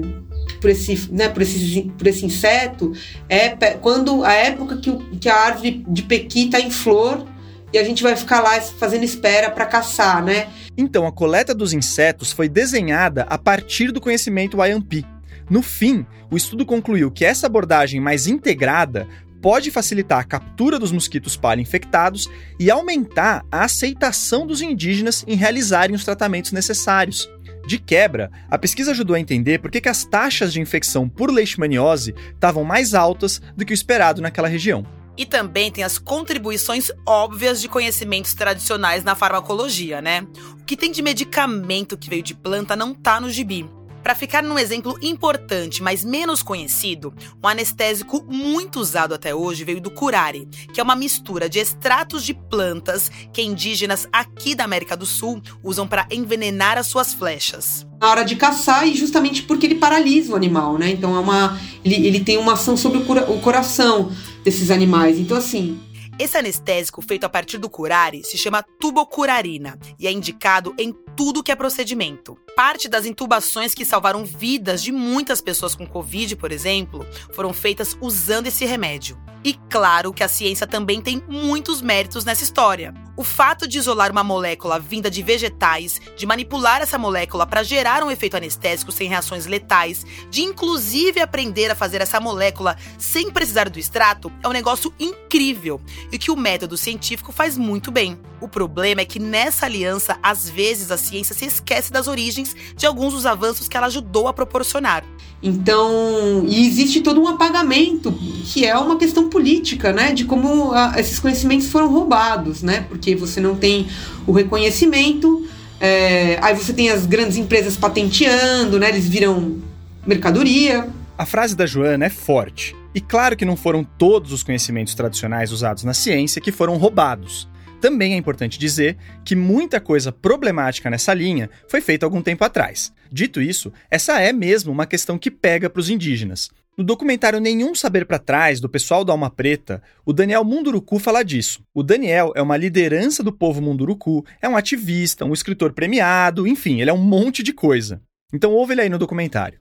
por 0.61 0.69
esse, 0.69 1.09
né, 1.11 1.29
por 1.29 1.43
esse, 1.43 1.91
por 1.97 2.07
esse 2.07 2.27
inseto 2.27 2.93
é 3.29 3.49
quando 3.81 4.25
a 4.25 4.33
época 4.33 4.77
que, 4.77 4.93
que 5.19 5.29
a 5.29 5.37
árvore 5.37 5.85
de 5.89 6.03
pequi 6.03 6.47
está 6.47 6.61
em 6.61 6.71
flor 6.71 7.27
e 7.73 7.79
a 7.79 7.85
gente 7.85 8.03
vai 8.03 8.17
ficar 8.17 8.41
lá 8.41 8.61
fazendo 8.61 9.05
espera 9.05 9.51
para 9.51 9.65
caçar, 9.65 10.23
né? 10.23 10.49
Então, 10.77 11.07
a 11.07 11.13
coleta 11.13 11.55
dos 11.55 11.73
insetos 11.73 12.33
foi 12.33 12.49
desenhada 12.49 13.27
a 13.29 13.39
partir 13.39 13.93
do 13.93 14.01
conhecimento 14.01 14.59
YMP. 14.65 15.05
No 15.49 15.63
fim, 15.63 16.05
o 16.31 16.37
estudo 16.37 16.67
concluiu 16.67 17.11
que 17.11 17.25
essa 17.25 17.47
abordagem 17.47 18.01
mais 18.01 18.27
integrada 18.27 19.07
pode 19.41 19.71
facilitar 19.71 20.19
a 20.19 20.25
captura 20.25 20.79
dos 20.79 20.93
mosquitos 20.93 21.37
palha 21.37 21.61
infectados 21.61 22.29
e 22.59 22.71
aumentar 22.71 23.45
a 23.51 23.65
aceitação 23.65 24.47
dos 24.47 24.61
indígenas 24.61 25.25
em 25.27 25.35
realizarem 25.35 25.97
os 25.97 26.05
tratamentos 26.05 26.53
necessários. 26.53 27.29
De 27.71 27.79
quebra, 27.79 28.33
a 28.51 28.59
pesquisa 28.59 28.91
ajudou 28.91 29.15
a 29.15 29.21
entender 29.21 29.61
por 29.61 29.71
que, 29.71 29.89
as 29.89 30.05
taxas 30.05 30.53
de 30.53 30.61
infecção 30.61 31.09
por 31.09 31.31
leishmaniose 31.31 32.13
estavam 32.35 32.65
mais 32.65 32.95
altas 32.95 33.41
do 33.57 33.65
que 33.65 33.73
o 33.73 33.75
esperado 33.75 34.21
naquela 34.21 34.49
região. 34.49 34.85
E 35.17 35.25
também 35.25 35.71
tem 35.71 35.85
as 35.85 35.97
contribuições 35.97 36.91
óbvias 37.07 37.61
de 37.61 37.69
conhecimentos 37.69 38.35
tradicionais 38.35 39.05
na 39.05 39.15
farmacologia, 39.15 40.03
né? 40.03 40.27
O 40.61 40.65
que 40.65 40.77
tem 40.77 40.91
de 40.91 41.01
medicamento 41.01 41.97
que 41.97 42.11
veio 42.11 42.25
de 42.25 42.35
planta 42.35 42.75
não 42.75 42.93
tá 42.93 43.21
no 43.21 43.31
gibi. 43.31 43.71
Para 44.03 44.15
ficar 44.15 44.43
num 44.43 44.59
exemplo 44.59 44.99
importante, 45.03 45.83
mas 45.83 46.05
menos 46.05 46.43
conhecido, 46.43 47.13
um 47.43 47.47
anestésico 47.47 48.25
muito 48.29 48.81
usado 48.81 49.15
até 49.15 49.35
hoje 49.35 49.65
veio 49.65 49.81
do 49.81 49.91
curare, 49.91 50.49
que 50.73 50.81
é 50.81 50.83
uma 50.83 50.97
mistura 50.97 51.49
de 51.49 51.59
extratos 51.59 52.25
de 52.25 52.33
plantas 52.33 53.11
que 53.33 53.43
indígenas 53.43 54.09
aqui 54.13 54.55
da 54.55 54.65
América 54.65 54.97
do 54.97 55.05
Sul 55.05 55.43
usam 55.63 55.87
para 55.87 56.07
envenenar 56.11 56.79
as 56.79 56.87
suas 56.87 57.13
flechas. 57.13 57.87
Na 58.01 58.09
hora 58.09 58.25
de 58.25 58.37
caçar, 58.37 58.89
e 58.89 58.95
justamente 58.95 59.43
porque 59.43 59.67
ele 59.67 59.75
paralisa 59.75 60.33
o 60.33 60.37
animal, 60.37 60.79
né? 60.79 60.91
Então 60.91 61.15
é 61.15 61.19
uma, 61.21 61.61
ele, 61.85 62.07
ele 62.07 62.21
tem 62.21 62.39
uma 62.39 62.55
ação 62.55 62.77
sobre 62.77 62.99
o, 62.99 63.05
cura, 63.05 63.31
o 63.31 63.41
coração 63.41 64.11
desses 64.43 64.71
animais. 64.71 65.19
Então, 65.19 65.37
assim, 65.37 65.79
esse 66.21 66.37
anestésico 66.37 67.01
feito 67.01 67.25
a 67.25 67.31
partir 67.31 67.57
do 67.57 67.71
curare 67.71 68.23
se 68.23 68.37
chama 68.37 68.63
tubocurarina 68.63 69.79
e 69.99 70.07
é 70.07 70.13
indicado 70.13 70.75
em 70.79 70.93
tudo 71.17 71.43
que 71.43 71.51
é 71.51 71.57
procedimento. 71.57 72.37
Parte 72.55 72.89
das 72.89 73.07
intubações 73.07 73.73
que 73.73 73.87
salvaram 73.87 74.23
vidas 74.23 74.83
de 74.83 74.93
muitas 74.93 75.41
pessoas 75.41 75.75
com 75.75 75.87
Covid, 75.87 76.37
por 76.37 76.53
exemplo, 76.53 77.07
foram 77.33 77.55
feitas 77.55 77.97
usando 78.03 78.49
esse 78.49 78.67
remédio. 78.67 79.19
E 79.43 79.55
claro 79.71 80.13
que 80.13 80.23
a 80.23 80.29
ciência 80.29 80.67
também 80.67 81.01
tem 81.01 81.23
muitos 81.27 81.81
méritos 81.81 82.27
nessa 82.27 82.45
história. 82.45 82.93
O 83.17 83.25
fato 83.25 83.67
de 83.67 83.79
isolar 83.79 84.11
uma 84.11 84.25
molécula 84.25 84.79
vinda 84.79 85.11
de 85.11 85.23
vegetais, 85.23 86.01
de 86.17 86.27
manipular 86.27 86.83
essa 86.83 86.99
molécula 86.99 87.47
para 87.47 87.63
gerar 87.63 88.03
um 88.03 88.11
efeito 88.11 88.37
anestésico 88.37 88.93
sem 88.93 89.09
reações 89.09 89.47
letais, 89.47 90.05
de 90.31 90.43
inclusive 90.43 91.21
aprender 91.21 91.71
a 91.71 91.75
fazer 91.75 92.01
essa 92.01 92.21
molécula 92.21 92.77
sem 92.99 93.31
precisar 93.31 93.69
do 93.69 93.79
extrato, 93.79 94.31
é 94.43 94.49
um 94.49 94.53
negócio 94.53 94.93
incrível 94.99 95.81
e 96.13 96.19
que 96.19 96.31
o 96.31 96.37
método 96.37 96.77
científico 96.77 97.33
faz 97.33 97.57
muito 97.57 97.91
bem. 97.91 98.19
O 98.41 98.49
problema 98.49 99.01
é 99.01 99.05
que 99.05 99.19
nessa 99.19 99.67
aliança, 99.67 100.19
às 100.23 100.49
vezes 100.49 100.91
a 100.91 100.97
ciência 100.97 101.35
se 101.35 101.45
esquece 101.45 101.93
das 101.93 102.09
origens 102.09 102.55
de 102.77 102.87
alguns 102.87 103.13
dos 103.13 103.27
avanços 103.27 103.69
que 103.69 103.77
ela 103.77 103.87
ajudou 103.87 104.29
a 104.29 104.33
proporcionar. 104.33 105.05
Então, 105.43 106.45
e 106.47 106.67
existe 106.67 107.01
todo 107.01 107.21
um 107.21 107.29
apagamento, 107.29 108.13
que 108.45 108.67
é 108.67 108.77
uma 108.77 108.97
questão 108.97 109.29
política, 109.31 109.93
né, 109.93 110.13
de 110.13 110.25
como 110.25 110.73
a, 110.73 110.95
esses 110.99 111.19
conhecimentos 111.19 111.69
foram 111.69 111.91
roubados, 111.91 112.63
né, 112.63 112.85
porque 112.89 113.15
você 113.15 113.41
não 113.41 113.57
tem 113.57 113.89
o 114.27 114.33
reconhecimento, 114.33 115.47
é, 115.81 116.39
aí 116.43 116.55
você 116.55 116.73
tem 116.73 116.91
as 116.91 117.07
grandes 117.07 117.39
empresas 117.39 117.77
patenteando, 117.77 118.79
né, 118.79 118.91
eles 118.91 119.09
viram 119.09 119.59
mercadoria. 120.07 120.89
A 121.17 121.25
frase 121.25 121.57
da 121.57 121.65
Joana 121.65 122.07
é 122.07 122.11
forte. 122.11 122.80
E 122.95 123.01
claro 123.01 123.37
que 123.37 123.45
não 123.45 123.57
foram 123.57 123.85
todos 123.85 124.33
os 124.33 124.43
conhecimentos 124.43 124.95
tradicionais 124.95 125.53
usados 125.53 125.85
na 125.85 125.95
ciência 125.95 126.41
que 126.41 126.51
foram 126.51 126.77
roubados. 126.77 127.49
Também 127.81 128.13
é 128.13 128.17
importante 128.17 128.59
dizer 128.59 128.97
que 129.25 129.35
muita 129.35 129.81
coisa 129.81 130.13
problemática 130.13 130.91
nessa 130.91 131.15
linha 131.15 131.49
foi 131.69 131.81
feita 131.81 132.05
algum 132.05 132.21
tempo 132.21 132.45
atrás. 132.45 132.93
Dito 133.11 133.41
isso, 133.41 133.73
essa 133.91 134.21
é 134.21 134.33
mesmo 134.33 134.71
uma 134.71 134.87
questão 134.87 135.19
que 135.19 135.31
pega 135.31 135.71
para 135.71 135.81
os 135.81 135.89
indígenas. 135.89 136.51
No 136.77 136.85
documentário 136.85 137.41
Nenhum 137.41 137.75
Saber 137.75 138.07
para 138.07 138.19
Trás, 138.19 138.61
do 138.61 138.69
pessoal 138.69 139.05
da 139.05 139.13
Alma 139.13 139.31
Preta, 139.31 139.83
o 140.05 140.13
Daniel 140.13 140.45
Munduruku 140.45 140.99
fala 140.99 141.23
disso. 141.23 141.63
O 141.75 141.83
Daniel 141.83 142.33
é 142.35 142.43
uma 142.43 142.57
liderança 142.57 143.23
do 143.23 143.33
povo 143.33 143.61
Munduruku, 143.61 144.25
é 144.41 144.49
um 144.49 144.57
ativista, 144.57 145.25
um 145.25 145.33
escritor 145.33 145.73
premiado, 145.73 146.47
enfim, 146.47 146.81
ele 146.81 146.91
é 146.91 146.93
um 146.93 147.03
monte 147.03 147.43
de 147.43 147.53
coisa. 147.53 148.01
Então 148.33 148.53
ouve 148.53 148.75
ele 148.75 148.83
aí 148.83 148.89
no 148.89 148.99
documentário. 148.99 149.59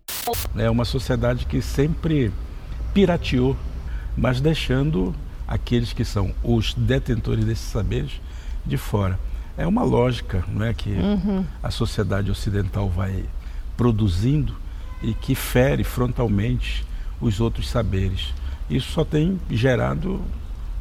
É 0.58 0.70
uma 0.70 0.86
sociedade 0.86 1.46
que 1.46 1.62
sempre 1.62 2.32
pirateou, 2.94 3.56
mas 4.16 4.42
deixando 4.42 5.16
aqueles 5.48 5.94
que 5.94 6.06
são 6.06 6.34
os 6.44 6.74
detentores 6.74 7.46
desses 7.46 7.66
saberes 7.66 8.12
de 8.66 8.78
fora. 8.78 9.20
É 9.58 9.66
uma 9.66 9.84
lógica 9.84 10.44
não 10.48 10.66
é, 10.66 10.74
que 10.74 10.90
uhum. 10.92 11.44
a 11.62 11.72
sociedade 11.72 12.32
ocidental 12.32 12.90
vai 12.90 13.26
produzindo 13.76 14.56
e 15.02 15.14
que 15.14 15.36
fere 15.36 15.84
frontalmente 15.84 16.86
os 17.20 17.40
outros 17.40 17.70
saberes. 17.70 18.34
Isso 18.70 18.92
só 18.92 19.04
tem 19.04 19.40
gerado 19.50 20.22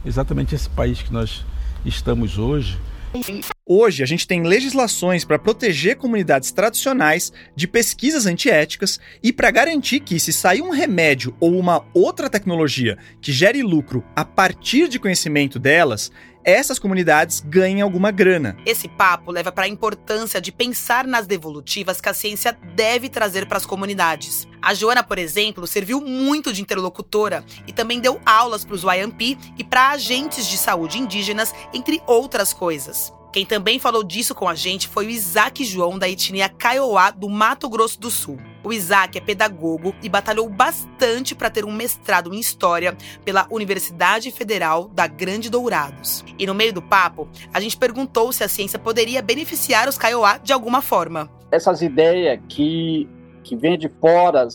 exatamente 0.05 0.55
esse 0.55 0.69
país 0.69 1.03
que 1.03 1.13
nós 1.13 1.45
estamos 1.85 2.39
hoje, 2.39 2.79
Hoje, 3.71 4.03
a 4.03 4.07
gente 4.07 4.27
tem 4.27 4.45
legislações 4.45 5.27
para 5.27 5.39
proteger 5.39 5.97
comunidades 5.97 6.51
tradicionais 6.51 7.31
de 7.55 7.69
pesquisas 7.69 8.25
antiéticas 8.25 8.99
e 9.23 9.31
para 9.31 9.51
garantir 9.51 10.01
que, 10.01 10.19
se 10.19 10.33
sair 10.33 10.63
um 10.63 10.71
remédio 10.71 11.37
ou 11.39 11.55
uma 11.55 11.85
outra 11.93 12.31
tecnologia 12.31 12.97
que 13.21 13.31
gere 13.31 13.63
lucro 13.63 14.03
a 14.17 14.25
partir 14.25 14.89
de 14.89 14.99
conhecimento 14.99 15.59
delas, 15.59 16.11
essas 16.43 16.79
comunidades 16.79 17.45
ganhem 17.47 17.83
alguma 17.83 18.11
grana. 18.11 18.57
Esse 18.65 18.89
papo 18.89 19.31
leva 19.31 19.53
para 19.53 19.67
a 19.67 19.69
importância 19.69 20.41
de 20.41 20.51
pensar 20.51 21.07
nas 21.07 21.27
devolutivas 21.27 22.01
que 22.01 22.09
a 22.09 22.15
ciência 22.15 22.57
deve 22.75 23.11
trazer 23.11 23.47
para 23.47 23.59
as 23.59 23.67
comunidades. 23.67 24.49
A 24.63 24.73
Joana, 24.73 25.03
por 25.03 25.19
exemplo, 25.19 25.67
serviu 25.67 26.01
muito 26.01 26.55
de 26.55 26.63
interlocutora 26.63 27.45
e 27.67 27.73
também 27.75 28.01
deu 28.01 28.19
aulas 28.25 28.65
para 28.65 28.75
os 28.75 28.83
YMP 28.83 29.37
e 29.59 29.63
para 29.63 29.91
agentes 29.91 30.47
de 30.47 30.57
saúde 30.57 30.99
indígenas, 30.99 31.55
entre 31.75 32.01
outras 32.07 32.55
coisas. 32.55 33.13
Quem 33.31 33.45
também 33.45 33.79
falou 33.79 34.03
disso 34.03 34.35
com 34.35 34.49
a 34.49 34.55
gente 34.55 34.89
foi 34.89 35.07
o 35.07 35.11
Isaac 35.11 35.63
João, 35.63 35.99
da 35.99 36.09
etnia 36.09 36.49
Kaiowá, 36.49 37.11
do 37.11 37.29
Mato 37.29 37.69
Grosso 37.69 38.01
do 38.01 38.11
Sul. 38.11 38.39
O 38.65 38.73
Isaac 38.73 39.19
é 39.19 39.21
pedagogo 39.21 39.95
e 40.03 40.09
batalhou 40.09 40.49
bastante 40.49 41.35
para 41.35 41.51
ter 41.51 41.65
um 41.65 41.73
mestrado 41.73 42.33
em 42.33 42.41
História 42.41 42.97
pela 43.25 43.47
Universidade 43.51 44.31
Federal 44.31 44.89
da 44.89 45.07
Grande 45.07 45.51
Dourados. 45.51 46.25
E 46.39 46.47
no 46.47 46.55
meio 46.55 46.73
do 46.73 46.81
papo, 46.81 47.29
a 47.53 47.61
gente 47.61 47.77
perguntou 47.77 48.33
se 48.33 48.43
a 48.43 48.49
ciência 48.49 48.79
poderia 48.79 49.21
beneficiar 49.21 49.89
os 49.89 49.99
Kaiowá 49.99 50.39
de 50.39 50.53
alguma 50.53 50.81
forma. 50.81 51.31
Essas 51.53 51.83
ideias 51.83 52.41
que, 52.49 53.07
que 53.45 53.55
vêm 53.57 53.79
de 53.79 53.91
fora, 54.01 54.49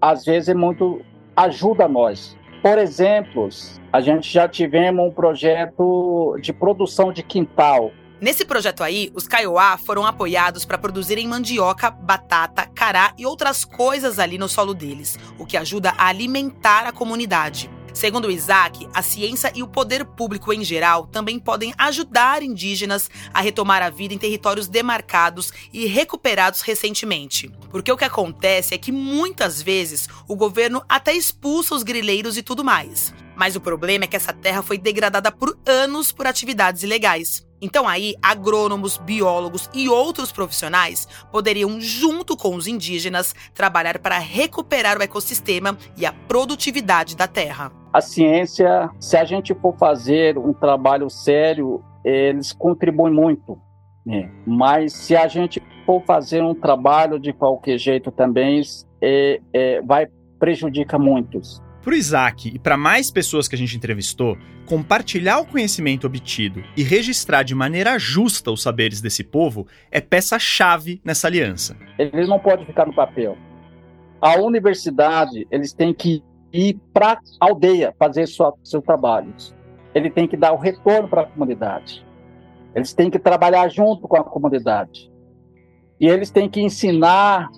às 0.00 0.24
vezes 0.24 0.50
é 0.50 0.54
muito 0.54 1.00
ajuda 1.34 1.88
nós. 1.88 2.36
Por 2.60 2.76
exemplo, 2.76 3.48
a 3.90 4.00
gente 4.02 4.30
já 4.30 4.46
tivemos 4.46 5.06
um 5.06 5.10
projeto 5.10 6.36
de 6.42 6.52
produção 6.52 7.10
de 7.12 7.22
quintal 7.22 7.90
Nesse 8.20 8.44
projeto 8.44 8.82
aí, 8.82 9.12
os 9.14 9.28
Kaiowá 9.28 9.78
foram 9.78 10.04
apoiados 10.04 10.64
para 10.64 10.76
produzirem 10.76 11.28
mandioca, 11.28 11.88
batata, 11.88 12.66
cará 12.66 13.14
e 13.16 13.24
outras 13.24 13.64
coisas 13.64 14.18
ali 14.18 14.36
no 14.36 14.48
solo 14.48 14.74
deles, 14.74 15.16
o 15.38 15.46
que 15.46 15.56
ajuda 15.56 15.94
a 15.96 16.08
alimentar 16.08 16.84
a 16.84 16.92
comunidade. 16.92 17.70
Segundo 17.94 18.26
o 18.26 18.30
Isaac, 18.30 18.88
a 18.92 19.02
ciência 19.02 19.52
e 19.54 19.62
o 19.62 19.68
poder 19.68 20.04
público 20.04 20.52
em 20.52 20.64
geral 20.64 21.06
também 21.06 21.38
podem 21.38 21.72
ajudar 21.78 22.42
indígenas 22.42 23.08
a 23.32 23.40
retomar 23.40 23.82
a 23.82 23.90
vida 23.90 24.14
em 24.14 24.18
territórios 24.18 24.68
demarcados 24.68 25.52
e 25.72 25.86
recuperados 25.86 26.60
recentemente. 26.60 27.50
Porque 27.70 27.90
o 27.90 27.96
que 27.96 28.04
acontece 28.04 28.74
é 28.74 28.78
que 28.78 28.92
muitas 28.92 29.62
vezes 29.62 30.08
o 30.28 30.36
governo 30.36 30.84
até 30.88 31.12
expulsa 31.12 31.74
os 31.74 31.82
grileiros 31.82 32.36
e 32.36 32.42
tudo 32.42 32.64
mais. 32.64 33.14
Mas 33.36 33.56
o 33.56 33.60
problema 33.60 34.04
é 34.04 34.06
que 34.08 34.16
essa 34.16 34.32
terra 34.32 34.62
foi 34.62 34.78
degradada 34.78 35.32
por 35.32 35.58
anos 35.66 36.12
por 36.12 36.26
atividades 36.26 36.82
ilegais. 36.82 37.47
Então 37.60 37.88
aí, 37.88 38.14
agrônomos, 38.22 38.96
biólogos 38.96 39.68
e 39.74 39.88
outros 39.88 40.30
profissionais 40.30 41.08
poderiam, 41.30 41.80
junto 41.80 42.36
com 42.36 42.54
os 42.54 42.66
indígenas, 42.66 43.34
trabalhar 43.54 43.98
para 43.98 44.18
recuperar 44.18 44.98
o 44.98 45.02
ecossistema 45.02 45.76
e 45.96 46.06
a 46.06 46.12
produtividade 46.12 47.16
da 47.16 47.26
terra. 47.26 47.72
A 47.92 48.00
ciência, 48.00 48.90
se 49.00 49.16
a 49.16 49.24
gente 49.24 49.54
for 49.54 49.76
fazer 49.76 50.38
um 50.38 50.52
trabalho 50.52 51.08
sério, 51.10 51.82
eles 52.04 52.52
contribuem 52.52 53.12
muito. 53.12 53.58
Né? 54.04 54.30
Mas 54.46 54.92
se 54.92 55.16
a 55.16 55.26
gente 55.26 55.62
for 55.84 56.02
fazer 56.04 56.42
um 56.42 56.54
trabalho 56.54 57.18
de 57.18 57.32
qualquer 57.32 57.78
jeito 57.78 58.10
também, 58.10 58.62
é, 59.00 59.40
é, 59.52 59.82
vai 59.82 60.06
prejudicar 60.38 60.98
muitos. 60.98 61.62
Para 61.82 61.92
o 61.92 61.96
Isaac 61.96 62.48
e 62.48 62.58
para 62.58 62.76
mais 62.76 63.10
pessoas 63.10 63.46
que 63.46 63.54
a 63.54 63.58
gente 63.58 63.76
entrevistou, 63.76 64.36
compartilhar 64.66 65.38
o 65.38 65.46
conhecimento 65.46 66.06
obtido 66.06 66.62
e 66.76 66.82
registrar 66.82 67.42
de 67.42 67.54
maneira 67.54 67.98
justa 67.98 68.50
os 68.50 68.62
saberes 68.62 69.00
desse 69.00 69.22
povo 69.22 69.66
é 69.90 70.00
peça-chave 70.00 71.00
nessa 71.04 71.28
aliança. 71.28 71.76
Ele 71.98 72.26
não 72.26 72.38
pode 72.38 72.66
ficar 72.66 72.86
no 72.86 72.94
papel. 72.94 73.38
A 74.20 74.36
universidade, 74.36 75.46
eles 75.50 75.72
têm 75.72 75.94
que 75.94 76.22
ir 76.52 76.78
para 76.92 77.12
a 77.40 77.46
aldeia 77.46 77.94
fazer 77.98 78.26
sua, 78.26 78.52
seu 78.64 78.82
trabalho. 78.82 79.32
Ele 79.94 80.10
tem 80.10 80.26
que 80.26 80.36
dar 80.36 80.52
o 80.52 80.56
retorno 80.56 81.08
para 81.08 81.22
a 81.22 81.26
comunidade. 81.26 82.04
Eles 82.74 82.92
têm 82.92 83.08
que 83.08 83.18
trabalhar 83.18 83.68
junto 83.68 84.06
com 84.08 84.16
a 84.16 84.24
comunidade. 84.24 85.10
E 86.00 86.08
eles 86.08 86.30
têm 86.30 86.48
que 86.48 86.60
ensinar 86.60 87.48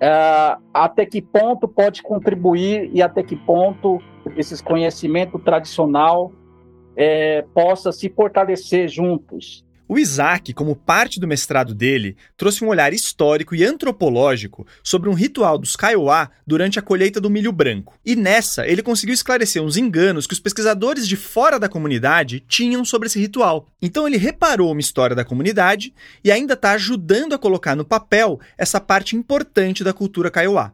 é, 0.00 0.56
até 0.72 1.04
que 1.06 1.20
ponto 1.20 1.66
pode 1.66 2.02
contribuir 2.02 2.90
e 2.92 3.02
até 3.02 3.22
que 3.22 3.36
ponto 3.36 3.98
esses 4.36 4.60
conhecimento 4.60 5.38
tradicional 5.38 6.32
é, 6.96 7.42
possa 7.54 7.92
se 7.92 8.08
fortalecer 8.08 8.88
juntos. 8.88 9.65
O 9.88 9.98
Isaac, 9.98 10.52
como 10.52 10.74
parte 10.74 11.20
do 11.20 11.28
mestrado 11.28 11.74
dele, 11.74 12.16
trouxe 12.36 12.64
um 12.64 12.68
olhar 12.68 12.92
histórico 12.92 13.54
e 13.54 13.64
antropológico 13.64 14.66
sobre 14.82 15.08
um 15.08 15.14
ritual 15.14 15.58
dos 15.58 15.76
Kaiowá 15.76 16.30
durante 16.46 16.78
a 16.78 16.82
colheita 16.82 17.20
do 17.20 17.30
milho 17.30 17.52
branco. 17.52 17.98
E 18.04 18.16
nessa, 18.16 18.66
ele 18.66 18.82
conseguiu 18.82 19.14
esclarecer 19.14 19.62
uns 19.62 19.76
enganos 19.76 20.26
que 20.26 20.32
os 20.32 20.40
pesquisadores 20.40 21.06
de 21.06 21.16
fora 21.16 21.58
da 21.58 21.68
comunidade 21.68 22.44
tinham 22.48 22.84
sobre 22.84 23.06
esse 23.06 23.20
ritual. 23.20 23.68
Então 23.80 24.06
ele 24.06 24.16
reparou 24.16 24.72
uma 24.72 24.80
história 24.80 25.14
da 25.14 25.24
comunidade 25.24 25.94
e 26.24 26.32
ainda 26.32 26.54
está 26.54 26.72
ajudando 26.72 27.34
a 27.34 27.38
colocar 27.38 27.76
no 27.76 27.84
papel 27.84 28.40
essa 28.58 28.80
parte 28.80 29.14
importante 29.14 29.84
da 29.84 29.92
cultura 29.92 30.30
Kaiowá. 30.30 30.72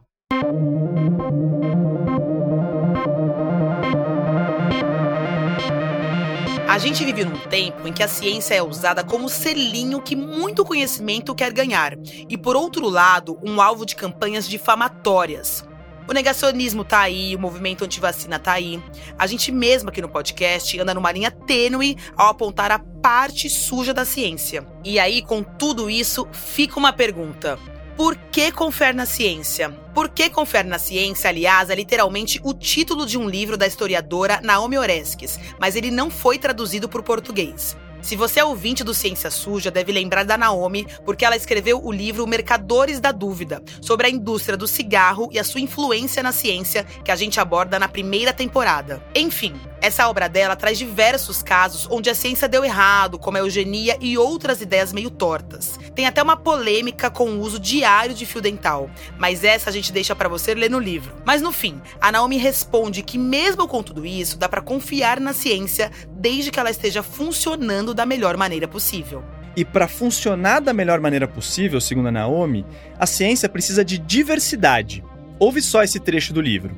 Gente 6.82 7.04
vive 7.04 7.24
num 7.24 7.38
tempo 7.38 7.86
em 7.86 7.92
que 7.92 8.02
a 8.02 8.08
ciência 8.08 8.56
é 8.56 8.62
usada 8.62 9.04
como 9.04 9.28
selinho 9.28 10.02
que 10.02 10.16
muito 10.16 10.64
conhecimento 10.64 11.32
quer 11.32 11.52
ganhar, 11.52 11.96
e 12.28 12.36
por 12.36 12.56
outro 12.56 12.88
lado, 12.88 13.38
um 13.40 13.62
alvo 13.62 13.86
de 13.86 13.94
campanhas 13.94 14.48
difamatórias. 14.48 15.64
O 16.08 16.12
negacionismo 16.12 16.84
tá 16.84 16.98
aí, 16.98 17.36
o 17.36 17.38
movimento 17.38 17.84
antivacina 17.84 18.36
tá 18.36 18.54
aí. 18.54 18.82
A 19.16 19.28
gente 19.28 19.52
mesmo 19.52 19.90
aqui 19.90 20.02
no 20.02 20.08
podcast 20.08 20.80
anda 20.80 20.92
numa 20.92 21.12
linha 21.12 21.30
tênue 21.30 21.96
ao 22.16 22.30
apontar 22.30 22.72
a 22.72 22.80
parte 22.80 23.48
suja 23.48 23.94
da 23.94 24.04
ciência. 24.04 24.66
E 24.84 24.98
aí, 24.98 25.22
com 25.22 25.44
tudo 25.44 25.88
isso, 25.88 26.26
fica 26.32 26.80
uma 26.80 26.92
pergunta. 26.92 27.56
Por 27.96 28.16
que 28.16 28.50
confiar 28.50 28.94
na 28.94 29.04
ciência? 29.04 29.70
Por 29.94 30.08
que 30.08 30.30
confiar 30.30 30.64
na 30.64 30.78
ciência, 30.78 31.28
aliás, 31.28 31.68
é 31.68 31.74
literalmente 31.74 32.40
o 32.42 32.54
título 32.54 33.04
de 33.04 33.18
um 33.18 33.28
livro 33.28 33.56
da 33.56 33.66
historiadora 33.66 34.40
Naomi 34.42 34.78
Oreskes, 34.78 35.38
mas 35.60 35.76
ele 35.76 35.90
não 35.90 36.10
foi 36.10 36.38
traduzido 36.38 36.88
para 36.88 37.00
o 37.00 37.04
português. 37.04 37.76
Se 38.00 38.16
você 38.16 38.40
é 38.40 38.44
ouvinte 38.44 38.82
do 38.82 38.94
Ciência 38.94 39.30
Suja, 39.30 39.70
deve 39.70 39.92
lembrar 39.92 40.24
da 40.24 40.36
Naomi, 40.36 40.86
porque 41.04 41.24
ela 41.24 41.36
escreveu 41.36 41.80
o 41.84 41.92
livro 41.92 42.26
Mercadores 42.26 42.98
da 42.98 43.12
Dúvida, 43.12 43.62
sobre 43.80 44.06
a 44.08 44.10
indústria 44.10 44.56
do 44.56 44.66
cigarro 44.66 45.28
e 45.30 45.38
a 45.38 45.44
sua 45.44 45.60
influência 45.60 46.22
na 46.22 46.32
ciência, 46.32 46.84
que 47.04 47.12
a 47.12 47.16
gente 47.16 47.38
aborda 47.38 47.78
na 47.78 47.86
primeira 47.86 48.32
temporada. 48.32 49.00
Enfim, 49.14 49.54
essa 49.82 50.08
obra 50.08 50.28
dela 50.28 50.54
traz 50.54 50.78
diversos 50.78 51.42
casos 51.42 51.88
onde 51.90 52.08
a 52.08 52.14
ciência 52.14 52.48
deu 52.48 52.64
errado, 52.64 53.18
como 53.18 53.36
a 53.36 53.40
eugenia 53.40 53.98
e 54.00 54.16
outras 54.16 54.60
ideias 54.60 54.92
meio 54.92 55.10
tortas. 55.10 55.76
Tem 55.92 56.06
até 56.06 56.22
uma 56.22 56.36
polêmica 56.36 57.10
com 57.10 57.28
o 57.30 57.40
uso 57.40 57.58
diário 57.58 58.14
de 58.14 58.24
fio 58.24 58.40
dental, 58.40 58.88
mas 59.18 59.42
essa 59.42 59.70
a 59.70 59.72
gente 59.72 59.92
deixa 59.92 60.14
para 60.14 60.28
você 60.28 60.54
ler 60.54 60.70
no 60.70 60.78
livro. 60.78 61.16
Mas 61.24 61.42
no 61.42 61.50
fim, 61.50 61.82
a 62.00 62.12
Naomi 62.12 62.36
responde 62.36 63.02
que 63.02 63.18
mesmo 63.18 63.66
com 63.66 63.82
tudo 63.82 64.06
isso, 64.06 64.38
dá 64.38 64.48
para 64.48 64.62
confiar 64.62 65.18
na 65.18 65.32
ciência 65.32 65.90
desde 66.12 66.52
que 66.52 66.60
ela 66.60 66.70
esteja 66.70 67.02
funcionando 67.02 67.92
da 67.92 68.06
melhor 68.06 68.36
maneira 68.36 68.68
possível. 68.68 69.24
E 69.56 69.64
para 69.64 69.88
funcionar 69.88 70.60
da 70.60 70.72
melhor 70.72 71.00
maneira 71.00 71.26
possível, 71.26 71.80
segundo 71.80 72.06
a 72.06 72.12
Naomi, 72.12 72.64
a 72.96 73.04
ciência 73.04 73.48
precisa 73.48 73.84
de 73.84 73.98
diversidade. 73.98 75.04
Ouve 75.40 75.60
só 75.60 75.82
esse 75.82 75.98
trecho 75.98 76.32
do 76.32 76.40
livro. 76.40 76.76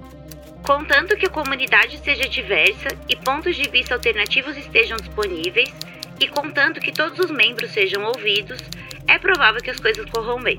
Contanto 0.64 1.14
que 1.14 1.26
a 1.26 1.30
comunidade 1.30 2.00
seja 2.02 2.26
diversa 2.26 2.88
e 3.06 3.14
pontos 3.14 3.54
de 3.54 3.68
vista 3.68 3.92
alternativos 3.92 4.56
estejam 4.56 4.96
disponíveis, 4.96 5.70
e 6.18 6.26
contanto 6.26 6.80
que 6.80 6.90
todos 6.90 7.18
os 7.18 7.30
membros 7.30 7.70
sejam 7.70 8.02
ouvidos, 8.04 8.58
é 9.06 9.18
provável 9.18 9.60
que 9.60 9.68
as 9.68 9.78
coisas 9.78 10.08
corram 10.08 10.42
bem. 10.42 10.58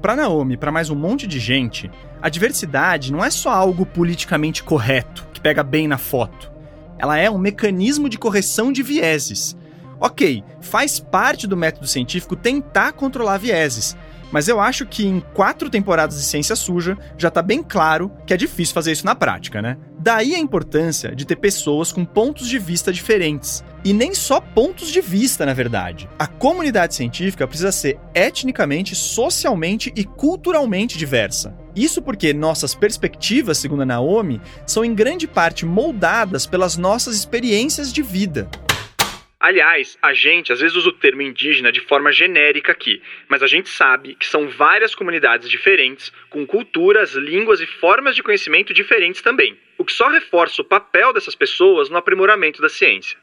Para 0.00 0.16
Naomi 0.16 0.54
e 0.54 0.56
para 0.56 0.72
mais 0.72 0.88
um 0.88 0.94
monte 0.94 1.26
de 1.26 1.38
gente, 1.38 1.90
a 2.22 2.30
diversidade 2.30 3.12
não 3.12 3.22
é 3.22 3.28
só 3.28 3.50
algo 3.50 3.84
politicamente 3.84 4.62
correto, 4.62 5.28
que 5.34 5.40
pega 5.40 5.62
bem 5.62 5.86
na 5.86 5.98
foto. 5.98 6.50
Ela 6.98 7.18
é 7.18 7.30
um 7.30 7.36
mecanismo 7.36 8.08
de 8.08 8.16
correção 8.16 8.72
de 8.72 8.82
vieses. 8.82 9.54
Ok, 10.00 10.42
faz 10.62 10.98
parte 10.98 11.46
do 11.46 11.58
método 11.58 11.86
científico 11.86 12.36
tentar 12.36 12.94
controlar 12.94 13.36
vieses, 13.36 13.94
mas 14.30 14.48
eu 14.48 14.60
acho 14.60 14.86
que 14.86 15.06
em 15.06 15.20
quatro 15.34 15.70
temporadas 15.70 16.16
de 16.16 16.24
Ciência 16.24 16.56
Suja 16.56 16.96
já 17.16 17.30
tá 17.30 17.42
bem 17.42 17.62
claro 17.62 18.10
que 18.26 18.34
é 18.34 18.36
difícil 18.36 18.74
fazer 18.74 18.92
isso 18.92 19.06
na 19.06 19.14
prática, 19.14 19.62
né? 19.62 19.76
Daí 19.98 20.34
a 20.34 20.38
importância 20.38 21.14
de 21.14 21.24
ter 21.24 21.36
pessoas 21.36 21.90
com 21.90 22.04
pontos 22.04 22.48
de 22.48 22.58
vista 22.58 22.92
diferentes. 22.92 23.64
E 23.84 23.92
nem 23.92 24.14
só 24.14 24.40
pontos 24.40 24.90
de 24.90 25.00
vista, 25.00 25.46
na 25.46 25.54
verdade. 25.54 26.08
A 26.18 26.26
comunidade 26.26 26.94
científica 26.94 27.46
precisa 27.46 27.72
ser 27.72 27.98
etnicamente, 28.14 28.94
socialmente 28.94 29.92
e 29.96 30.04
culturalmente 30.04 30.98
diversa. 30.98 31.56
Isso 31.74 32.00
porque 32.00 32.32
nossas 32.32 32.74
perspectivas, 32.74 33.58
segundo 33.58 33.82
a 33.82 33.86
Naomi, 33.86 34.40
são 34.66 34.84
em 34.84 34.94
grande 34.94 35.26
parte 35.26 35.66
moldadas 35.66 36.46
pelas 36.46 36.76
nossas 36.76 37.14
experiências 37.14 37.92
de 37.92 38.02
vida. 38.02 38.48
Aliás, 39.46 39.96
a 40.02 40.12
gente 40.12 40.52
às 40.52 40.58
vezes 40.58 40.76
usa 40.76 40.88
o 40.88 40.92
termo 40.92 41.22
indígena 41.22 41.70
de 41.70 41.78
forma 41.78 42.10
genérica 42.10 42.72
aqui, 42.72 43.00
mas 43.28 43.44
a 43.44 43.46
gente 43.46 43.68
sabe 43.68 44.16
que 44.16 44.26
são 44.26 44.48
várias 44.48 44.92
comunidades 44.92 45.48
diferentes, 45.48 46.10
com 46.28 46.44
culturas, 46.44 47.14
línguas 47.14 47.60
e 47.60 47.66
formas 47.66 48.16
de 48.16 48.24
conhecimento 48.24 48.74
diferentes 48.74 49.22
também, 49.22 49.56
o 49.78 49.84
que 49.84 49.92
só 49.92 50.08
reforça 50.08 50.62
o 50.62 50.64
papel 50.64 51.12
dessas 51.12 51.36
pessoas 51.36 51.88
no 51.88 51.96
aprimoramento 51.96 52.60
da 52.60 52.68
ciência. 52.68 53.16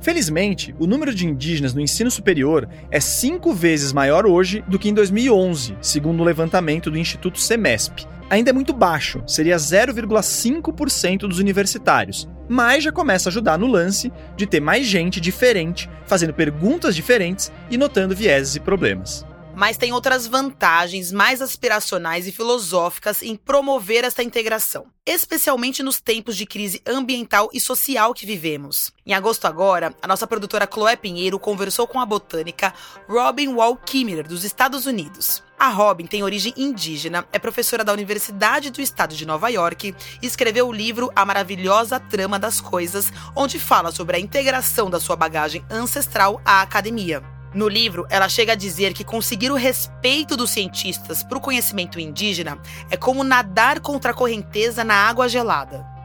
Felizmente, 0.00 0.74
o 0.78 0.86
número 0.86 1.14
de 1.14 1.26
indígenas 1.26 1.74
no 1.74 1.82
ensino 1.82 2.10
superior 2.10 2.66
é 2.90 2.98
cinco 2.98 3.52
vezes 3.52 3.92
maior 3.92 4.24
hoje 4.24 4.64
do 4.66 4.78
que 4.78 4.88
em 4.88 4.94
2011, 4.94 5.76
segundo 5.82 6.22
o 6.22 6.24
levantamento 6.24 6.90
do 6.90 6.96
Instituto 6.96 7.38
Semesp. 7.38 8.06
Ainda 8.30 8.48
é 8.48 8.54
muito 8.54 8.72
baixo, 8.72 9.22
seria 9.26 9.56
0,5% 9.56 11.28
dos 11.28 11.38
universitários, 11.38 12.26
mas 12.48 12.84
já 12.84 12.90
começa 12.90 13.28
a 13.28 13.30
ajudar 13.30 13.58
no 13.58 13.66
lance 13.66 14.12
de 14.36 14.46
ter 14.46 14.60
mais 14.60 14.86
gente 14.86 15.20
diferente, 15.20 15.88
fazendo 16.06 16.32
perguntas 16.32 16.94
diferentes 16.94 17.52
e 17.70 17.76
notando 17.76 18.16
vieses 18.16 18.56
e 18.56 18.60
problemas. 18.60 19.26
Mas 19.54 19.76
tem 19.76 19.92
outras 19.92 20.24
vantagens 20.24 21.10
mais 21.10 21.42
aspiracionais 21.42 22.28
e 22.28 22.32
filosóficas 22.32 23.22
em 23.22 23.34
promover 23.34 24.04
essa 24.04 24.22
integração, 24.22 24.86
especialmente 25.04 25.82
nos 25.82 26.00
tempos 26.00 26.36
de 26.36 26.46
crise 26.46 26.80
ambiental 26.86 27.50
e 27.52 27.58
social 27.58 28.14
que 28.14 28.24
vivemos. 28.24 28.92
Em 29.04 29.14
agosto 29.14 29.46
agora, 29.46 29.92
a 30.00 30.06
nossa 30.06 30.28
produtora 30.28 30.68
Chloé 30.72 30.94
Pinheiro 30.94 31.40
conversou 31.40 31.88
com 31.88 31.98
a 31.98 32.06
botânica 32.06 32.72
Robin 33.08 33.48
Wall 33.48 33.76
Kimmerer, 33.76 34.28
dos 34.28 34.44
Estados 34.44 34.86
Unidos. 34.86 35.42
A 35.58 35.70
Robin 35.70 36.06
tem 36.06 36.22
origem 36.22 36.54
indígena, 36.56 37.26
é 37.32 37.38
professora 37.38 37.82
da 37.82 37.92
Universidade 37.92 38.70
do 38.70 38.80
Estado 38.80 39.16
de 39.16 39.26
Nova 39.26 39.48
York 39.48 39.92
e 40.22 40.26
escreveu 40.26 40.68
o 40.68 40.72
livro 40.72 41.10
A 41.16 41.24
Maravilhosa 41.24 41.98
Trama 41.98 42.38
das 42.38 42.60
Coisas, 42.60 43.12
onde 43.34 43.58
fala 43.58 43.90
sobre 43.90 44.16
a 44.16 44.20
integração 44.20 44.88
da 44.88 45.00
sua 45.00 45.16
bagagem 45.16 45.64
ancestral 45.68 46.40
à 46.44 46.62
academia. 46.62 47.24
No 47.52 47.66
livro, 47.66 48.06
ela 48.08 48.28
chega 48.28 48.52
a 48.52 48.56
dizer 48.56 48.92
que 48.92 49.02
conseguir 49.02 49.50
o 49.50 49.56
respeito 49.56 50.36
dos 50.36 50.50
cientistas 50.50 51.24
para 51.24 51.38
o 51.38 51.40
conhecimento 51.40 51.98
indígena 51.98 52.56
é 52.88 52.96
como 52.96 53.24
nadar 53.24 53.80
contra 53.80 54.12
a 54.12 54.14
correnteza 54.14 54.84
na 54.84 54.94
água 54.94 55.28
gelada. 55.28 55.97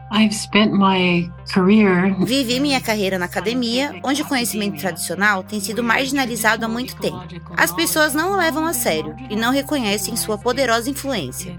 Vivi 2.24 2.60
minha 2.60 2.80
carreira 2.80 3.18
na 3.18 3.24
academia, 3.24 4.00
onde 4.04 4.22
o 4.22 4.24
conhecimento 4.24 4.78
tradicional 4.78 5.42
tem 5.42 5.58
sido 5.60 5.82
marginalizado 5.82 6.64
há 6.64 6.68
muito 6.68 6.96
tempo. 6.96 7.20
As 7.56 7.72
pessoas 7.72 8.14
não 8.14 8.32
o 8.32 8.36
levam 8.36 8.64
a 8.64 8.72
sério 8.72 9.16
e 9.28 9.34
não 9.34 9.50
reconhecem 9.52 10.16
sua 10.16 10.38
poderosa 10.38 10.88
influência. 10.88 11.58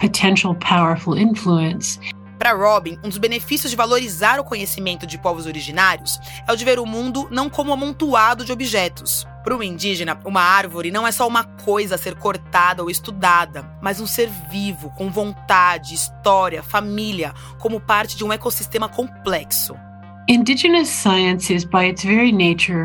Potential 0.00 0.54
powerful 0.56 1.16
influence. 1.16 2.00
Para 2.42 2.54
Robin, 2.54 2.98
um 3.04 3.08
dos 3.08 3.18
benefícios 3.18 3.70
de 3.70 3.76
valorizar 3.76 4.40
o 4.40 4.44
conhecimento 4.44 5.06
de 5.06 5.16
povos 5.16 5.46
originários 5.46 6.18
é 6.44 6.52
o 6.52 6.56
de 6.56 6.64
ver 6.64 6.80
o 6.80 6.84
mundo 6.84 7.28
não 7.30 7.48
como 7.48 7.72
amontoado 7.72 8.44
de 8.44 8.50
objetos. 8.50 9.24
Para 9.44 9.56
o 9.56 9.62
indígena, 9.62 10.18
uma 10.24 10.40
árvore 10.40 10.90
não 10.90 11.06
é 11.06 11.12
só 11.12 11.24
uma 11.28 11.44
coisa 11.44 11.94
a 11.94 11.98
ser 11.98 12.16
cortada 12.16 12.82
ou 12.82 12.90
estudada, 12.90 13.64
mas 13.80 14.00
um 14.00 14.08
ser 14.08 14.28
vivo, 14.50 14.90
com 14.90 15.08
vontade, 15.08 15.94
história, 15.94 16.64
família, 16.64 17.32
como 17.60 17.80
parte 17.80 18.16
de 18.16 18.24
um 18.24 18.32
ecossistema 18.32 18.88
complexo. 18.88 19.76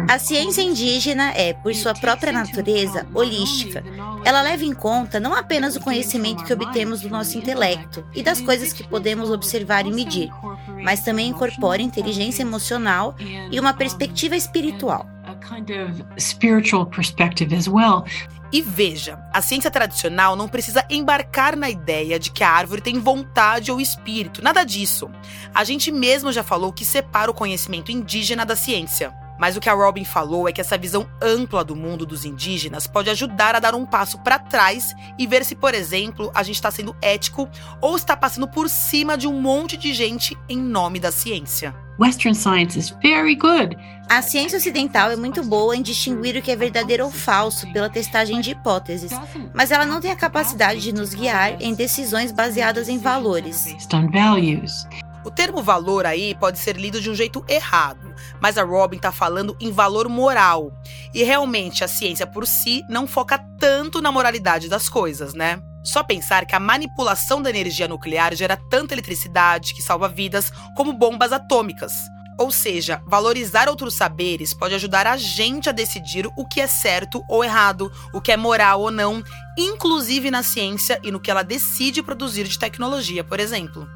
A 0.09 0.17
ciência 0.17 0.61
indígena 0.61 1.31
é, 1.35 1.53
por 1.53 1.73
sua 1.75 1.93
própria 1.93 2.33
natureza, 2.33 3.05
holística. 3.13 3.83
Ela 4.25 4.41
leva 4.41 4.65
em 4.65 4.73
conta 4.73 5.19
não 5.19 5.35
apenas 5.35 5.75
o 5.75 5.79
conhecimento 5.79 6.43
que 6.43 6.53
obtemos 6.53 7.01
do 7.01 7.09
nosso 7.09 7.38
intelecto 7.38 8.03
e 8.15 8.23
das 8.23 8.41
coisas 8.41 8.73
que 8.73 8.83
podemos 8.83 9.29
observar 9.29 9.85
e 9.85 9.91
medir, 9.91 10.29
mas 10.83 11.01
também 11.01 11.29
incorpora 11.29 11.81
inteligência 11.81 12.41
emocional 12.41 13.15
e 13.51 13.59
uma 13.59 13.73
perspectiva 13.73 14.35
espiritual. 14.35 15.07
E 18.51 18.61
veja, 18.61 19.19
a 19.33 19.41
ciência 19.41 19.69
tradicional 19.69 20.35
não 20.35 20.47
precisa 20.47 20.85
embarcar 20.89 21.55
na 21.55 21.69
ideia 21.69 22.17
de 22.17 22.31
que 22.31 22.43
a 22.43 22.49
árvore 22.49 22.81
tem 22.81 22.97
vontade 22.99 23.71
ou 23.71 23.81
espírito, 23.81 24.41
nada 24.41 24.63
disso. 24.63 25.09
A 25.53 25.63
gente 25.63 25.91
mesmo 25.91 26.31
já 26.31 26.43
falou 26.43 26.71
que 26.71 26.85
separa 26.85 27.29
o 27.29 27.33
conhecimento 27.33 27.91
indígena 27.91 28.45
da 28.45 28.55
ciência. 28.55 29.13
Mas 29.37 29.55
o 29.55 29.59
que 29.59 29.69
a 29.69 29.73
Robin 29.73 30.03
falou 30.03 30.49
é 30.49 30.51
que 30.51 30.59
essa 30.59 30.77
visão 30.77 31.07
ampla 31.21 31.63
do 31.63 31.75
mundo 31.75 32.05
dos 32.05 32.25
indígenas 32.25 32.87
pode 32.87 33.09
ajudar 33.09 33.55
a 33.55 33.59
dar 33.59 33.75
um 33.75 33.85
passo 33.85 34.17
para 34.19 34.39
trás 34.39 34.95
e 35.17 35.27
ver 35.27 35.45
se, 35.45 35.53
por 35.53 35.75
exemplo, 35.75 36.31
a 36.33 36.41
gente 36.41 36.55
está 36.55 36.71
sendo 36.71 36.95
ético 37.01 37.47
ou 37.79 37.95
está 37.95 38.17
passando 38.17 38.47
por 38.47 38.67
cima 38.67 39.15
de 39.15 39.27
um 39.27 39.39
monte 39.39 39.77
de 39.77 39.93
gente 39.93 40.35
em 40.49 40.57
nome 40.57 40.99
da 40.99 41.11
ciência. 41.11 41.86
Western 41.99 42.35
science 42.35 42.77
is 42.77 42.89
very 43.01 43.35
good. 43.35 43.75
A 44.07 44.21
ciência 44.21 44.57
ocidental 44.57 45.11
é 45.11 45.15
muito 45.15 45.43
boa 45.43 45.75
em 45.75 45.81
distinguir 45.81 46.37
o 46.37 46.41
que 46.41 46.51
é 46.51 46.55
verdadeiro 46.55 47.05
ou 47.05 47.11
falso 47.11 47.71
pela 47.73 47.89
testagem 47.89 48.39
de 48.39 48.51
hipóteses, 48.51 49.11
mas 49.53 49.71
ela 49.71 49.85
não 49.85 49.99
tem 49.99 50.11
a 50.11 50.15
capacidade 50.15 50.79
de 50.79 50.93
nos 50.93 51.13
guiar 51.13 51.61
em 51.61 51.73
decisões 51.73 52.31
baseadas 52.31 52.87
em 52.87 52.99
valores. 52.99 53.75
O 55.25 55.31
termo 55.31 55.61
valor 55.61 56.05
aí 56.05 56.33
pode 56.35 56.57
ser 56.57 56.77
lido 56.77 57.01
de 57.01 57.09
um 57.09 57.15
jeito 57.15 57.43
errado, 57.49 58.13
mas 58.39 58.57
a 58.57 58.63
Robin 58.63 58.95
está 58.95 59.11
falando 59.11 59.57
em 59.59 59.71
valor 59.71 60.07
moral. 60.07 60.71
E 61.13 61.21
realmente 61.23 61.83
a 61.83 61.87
ciência 61.87 62.25
por 62.25 62.47
si 62.47 62.81
não 62.87 63.05
foca 63.05 63.37
tanto 63.59 64.01
na 64.01 64.11
moralidade 64.11 64.69
das 64.69 64.87
coisas, 64.87 65.33
né? 65.33 65.59
Só 65.88 66.03
pensar 66.03 66.45
que 66.45 66.53
a 66.53 66.59
manipulação 66.59 67.41
da 67.41 67.49
energia 67.49 67.88
nuclear 67.88 68.35
gera 68.35 68.57
tanta 68.57 68.93
eletricidade 68.93 69.73
que 69.73 69.81
salva 69.81 70.09
vidas 70.09 70.51
como 70.75 70.91
bombas 70.91 71.31
atômicas. 71.31 71.93
Ou 72.38 72.51
seja, 72.51 73.01
valorizar 73.07 73.69
outros 73.69 73.93
saberes 73.93 74.53
pode 74.53 74.75
ajudar 74.75 75.07
a 75.07 75.15
gente 75.15 75.69
a 75.69 75.71
decidir 75.71 76.29
o 76.35 76.45
que 76.45 76.59
é 76.59 76.67
certo 76.67 77.23
ou 77.29 77.41
errado, 77.41 77.89
o 78.13 78.19
que 78.19 78.33
é 78.33 78.38
moral 78.38 78.81
ou 78.81 78.91
não, 78.91 79.23
inclusive 79.57 80.29
na 80.29 80.43
ciência 80.43 80.99
e 81.03 81.09
no 81.09 81.21
que 81.21 81.31
ela 81.31 81.41
decide 81.41 82.03
produzir 82.03 82.43
de 82.43 82.59
tecnologia, 82.59 83.23
por 83.23 83.39
exemplo. 83.39 83.88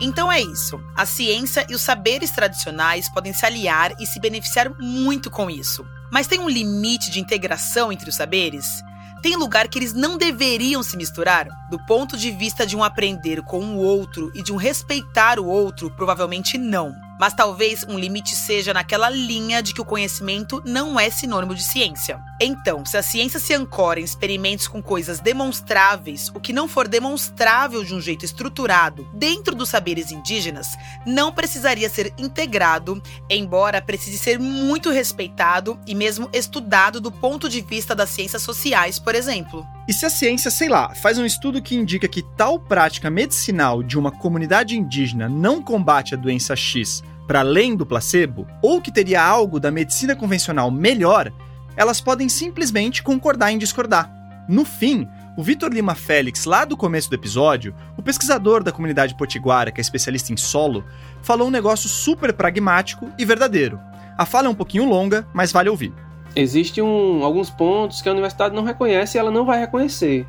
Então 0.00 0.30
é 0.30 0.40
isso. 0.40 0.80
A 0.96 1.04
ciência 1.04 1.66
e 1.68 1.74
os 1.74 1.82
saberes 1.82 2.30
tradicionais 2.30 3.08
podem 3.08 3.32
se 3.32 3.44
aliar 3.44 3.92
e 3.98 4.06
se 4.06 4.20
beneficiar 4.20 4.70
muito 4.78 5.30
com 5.30 5.50
isso. 5.50 5.84
Mas 6.10 6.26
tem 6.26 6.38
um 6.40 6.48
limite 6.48 7.10
de 7.10 7.20
integração 7.20 7.92
entre 7.92 8.08
os 8.08 8.16
saberes? 8.16 8.82
Tem 9.20 9.36
lugar 9.36 9.66
que 9.66 9.78
eles 9.78 9.92
não 9.92 10.16
deveriam 10.16 10.82
se 10.82 10.96
misturar? 10.96 11.48
Do 11.68 11.84
ponto 11.86 12.16
de 12.16 12.30
vista 12.30 12.64
de 12.64 12.76
um 12.76 12.84
aprender 12.84 13.42
com 13.42 13.64
o 13.64 13.78
outro 13.78 14.30
e 14.34 14.42
de 14.42 14.52
um 14.52 14.56
respeitar 14.56 15.40
o 15.40 15.46
outro, 15.46 15.90
provavelmente 15.90 16.56
não. 16.56 16.94
Mas 17.18 17.34
talvez 17.34 17.84
um 17.88 17.98
limite 17.98 18.36
seja 18.36 18.72
naquela 18.72 19.10
linha 19.10 19.62
de 19.62 19.74
que 19.74 19.80
o 19.80 19.84
conhecimento 19.84 20.62
não 20.64 20.98
é 20.98 21.10
sinônimo 21.10 21.54
de 21.54 21.62
ciência. 21.62 22.20
Então, 22.40 22.84
se 22.84 22.96
a 22.96 23.02
ciência 23.02 23.40
se 23.40 23.52
ancora 23.52 24.00
em 24.00 24.04
experimentos 24.04 24.68
com 24.68 24.80
coisas 24.82 25.20
demonstráveis, 25.20 26.30
o 26.34 26.40
que 26.40 26.52
não 26.52 26.68
for 26.68 26.86
demonstrável 26.86 27.82
de 27.82 27.94
um 27.94 28.00
jeito 28.00 28.24
estruturado 28.24 29.08
dentro 29.12 29.54
dos 29.54 29.68
saberes 29.68 30.12
indígenas, 30.12 30.76
não 31.04 31.32
precisaria 31.32 31.88
ser 31.88 32.14
integrado, 32.16 33.02
embora 33.28 33.82
precise 33.82 34.18
ser 34.18 34.38
muito 34.38 34.90
respeitado 34.90 35.78
e 35.86 35.94
mesmo 35.94 36.28
estudado 36.32 37.00
do 37.00 37.10
ponto 37.10 37.48
de 37.48 37.60
vista 37.60 37.94
das 37.94 38.10
ciências 38.10 38.42
sociais, 38.42 38.98
por 38.98 39.14
exemplo. 39.14 39.66
E 39.88 39.92
se 39.94 40.04
a 40.04 40.10
ciência, 40.10 40.50
sei 40.50 40.68
lá, 40.68 40.94
faz 40.94 41.16
um 41.18 41.24
estudo 41.24 41.62
que 41.62 41.74
indica 41.74 42.06
que 42.06 42.22
tal 42.36 42.60
prática 42.60 43.08
medicinal 43.08 43.82
de 43.82 43.98
uma 43.98 44.12
comunidade 44.12 44.76
indígena 44.76 45.30
não 45.30 45.62
combate 45.62 46.12
a 46.12 46.18
doença 46.18 46.54
X 46.54 47.02
para 47.26 47.40
além 47.40 47.74
do 47.74 47.86
placebo, 47.86 48.46
ou 48.60 48.82
que 48.82 48.92
teria 48.92 49.22
algo 49.22 49.58
da 49.58 49.70
medicina 49.70 50.14
convencional 50.14 50.70
melhor, 50.70 51.32
elas 51.74 52.02
podem 52.02 52.28
simplesmente 52.28 53.02
concordar 53.02 53.50
em 53.50 53.56
discordar. 53.56 54.12
No 54.46 54.62
fim, 54.62 55.08
o 55.38 55.42
Vitor 55.42 55.72
Lima 55.72 55.94
Félix, 55.94 56.44
lá 56.44 56.66
do 56.66 56.76
começo 56.76 57.08
do 57.08 57.14
episódio, 57.14 57.74
o 57.96 58.02
pesquisador 58.02 58.62
da 58.62 58.72
comunidade 58.72 59.16
potiguara, 59.16 59.72
que 59.72 59.80
é 59.80 59.82
especialista 59.82 60.34
em 60.34 60.36
solo, 60.36 60.84
falou 61.22 61.48
um 61.48 61.52
negócio 61.52 61.88
super 61.88 62.34
pragmático 62.34 63.10
e 63.18 63.24
verdadeiro. 63.24 63.80
A 64.18 64.26
fala 64.26 64.48
é 64.48 64.50
um 64.50 64.54
pouquinho 64.54 64.84
longa, 64.84 65.26
mas 65.32 65.50
vale 65.50 65.70
ouvir. 65.70 65.94
Existem 66.36 66.82
um, 66.82 67.24
alguns 67.24 67.50
pontos 67.50 68.00
que 68.00 68.08
a 68.08 68.12
universidade 68.12 68.54
não 68.54 68.62
reconhece 68.62 69.16
e 69.16 69.18
ela 69.18 69.30
não 69.30 69.44
vai 69.44 69.60
reconhecer 69.60 70.26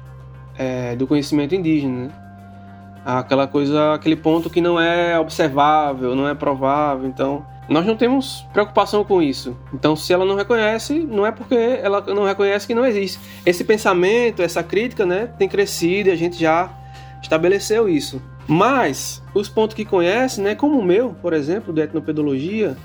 é, 0.58 0.96
do 0.96 1.06
conhecimento 1.06 1.54
indígena. 1.54 2.06
Né? 2.06 2.12
aquela 3.06 3.48
coisa, 3.48 3.94
aquele 3.94 4.16
ponto 4.16 4.50
que 4.50 4.62
não 4.62 4.80
é 4.80 5.18
observável, 5.20 6.16
não 6.16 6.28
é 6.28 6.36
provável. 6.36 7.08
Então, 7.08 7.46
nós 7.68 7.86
não 7.86 7.96
temos 7.96 8.46
preocupação 8.52 9.04
com 9.04 9.22
isso. 9.22 9.58
Então, 9.74 9.96
se 9.96 10.12
ela 10.12 10.26
não 10.26 10.36
reconhece, 10.36 11.00
não 11.00 11.26
é 11.26 11.32
porque 11.32 11.56
ela 11.56 12.02
não 12.02 12.24
reconhece 12.24 12.68
que 12.68 12.76
não 12.76 12.86
existe. 12.86 13.20
Esse 13.46 13.64
pensamento, 13.64 14.42
essa 14.42 14.64
crítica, 14.64 15.06
né, 15.06 15.30
tem 15.38 15.48
crescido 15.48 16.10
e 16.10 16.12
a 16.12 16.16
gente 16.16 16.40
já 16.40 16.70
estabeleceu 17.22 17.88
isso. 17.88 18.22
Mas 18.48 19.22
os 19.34 19.48
pontos 19.48 19.76
que 19.76 19.86
conhece, 19.86 20.42
né, 20.42 20.56
como 20.56 20.80
o 20.80 20.84
meu, 20.84 21.16
por 21.22 21.34
exemplo, 21.34 21.72
de 21.72 21.82
etnopedologia, 21.82 22.76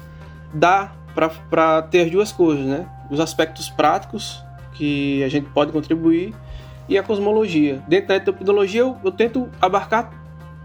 dá 0.52 0.92
para 1.14 1.82
ter 1.82 2.10
duas 2.10 2.32
coisas, 2.32 2.66
né? 2.66 2.86
Os 3.14 3.20
aspectos 3.20 3.70
práticos 3.70 4.42
que 4.74 5.22
a 5.22 5.28
gente 5.28 5.48
pode 5.50 5.70
contribuir 5.70 6.34
e 6.88 6.98
a 6.98 7.02
cosmologia. 7.02 7.80
Dentro 7.86 8.08
da 8.08 8.16
etnopedologia 8.16 8.80
eu, 8.80 8.98
eu 9.04 9.12
tento 9.12 9.48
abarcar 9.60 10.10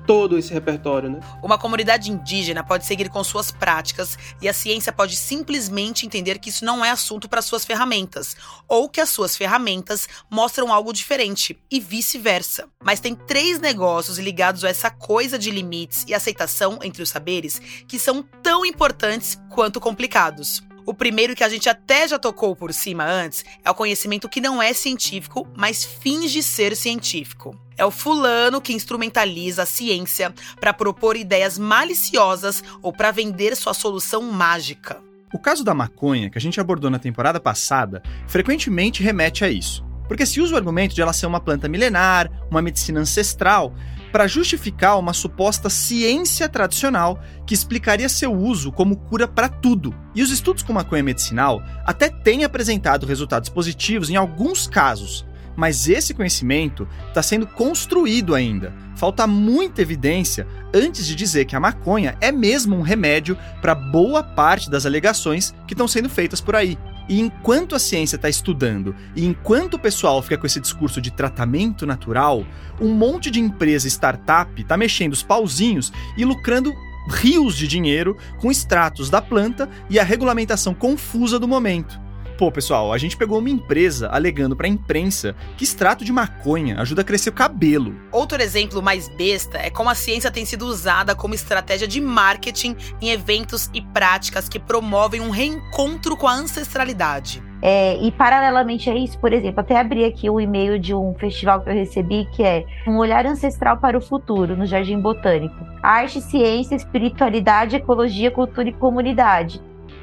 todo 0.08 0.36
esse 0.39 0.52
repertório, 0.52 1.08
né? 1.08 1.20
Uma 1.43 1.60
comunidade 1.60 2.10
indígena 2.10 2.64
pode 2.64 2.88
seguir 2.88 3.08
com 3.10 3.24
suas 3.24 3.52
práticas 3.52 4.18
e 4.41 4.50
a 4.50 4.54
ciência 4.54 4.91
pode 4.91 5.16
simplesmente 5.16 6.08
entender 6.08 6.39
que 6.39 6.50
isso 6.50 6.66
não 6.66 6.84
é 6.84 6.89
assunto 6.89 7.30
para 7.30 7.43
suas 7.43 7.64
ferramentas, 7.64 8.36
ou 8.68 8.89
que 8.89 9.00
as 9.00 9.10
suas 9.10 9.38
ferramentas 9.38 10.10
mostram 10.28 10.74
algo 10.74 10.91
diferente 10.91 11.56
e 11.70 11.80
vice-versa. 11.80 12.68
Mas 12.84 13.00
tem 13.00 13.14
três 13.14 13.60
negócios 13.60 14.18
ligados 14.18 14.64
a 14.64 14.70
essa 14.70 14.89
coisa 14.89 15.38
de 15.38 15.52
limites 15.52 16.04
e 16.08 16.16
aceitação 16.16 16.80
entre 16.82 17.04
os 17.04 17.10
saberes 17.10 17.62
que 17.88 18.00
são 18.00 18.24
tão 18.41 18.66
importantes 18.66 19.39
quanto 19.52 19.80
complicados. 19.80 20.68
O 20.90 20.94
primeiro 20.96 21.36
que 21.36 21.44
a 21.44 21.50
gente 21.50 21.70
até 21.70 22.08
já 22.08 22.18
tocou 22.18 22.56
por 22.56 22.74
cima 22.74 23.06
antes 23.06 23.46
é 23.64 23.70
o 23.70 23.76
conhecimento 23.76 24.28
que 24.28 24.42
não 24.42 24.60
é 24.60 24.74
científico, 24.74 25.48
mas 25.56 25.86
finge 25.86 26.42
ser 26.42 26.76
científico. 26.76 27.56
É 27.78 27.86
o 27.86 27.92
fulano 27.92 28.60
que 28.60 28.74
instrumentaliza 28.74 29.62
a 29.62 29.66
ciência 29.68 30.34
para 30.60 30.74
propor 30.74 31.16
ideias 31.16 31.60
maliciosas 31.60 32.64
ou 32.82 32.92
para 32.92 33.12
vender 33.12 33.56
sua 33.56 33.76
solução 33.76 34.24
mágica. 34.32 35.00
O 35.32 35.38
caso 35.38 35.64
da 35.64 35.76
maconha, 35.76 36.28
que 36.28 36.40
a 36.40 36.42
gente 36.42 36.60
abordou 36.60 36.90
na 36.90 36.98
temporada 36.98 37.40
passada, 37.40 38.02
frequentemente 38.26 39.04
remete 39.04 39.46
a 39.46 39.50
isso. 39.52 39.86
Porque 40.08 40.26
se 40.26 40.42
usa 40.42 40.56
o 40.56 40.58
argumento 40.58 40.96
de 40.96 41.04
ela 41.04 41.14
ser 41.14 41.28
uma 41.28 41.40
planta 41.40 41.70
milenar, 41.70 42.32
uma 42.50 42.64
medicina 42.64 43.00
ancestral, 43.00 43.76
para 44.12 44.28
justificar 44.28 44.97
uma 44.97 45.14
suposta 45.14 45.70
ciência 45.70 46.49
tradicional 46.49 47.22
que 47.45 47.53
explicaria 47.53 48.10
seu 48.10 48.34
uso 48.34 48.72
como 48.72 48.97
cura 48.97 49.28
para 49.28 49.49
tudo. 49.49 49.93
E 50.16 50.22
os 50.22 50.32
estudos 50.32 50.64
com 50.64 50.74
maconha 50.74 51.03
medicinal 51.03 51.62
até 51.86 52.10
têm 52.10 52.43
apresentado 52.43 53.05
resultados 53.05 53.49
positivos 53.49 54.10
em 54.10 54.16
alguns 54.16 54.68
casos, 54.68 55.26
mas 55.55 55.89
esse 55.89 56.14
conhecimento 56.14 56.88
está 57.07 57.22
sendo 57.22 57.45
construído 57.45 58.34
ainda. 58.34 58.74
Falta 58.95 59.28
muita 59.28 59.82
evidência 59.82 60.47
antes 60.74 61.05
de 61.05 61.16
dizer 61.16 61.45
que 61.45 61.55
a 61.55 61.60
maconha 61.60 62.18
é 62.22 62.32
mesmo 62.32 62.76
um 62.76 62.82
remédio 62.82 63.38
para 63.62 63.76
boa 63.76 64.24
parte 64.24 64.70
das 64.70 64.86
alegações 64.86 65.53
que 65.68 65.74
estão 65.74 65.88
sendo 65.88 66.10
feitas 66.10 66.41
por 66.41 66.55
aí. 66.55 66.78
E 67.10 67.20
enquanto 67.20 67.76
a 67.76 67.80
ciência 67.80 68.18
está 68.18 68.30
estudando 68.30 68.95
e 69.16 69.26
enquanto 69.26 69.74
o 69.74 69.80
pessoal 69.80 70.22
fica 70.22 70.38
com 70.38 70.45
esse 70.45 70.60
discurso 70.60 71.01
de 71.01 71.10
tratamento 71.10 71.86
natural, 71.88 72.45
um 72.80 72.93
monte 72.93 73.32
de 73.32 73.39
empresa 73.39 73.88
startup 73.88 74.62
está 74.62 74.78
mexendo 74.78 75.14
os 75.14 75.24
pauzinhos 75.24 75.91
e 76.16 76.24
lucrando 76.24 76.72
rios 77.10 77.55
de 77.55 77.68
dinheiro 77.68 78.16
com 78.38 78.51
extratos 78.51 79.10
da 79.10 79.22
planta 79.22 79.68
e 79.89 79.99
a 79.99 80.03
regulamentação 80.03 80.76
confusa 80.76 81.39
do 81.39 81.47
momento. 81.47 81.99
Pô, 82.40 82.50
pessoal, 82.50 82.94
a 82.94 82.98
gente 82.98 83.18
pegou 83.18 83.40
uma 83.40 83.50
empresa 83.50 84.08
alegando 84.08 84.56
pra 84.56 84.66
imprensa 84.66 85.36
que 85.58 85.66
extrato 85.66 86.06
de 86.06 86.14
maconha 86.14 86.80
ajuda 86.80 87.02
a 87.02 87.04
crescer 87.04 87.32
o 87.32 87.34
cabelo. 87.34 87.94
Outro 88.14 88.42
exemplo 88.42 88.82
mais 88.82 89.10
besta 89.10 89.58
é 89.58 89.70
como 89.70 89.90
a 89.90 89.94
ciência 89.94 90.32
tem 90.32 90.46
sido 90.46 90.66
usada 90.66 91.14
como 91.14 91.34
estratégia 91.34 91.86
de 91.86 92.00
marketing 92.00 92.78
em 93.02 93.10
eventos 93.10 93.70
e 93.74 93.82
práticas 93.82 94.48
que 94.48 94.58
promovem 94.58 95.20
um 95.20 95.32
reencontro 95.32 96.16
com 96.16 96.30
a 96.30 96.34
ancestralidade. 96.34 97.44
É, 97.62 97.98
e 97.98 98.10
paralelamente 98.10 98.90
a 98.90 98.96
isso, 98.96 99.20
por 99.20 99.34
exemplo, 99.34 99.60
até 99.60 99.78
abri 99.78 100.06
aqui 100.06 100.30
o 100.30 100.40
e-mail 100.40 100.80
de 100.80 100.96
um 100.96 101.14
festival 101.16 101.60
que 101.62 101.70
eu 101.70 101.74
recebi 101.74 102.26
que 102.32 102.42
é 102.42 102.64
Um 102.88 103.00
Olhar 103.00 103.26
Ancestral 103.26 103.80
para 103.80 103.98
o 103.98 104.02
Futuro, 104.02 104.56
no 104.56 104.66
Jardim 104.66 105.02
Botânico. 105.02 105.58
Arte, 105.84 106.22
ciência, 106.22 106.74
espiritualidade, 106.74 107.76
ecologia, 107.76 108.32
cultura 108.32 108.70
e 108.70 108.74
comunidade. 108.74 109.62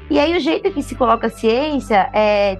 E 0.09 0.19
aí 0.19 0.35
o 0.35 0.39
jeito 0.39 0.71
que 0.71 0.81
se 0.81 0.95
coloca 0.95 1.27
a 1.27 1.29
ciência 1.29 2.09
é, 2.13 2.57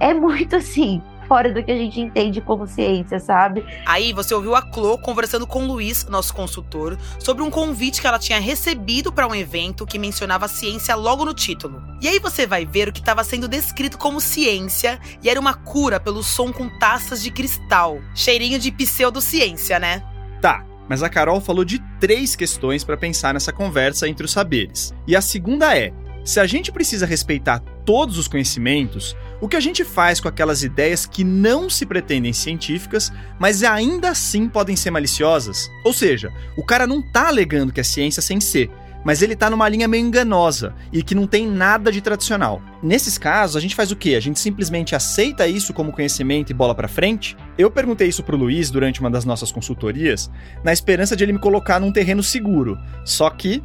é 0.00 0.12
muito 0.12 0.56
assim, 0.56 1.00
fora 1.26 1.52
do 1.52 1.62
que 1.62 1.70
a 1.70 1.76
gente 1.76 2.00
entende 2.00 2.40
como 2.40 2.66
ciência, 2.66 3.18
sabe? 3.18 3.64
Aí 3.84 4.12
você 4.12 4.34
ouviu 4.34 4.54
a 4.54 4.62
Clô 4.62 4.98
conversando 4.98 5.46
com 5.46 5.64
o 5.64 5.66
Luiz, 5.66 6.06
nosso 6.06 6.34
consultor, 6.34 6.96
sobre 7.18 7.42
um 7.42 7.50
convite 7.50 8.00
que 8.00 8.06
ela 8.06 8.18
tinha 8.18 8.40
recebido 8.40 9.12
para 9.12 9.26
um 9.26 9.34
evento 9.34 9.86
que 9.86 9.98
mencionava 9.98 10.48
ciência 10.48 10.94
logo 10.94 11.24
no 11.24 11.34
título. 11.34 11.82
E 12.00 12.08
aí 12.08 12.18
você 12.18 12.46
vai 12.46 12.64
ver 12.64 12.88
o 12.88 12.92
que 12.92 13.00
estava 13.00 13.22
sendo 13.24 13.48
descrito 13.48 13.98
como 13.98 14.20
ciência 14.20 14.98
e 15.22 15.28
era 15.28 15.40
uma 15.40 15.54
cura 15.54 16.00
pelo 16.00 16.22
som 16.22 16.52
com 16.52 16.68
taças 16.78 17.22
de 17.22 17.30
cristal. 17.30 17.98
Cheirinho 18.14 18.58
de 18.58 18.70
pseudociência, 18.70 19.78
né? 19.78 20.02
Tá, 20.40 20.64
mas 20.88 21.02
a 21.02 21.08
Carol 21.08 21.40
falou 21.40 21.64
de 21.64 21.80
três 22.00 22.36
questões 22.36 22.84
para 22.84 22.96
pensar 22.96 23.34
nessa 23.34 23.52
conversa 23.52 24.08
entre 24.08 24.24
os 24.24 24.32
saberes. 24.32 24.94
E 25.06 25.16
a 25.16 25.20
segunda 25.20 25.76
é: 25.76 25.92
se 26.26 26.40
a 26.40 26.46
gente 26.46 26.72
precisa 26.72 27.06
respeitar 27.06 27.60
todos 27.84 28.18
os 28.18 28.26
conhecimentos, 28.26 29.16
o 29.40 29.46
que 29.48 29.54
a 29.54 29.60
gente 29.60 29.84
faz 29.84 30.18
com 30.18 30.26
aquelas 30.26 30.64
ideias 30.64 31.06
que 31.06 31.22
não 31.22 31.70
se 31.70 31.86
pretendem 31.86 32.32
científicas, 32.32 33.12
mas 33.38 33.62
ainda 33.62 34.10
assim 34.10 34.48
podem 34.48 34.74
ser 34.74 34.90
maliciosas? 34.90 35.70
Ou 35.84 35.92
seja, 35.92 36.32
o 36.56 36.64
cara 36.64 36.84
não 36.84 37.00
tá 37.00 37.28
alegando 37.28 37.72
que 37.72 37.80
é 37.80 37.84
ciência 37.84 38.20
sem 38.20 38.40
ser, 38.40 38.68
mas 39.04 39.22
ele 39.22 39.36
tá 39.36 39.48
numa 39.48 39.68
linha 39.68 39.86
meio 39.86 40.04
enganosa 40.04 40.74
e 40.92 41.00
que 41.00 41.14
não 41.14 41.28
tem 41.28 41.46
nada 41.46 41.92
de 41.92 42.00
tradicional. 42.00 42.60
Nesses 42.82 43.16
casos, 43.16 43.54
a 43.54 43.60
gente 43.60 43.76
faz 43.76 43.92
o 43.92 43.96
quê? 43.96 44.16
A 44.16 44.20
gente 44.20 44.40
simplesmente 44.40 44.96
aceita 44.96 45.46
isso 45.46 45.72
como 45.72 45.92
conhecimento 45.92 46.50
e 46.50 46.54
bola 46.54 46.74
para 46.74 46.88
frente? 46.88 47.36
Eu 47.56 47.70
perguntei 47.70 48.08
isso 48.08 48.24
pro 48.24 48.36
Luiz 48.36 48.68
durante 48.68 48.98
uma 48.98 49.08
das 49.08 49.24
nossas 49.24 49.52
consultorias, 49.52 50.28
na 50.64 50.72
esperança 50.72 51.14
de 51.14 51.22
ele 51.22 51.34
me 51.34 51.38
colocar 51.38 51.78
num 51.78 51.92
terreno 51.92 52.20
seguro. 52.20 52.76
Só 53.04 53.30
que 53.30 53.62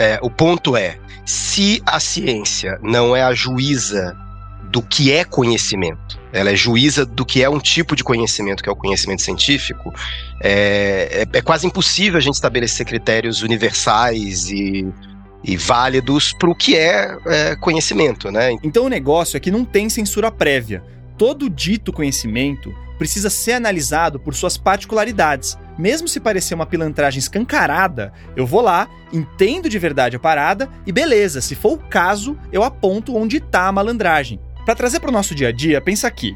é, 0.00 0.18
o 0.22 0.30
ponto 0.30 0.76
é: 0.76 0.98
se 1.26 1.82
a 1.84 2.00
ciência 2.00 2.78
não 2.82 3.14
é 3.14 3.22
a 3.22 3.34
juíza 3.34 4.16
do 4.70 4.80
que 4.80 5.12
é 5.12 5.24
conhecimento. 5.24 6.18
Ela 6.32 6.52
é 6.52 6.56
juíza 6.56 7.04
do 7.04 7.26
que 7.26 7.42
é 7.42 7.50
um 7.50 7.58
tipo 7.58 7.94
de 7.96 8.04
conhecimento, 8.04 8.62
que 8.62 8.68
é 8.68 8.72
o 8.72 8.76
conhecimento 8.76 9.20
científico. 9.20 9.92
É, 10.40 11.26
é, 11.32 11.38
é 11.38 11.42
quase 11.42 11.66
impossível 11.66 12.16
a 12.16 12.20
gente 12.20 12.34
estabelecer 12.34 12.86
critérios 12.86 13.42
universais 13.42 14.48
e, 14.48 14.86
e 15.42 15.56
válidos 15.56 16.32
para 16.32 16.48
o 16.48 16.54
que 16.54 16.76
é, 16.76 17.16
é 17.26 17.56
conhecimento, 17.56 18.30
né? 18.30 18.52
Então 18.62 18.84
o 18.84 18.88
negócio 18.88 19.36
é 19.36 19.40
que 19.40 19.50
não 19.50 19.64
tem 19.64 19.88
censura 19.88 20.30
prévia. 20.30 20.82
Todo 21.20 21.50
dito 21.50 21.92
conhecimento 21.92 22.74
precisa 22.96 23.28
ser 23.28 23.52
analisado 23.52 24.18
por 24.18 24.34
suas 24.34 24.56
particularidades. 24.56 25.54
Mesmo 25.78 26.08
se 26.08 26.18
parecer 26.18 26.54
uma 26.54 26.64
pilantragem 26.64 27.18
escancarada, 27.18 28.10
eu 28.34 28.46
vou 28.46 28.62
lá, 28.62 28.88
entendo 29.12 29.68
de 29.68 29.78
verdade 29.78 30.16
a 30.16 30.18
parada 30.18 30.66
e 30.86 30.90
beleza, 30.90 31.42
se 31.42 31.54
for 31.54 31.74
o 31.74 31.78
caso, 31.78 32.38
eu 32.50 32.64
aponto 32.64 33.14
onde 33.14 33.36
está 33.36 33.68
a 33.68 33.72
malandragem. 33.72 34.40
Para 34.64 34.74
trazer 34.74 34.98
para 34.98 35.10
o 35.10 35.12
nosso 35.12 35.34
dia 35.34 35.48
a 35.48 35.52
dia, 35.52 35.78
pensa 35.78 36.08
aqui. 36.08 36.34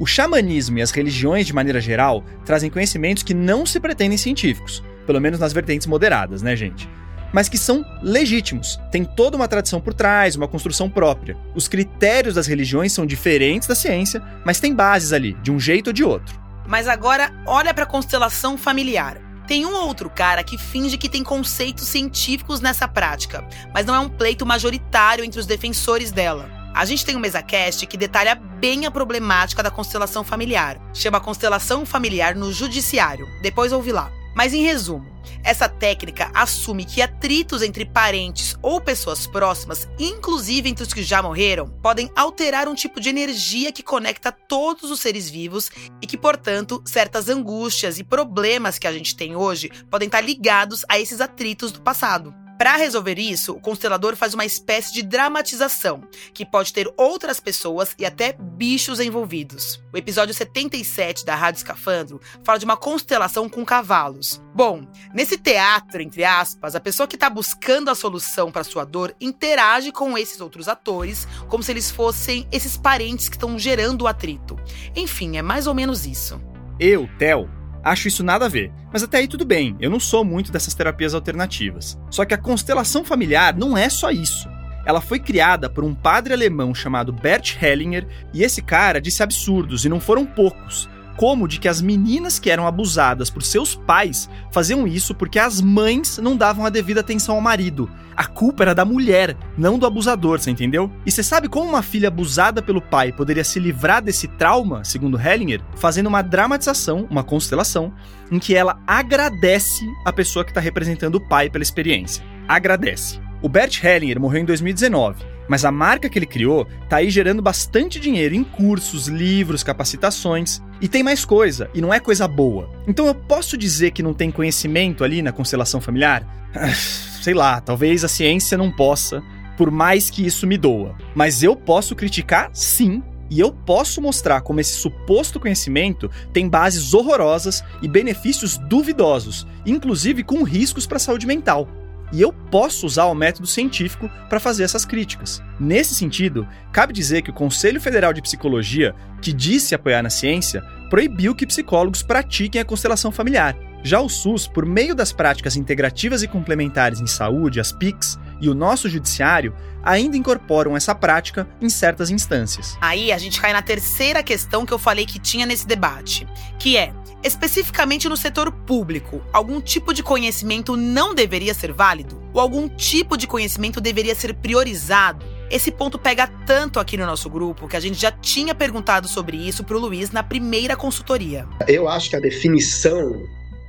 O 0.00 0.04
xamanismo 0.04 0.78
e 0.78 0.82
as 0.82 0.90
religiões, 0.90 1.46
de 1.46 1.52
maneira 1.52 1.80
geral, 1.80 2.24
trazem 2.44 2.68
conhecimentos 2.68 3.22
que 3.22 3.34
não 3.34 3.64
se 3.64 3.78
pretendem 3.78 4.18
científicos, 4.18 4.82
pelo 5.06 5.20
menos 5.20 5.38
nas 5.38 5.52
vertentes 5.52 5.86
moderadas, 5.86 6.42
né, 6.42 6.56
gente? 6.56 6.88
Mas 7.34 7.48
que 7.48 7.58
são 7.58 7.84
legítimos, 8.00 8.78
tem 8.92 9.04
toda 9.04 9.36
uma 9.36 9.48
tradição 9.48 9.80
por 9.80 9.92
trás, 9.92 10.36
uma 10.36 10.46
construção 10.46 10.88
própria. 10.88 11.36
Os 11.52 11.66
critérios 11.66 12.36
das 12.36 12.46
religiões 12.46 12.92
são 12.92 13.04
diferentes 13.04 13.66
da 13.66 13.74
ciência, 13.74 14.22
mas 14.44 14.60
tem 14.60 14.72
bases 14.72 15.12
ali, 15.12 15.32
de 15.42 15.50
um 15.50 15.58
jeito 15.58 15.88
ou 15.88 15.92
de 15.92 16.04
outro. 16.04 16.40
Mas 16.64 16.86
agora, 16.86 17.32
olha 17.44 17.74
para 17.74 17.82
a 17.82 17.88
constelação 17.88 18.56
familiar. 18.56 19.20
Tem 19.48 19.66
um 19.66 19.74
ou 19.74 19.88
outro 19.88 20.08
cara 20.08 20.44
que 20.44 20.56
finge 20.56 20.96
que 20.96 21.08
tem 21.08 21.24
conceitos 21.24 21.88
científicos 21.88 22.60
nessa 22.60 22.86
prática, 22.86 23.44
mas 23.74 23.84
não 23.84 23.96
é 23.96 23.98
um 23.98 24.08
pleito 24.08 24.46
majoritário 24.46 25.24
entre 25.24 25.40
os 25.40 25.44
defensores 25.44 26.12
dela. 26.12 26.48
A 26.72 26.84
gente 26.84 27.04
tem 27.04 27.16
um 27.16 27.20
MesaCast 27.20 27.84
que 27.88 27.96
detalha 27.96 28.36
bem 28.36 28.86
a 28.86 28.92
problemática 28.92 29.60
da 29.60 29.72
constelação 29.72 30.22
familiar. 30.22 30.80
Chama 30.94 31.20
Constelação 31.20 31.84
Familiar 31.84 32.36
no 32.36 32.52
Judiciário. 32.52 33.26
Depois 33.42 33.72
ouvi 33.72 33.90
lá. 33.90 34.10
Mas 34.34 34.52
em 34.52 34.62
resumo, 34.62 35.14
essa 35.42 35.68
técnica 35.68 36.30
assume 36.34 36.84
que 36.84 37.02
atritos 37.02 37.62
entre 37.62 37.84
parentes 37.84 38.56
ou 38.62 38.80
pessoas 38.80 39.26
próximas, 39.26 39.88
inclusive 39.98 40.68
entre 40.68 40.82
os 40.82 40.92
que 40.92 41.02
já 41.02 41.22
morreram, 41.22 41.68
podem 41.82 42.10
alterar 42.16 42.66
um 42.66 42.74
tipo 42.74 43.00
de 43.00 43.10
energia 43.10 43.70
que 43.70 43.82
conecta 43.82 44.32
todos 44.32 44.90
os 44.90 45.00
seres 45.00 45.28
vivos 45.28 45.70
e 46.00 46.06
que, 46.06 46.16
portanto, 46.16 46.82
certas 46.84 47.28
angústias 47.28 47.98
e 47.98 48.04
problemas 48.04 48.78
que 48.78 48.86
a 48.86 48.92
gente 48.92 49.14
tem 49.14 49.36
hoje 49.36 49.70
podem 49.90 50.06
estar 50.06 50.20
ligados 50.20 50.84
a 50.88 50.98
esses 50.98 51.20
atritos 51.20 51.70
do 51.72 51.80
passado. 51.80 52.43
Para 52.58 52.76
resolver 52.76 53.18
isso, 53.18 53.52
o 53.52 53.60
constelador 53.60 54.14
faz 54.14 54.32
uma 54.32 54.44
espécie 54.44 54.92
de 54.92 55.02
dramatização, 55.02 56.02
que 56.32 56.46
pode 56.46 56.72
ter 56.72 56.92
outras 56.96 57.40
pessoas 57.40 57.94
e 57.98 58.06
até 58.06 58.32
bichos 58.32 59.00
envolvidos. 59.00 59.82
O 59.92 59.96
episódio 59.96 60.32
77 60.32 61.24
da 61.24 61.34
Rádio 61.34 61.58
Escafandro 61.58 62.20
fala 62.44 62.58
de 62.58 62.64
uma 62.64 62.76
constelação 62.76 63.48
com 63.48 63.64
cavalos. 63.64 64.40
Bom, 64.54 64.86
nesse 65.12 65.36
teatro, 65.36 66.00
entre 66.00 66.24
aspas, 66.24 66.76
a 66.76 66.80
pessoa 66.80 67.08
que 67.08 67.16
está 67.16 67.28
buscando 67.28 67.90
a 67.90 67.94
solução 67.94 68.52
para 68.52 68.62
sua 68.62 68.84
dor 68.84 69.14
interage 69.20 69.90
com 69.90 70.16
esses 70.16 70.40
outros 70.40 70.68
atores 70.68 71.26
como 71.48 71.62
se 71.62 71.72
eles 71.72 71.90
fossem 71.90 72.46
esses 72.52 72.76
parentes 72.76 73.28
que 73.28 73.36
estão 73.36 73.58
gerando 73.58 74.02
o 74.02 74.06
atrito. 74.06 74.56
Enfim, 74.94 75.36
é 75.36 75.42
mais 75.42 75.66
ou 75.66 75.74
menos 75.74 76.06
isso. 76.06 76.40
Eu, 76.78 77.08
Theo, 77.18 77.48
acho 77.84 78.08
isso 78.08 78.24
nada 78.24 78.46
a 78.46 78.48
ver. 78.48 78.72
Mas 78.92 79.02
até 79.02 79.18
aí 79.18 79.28
tudo 79.28 79.44
bem, 79.44 79.76
eu 79.78 79.90
não 79.90 80.00
sou 80.00 80.24
muito 80.24 80.50
dessas 80.50 80.74
terapias 80.74 81.14
alternativas. 81.14 81.98
Só 82.10 82.24
que 82.24 82.34
a 82.34 82.38
constelação 82.38 83.04
familiar 83.04 83.54
não 83.56 83.76
é 83.76 83.88
só 83.88 84.10
isso. 84.10 84.48
Ela 84.86 85.00
foi 85.00 85.18
criada 85.18 85.68
por 85.68 85.84
um 85.84 85.94
padre 85.94 86.32
alemão 86.32 86.74
chamado 86.74 87.12
Bert 87.12 87.56
Hellinger, 87.62 88.06
e 88.32 88.42
esse 88.42 88.60
cara 88.62 89.00
disse 89.00 89.22
absurdos, 89.22 89.84
e 89.84 89.88
não 89.88 90.00
foram 90.00 90.26
poucos 90.26 90.88
como 91.16 91.48
de 91.48 91.58
que 91.58 91.68
as 91.68 91.80
meninas 91.80 92.38
que 92.38 92.50
eram 92.50 92.66
abusadas 92.66 93.30
por 93.30 93.42
seus 93.42 93.74
pais 93.74 94.28
faziam 94.52 94.86
isso 94.86 95.14
porque 95.14 95.38
as 95.38 95.60
mães 95.60 96.18
não 96.18 96.36
davam 96.36 96.64
a 96.64 96.70
devida 96.70 97.00
atenção 97.00 97.34
ao 97.34 97.40
marido. 97.40 97.90
A 98.16 98.26
culpa 98.26 98.62
era 98.62 98.74
da 98.74 98.84
mulher, 98.84 99.36
não 99.58 99.78
do 99.78 99.86
abusador, 99.86 100.38
você 100.38 100.50
entendeu? 100.50 100.90
E 101.04 101.10
você 101.10 101.22
sabe 101.22 101.48
como 101.48 101.68
uma 101.68 101.82
filha 101.82 102.08
abusada 102.08 102.62
pelo 102.62 102.80
pai 102.80 103.12
poderia 103.12 103.42
se 103.42 103.58
livrar 103.58 104.02
desse 104.02 104.28
trauma, 104.28 104.84
segundo 104.84 105.20
Hellinger? 105.20 105.60
Fazendo 105.76 106.06
uma 106.06 106.22
dramatização, 106.22 107.06
uma 107.10 107.24
constelação, 107.24 107.92
em 108.30 108.38
que 108.38 108.54
ela 108.54 108.80
agradece 108.86 109.84
a 110.04 110.12
pessoa 110.12 110.44
que 110.44 110.52
está 110.52 110.60
representando 110.60 111.16
o 111.16 111.28
pai 111.28 111.50
pela 111.50 111.62
experiência. 111.62 112.24
Agradece. 112.46 113.20
O 113.42 113.48
Bert 113.48 113.82
Hellinger 113.82 114.20
morreu 114.20 114.42
em 114.42 114.44
2019 114.44 115.33
mas 115.48 115.64
a 115.64 115.70
marca 115.70 116.08
que 116.08 116.18
ele 116.18 116.26
criou 116.26 116.66
tá 116.88 116.96
aí 116.96 117.10
gerando 117.10 117.42
bastante 117.42 118.00
dinheiro 118.00 118.34
em 118.34 118.44
cursos, 118.44 119.06
livros, 119.08 119.62
capacitações. 119.62 120.60
E 120.80 120.88
tem 120.88 121.02
mais 121.02 121.24
coisa, 121.24 121.70
e 121.74 121.80
não 121.80 121.92
é 121.92 122.00
coisa 122.00 122.26
boa. 122.26 122.70
Então 122.86 123.06
eu 123.06 123.14
posso 123.14 123.56
dizer 123.56 123.90
que 123.92 124.02
não 124.02 124.14
tem 124.14 124.30
conhecimento 124.30 125.04
ali 125.04 125.22
na 125.22 125.32
constelação 125.32 125.80
familiar? 125.80 126.26
Sei 127.22 127.34
lá, 127.34 127.60
talvez 127.60 128.04
a 128.04 128.08
ciência 128.08 128.58
não 128.58 128.70
possa, 128.70 129.22
por 129.56 129.70
mais 129.70 130.10
que 130.10 130.26
isso 130.26 130.46
me 130.46 130.58
doa. 130.58 130.94
Mas 131.14 131.42
eu 131.42 131.56
posso 131.56 131.94
criticar 131.94 132.50
sim 132.52 133.02
e 133.30 133.40
eu 133.40 133.50
posso 133.50 134.00
mostrar 134.00 134.42
como 134.42 134.60
esse 134.60 134.74
suposto 134.74 135.40
conhecimento 135.40 136.10
tem 136.32 136.48
bases 136.48 136.92
horrorosas 136.92 137.64
e 137.80 137.88
benefícios 137.88 138.58
duvidosos, 138.58 139.46
inclusive 139.64 140.22
com 140.22 140.42
riscos 140.42 140.86
para 140.86 140.96
a 140.96 141.00
saúde 141.00 141.26
mental. 141.26 141.68
E 142.14 142.22
eu 142.22 142.32
posso 142.32 142.86
usar 142.86 143.06
o 143.06 143.14
método 143.14 143.44
científico 143.44 144.08
para 144.28 144.38
fazer 144.38 144.62
essas 144.62 144.84
críticas. 144.84 145.42
Nesse 145.58 145.96
sentido, 145.96 146.46
cabe 146.72 146.92
dizer 146.92 147.22
que 147.22 147.30
o 147.30 147.34
Conselho 147.34 147.80
Federal 147.80 148.12
de 148.12 148.22
Psicologia, 148.22 148.94
que 149.20 149.32
disse 149.32 149.74
apoiar 149.74 150.00
na 150.00 150.10
ciência, 150.10 150.62
proibiu 150.88 151.34
que 151.34 151.44
psicólogos 151.44 152.04
pratiquem 152.04 152.60
a 152.60 152.64
constelação 152.64 153.10
familiar. 153.10 153.56
Já 153.82 154.00
o 154.00 154.08
SUS, 154.08 154.46
por 154.46 154.64
meio 154.64 154.94
das 154.94 155.12
práticas 155.12 155.56
integrativas 155.56 156.22
e 156.22 156.28
complementares 156.28 157.00
em 157.00 157.06
saúde, 157.06 157.58
as 157.58 157.72
PICs, 157.72 158.16
e 158.40 158.48
o 158.48 158.54
nosso 158.54 158.88
judiciário, 158.88 159.54
ainda 159.82 160.16
incorporam 160.16 160.76
essa 160.76 160.94
prática 160.94 161.48
em 161.60 161.68
certas 161.68 162.10
instâncias. 162.10 162.78
Aí 162.80 163.10
a 163.10 163.18
gente 163.18 163.40
cai 163.40 163.52
na 163.52 163.60
terceira 163.60 164.22
questão 164.22 164.64
que 164.64 164.72
eu 164.72 164.78
falei 164.78 165.04
que 165.04 165.18
tinha 165.18 165.44
nesse 165.46 165.66
debate, 165.66 166.26
que 166.58 166.76
é 166.76 166.94
Especificamente 167.24 168.06
no 168.06 168.18
setor 168.18 168.52
público, 168.52 169.22
algum 169.32 169.58
tipo 169.58 169.94
de 169.94 170.02
conhecimento 170.02 170.76
não 170.76 171.14
deveria 171.14 171.54
ser 171.54 171.72
válido? 171.72 172.22
Ou 172.34 172.40
algum 172.40 172.68
tipo 172.68 173.16
de 173.16 173.26
conhecimento 173.26 173.80
deveria 173.80 174.14
ser 174.14 174.34
priorizado? 174.34 175.24
Esse 175.50 175.72
ponto 175.72 175.98
pega 175.98 176.26
tanto 176.46 176.78
aqui 176.78 176.98
no 176.98 177.06
nosso 177.06 177.30
grupo 177.30 177.66
que 177.66 177.78
a 177.78 177.80
gente 177.80 177.98
já 177.98 178.12
tinha 178.12 178.54
perguntado 178.54 179.08
sobre 179.08 179.38
isso 179.38 179.64
para 179.64 179.74
o 179.74 179.80
Luiz 179.80 180.10
na 180.10 180.22
primeira 180.22 180.76
consultoria. 180.76 181.48
Eu 181.66 181.88
acho 181.88 182.10
que 182.10 182.16
a 182.16 182.20
definição 182.20 183.22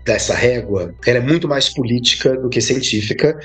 dessa 0.04 0.36
régua 0.36 0.94
é 1.06 1.20
muito 1.22 1.48
mais 1.48 1.70
política 1.70 2.36
do 2.36 2.50
que 2.50 2.60
científica 2.60 3.40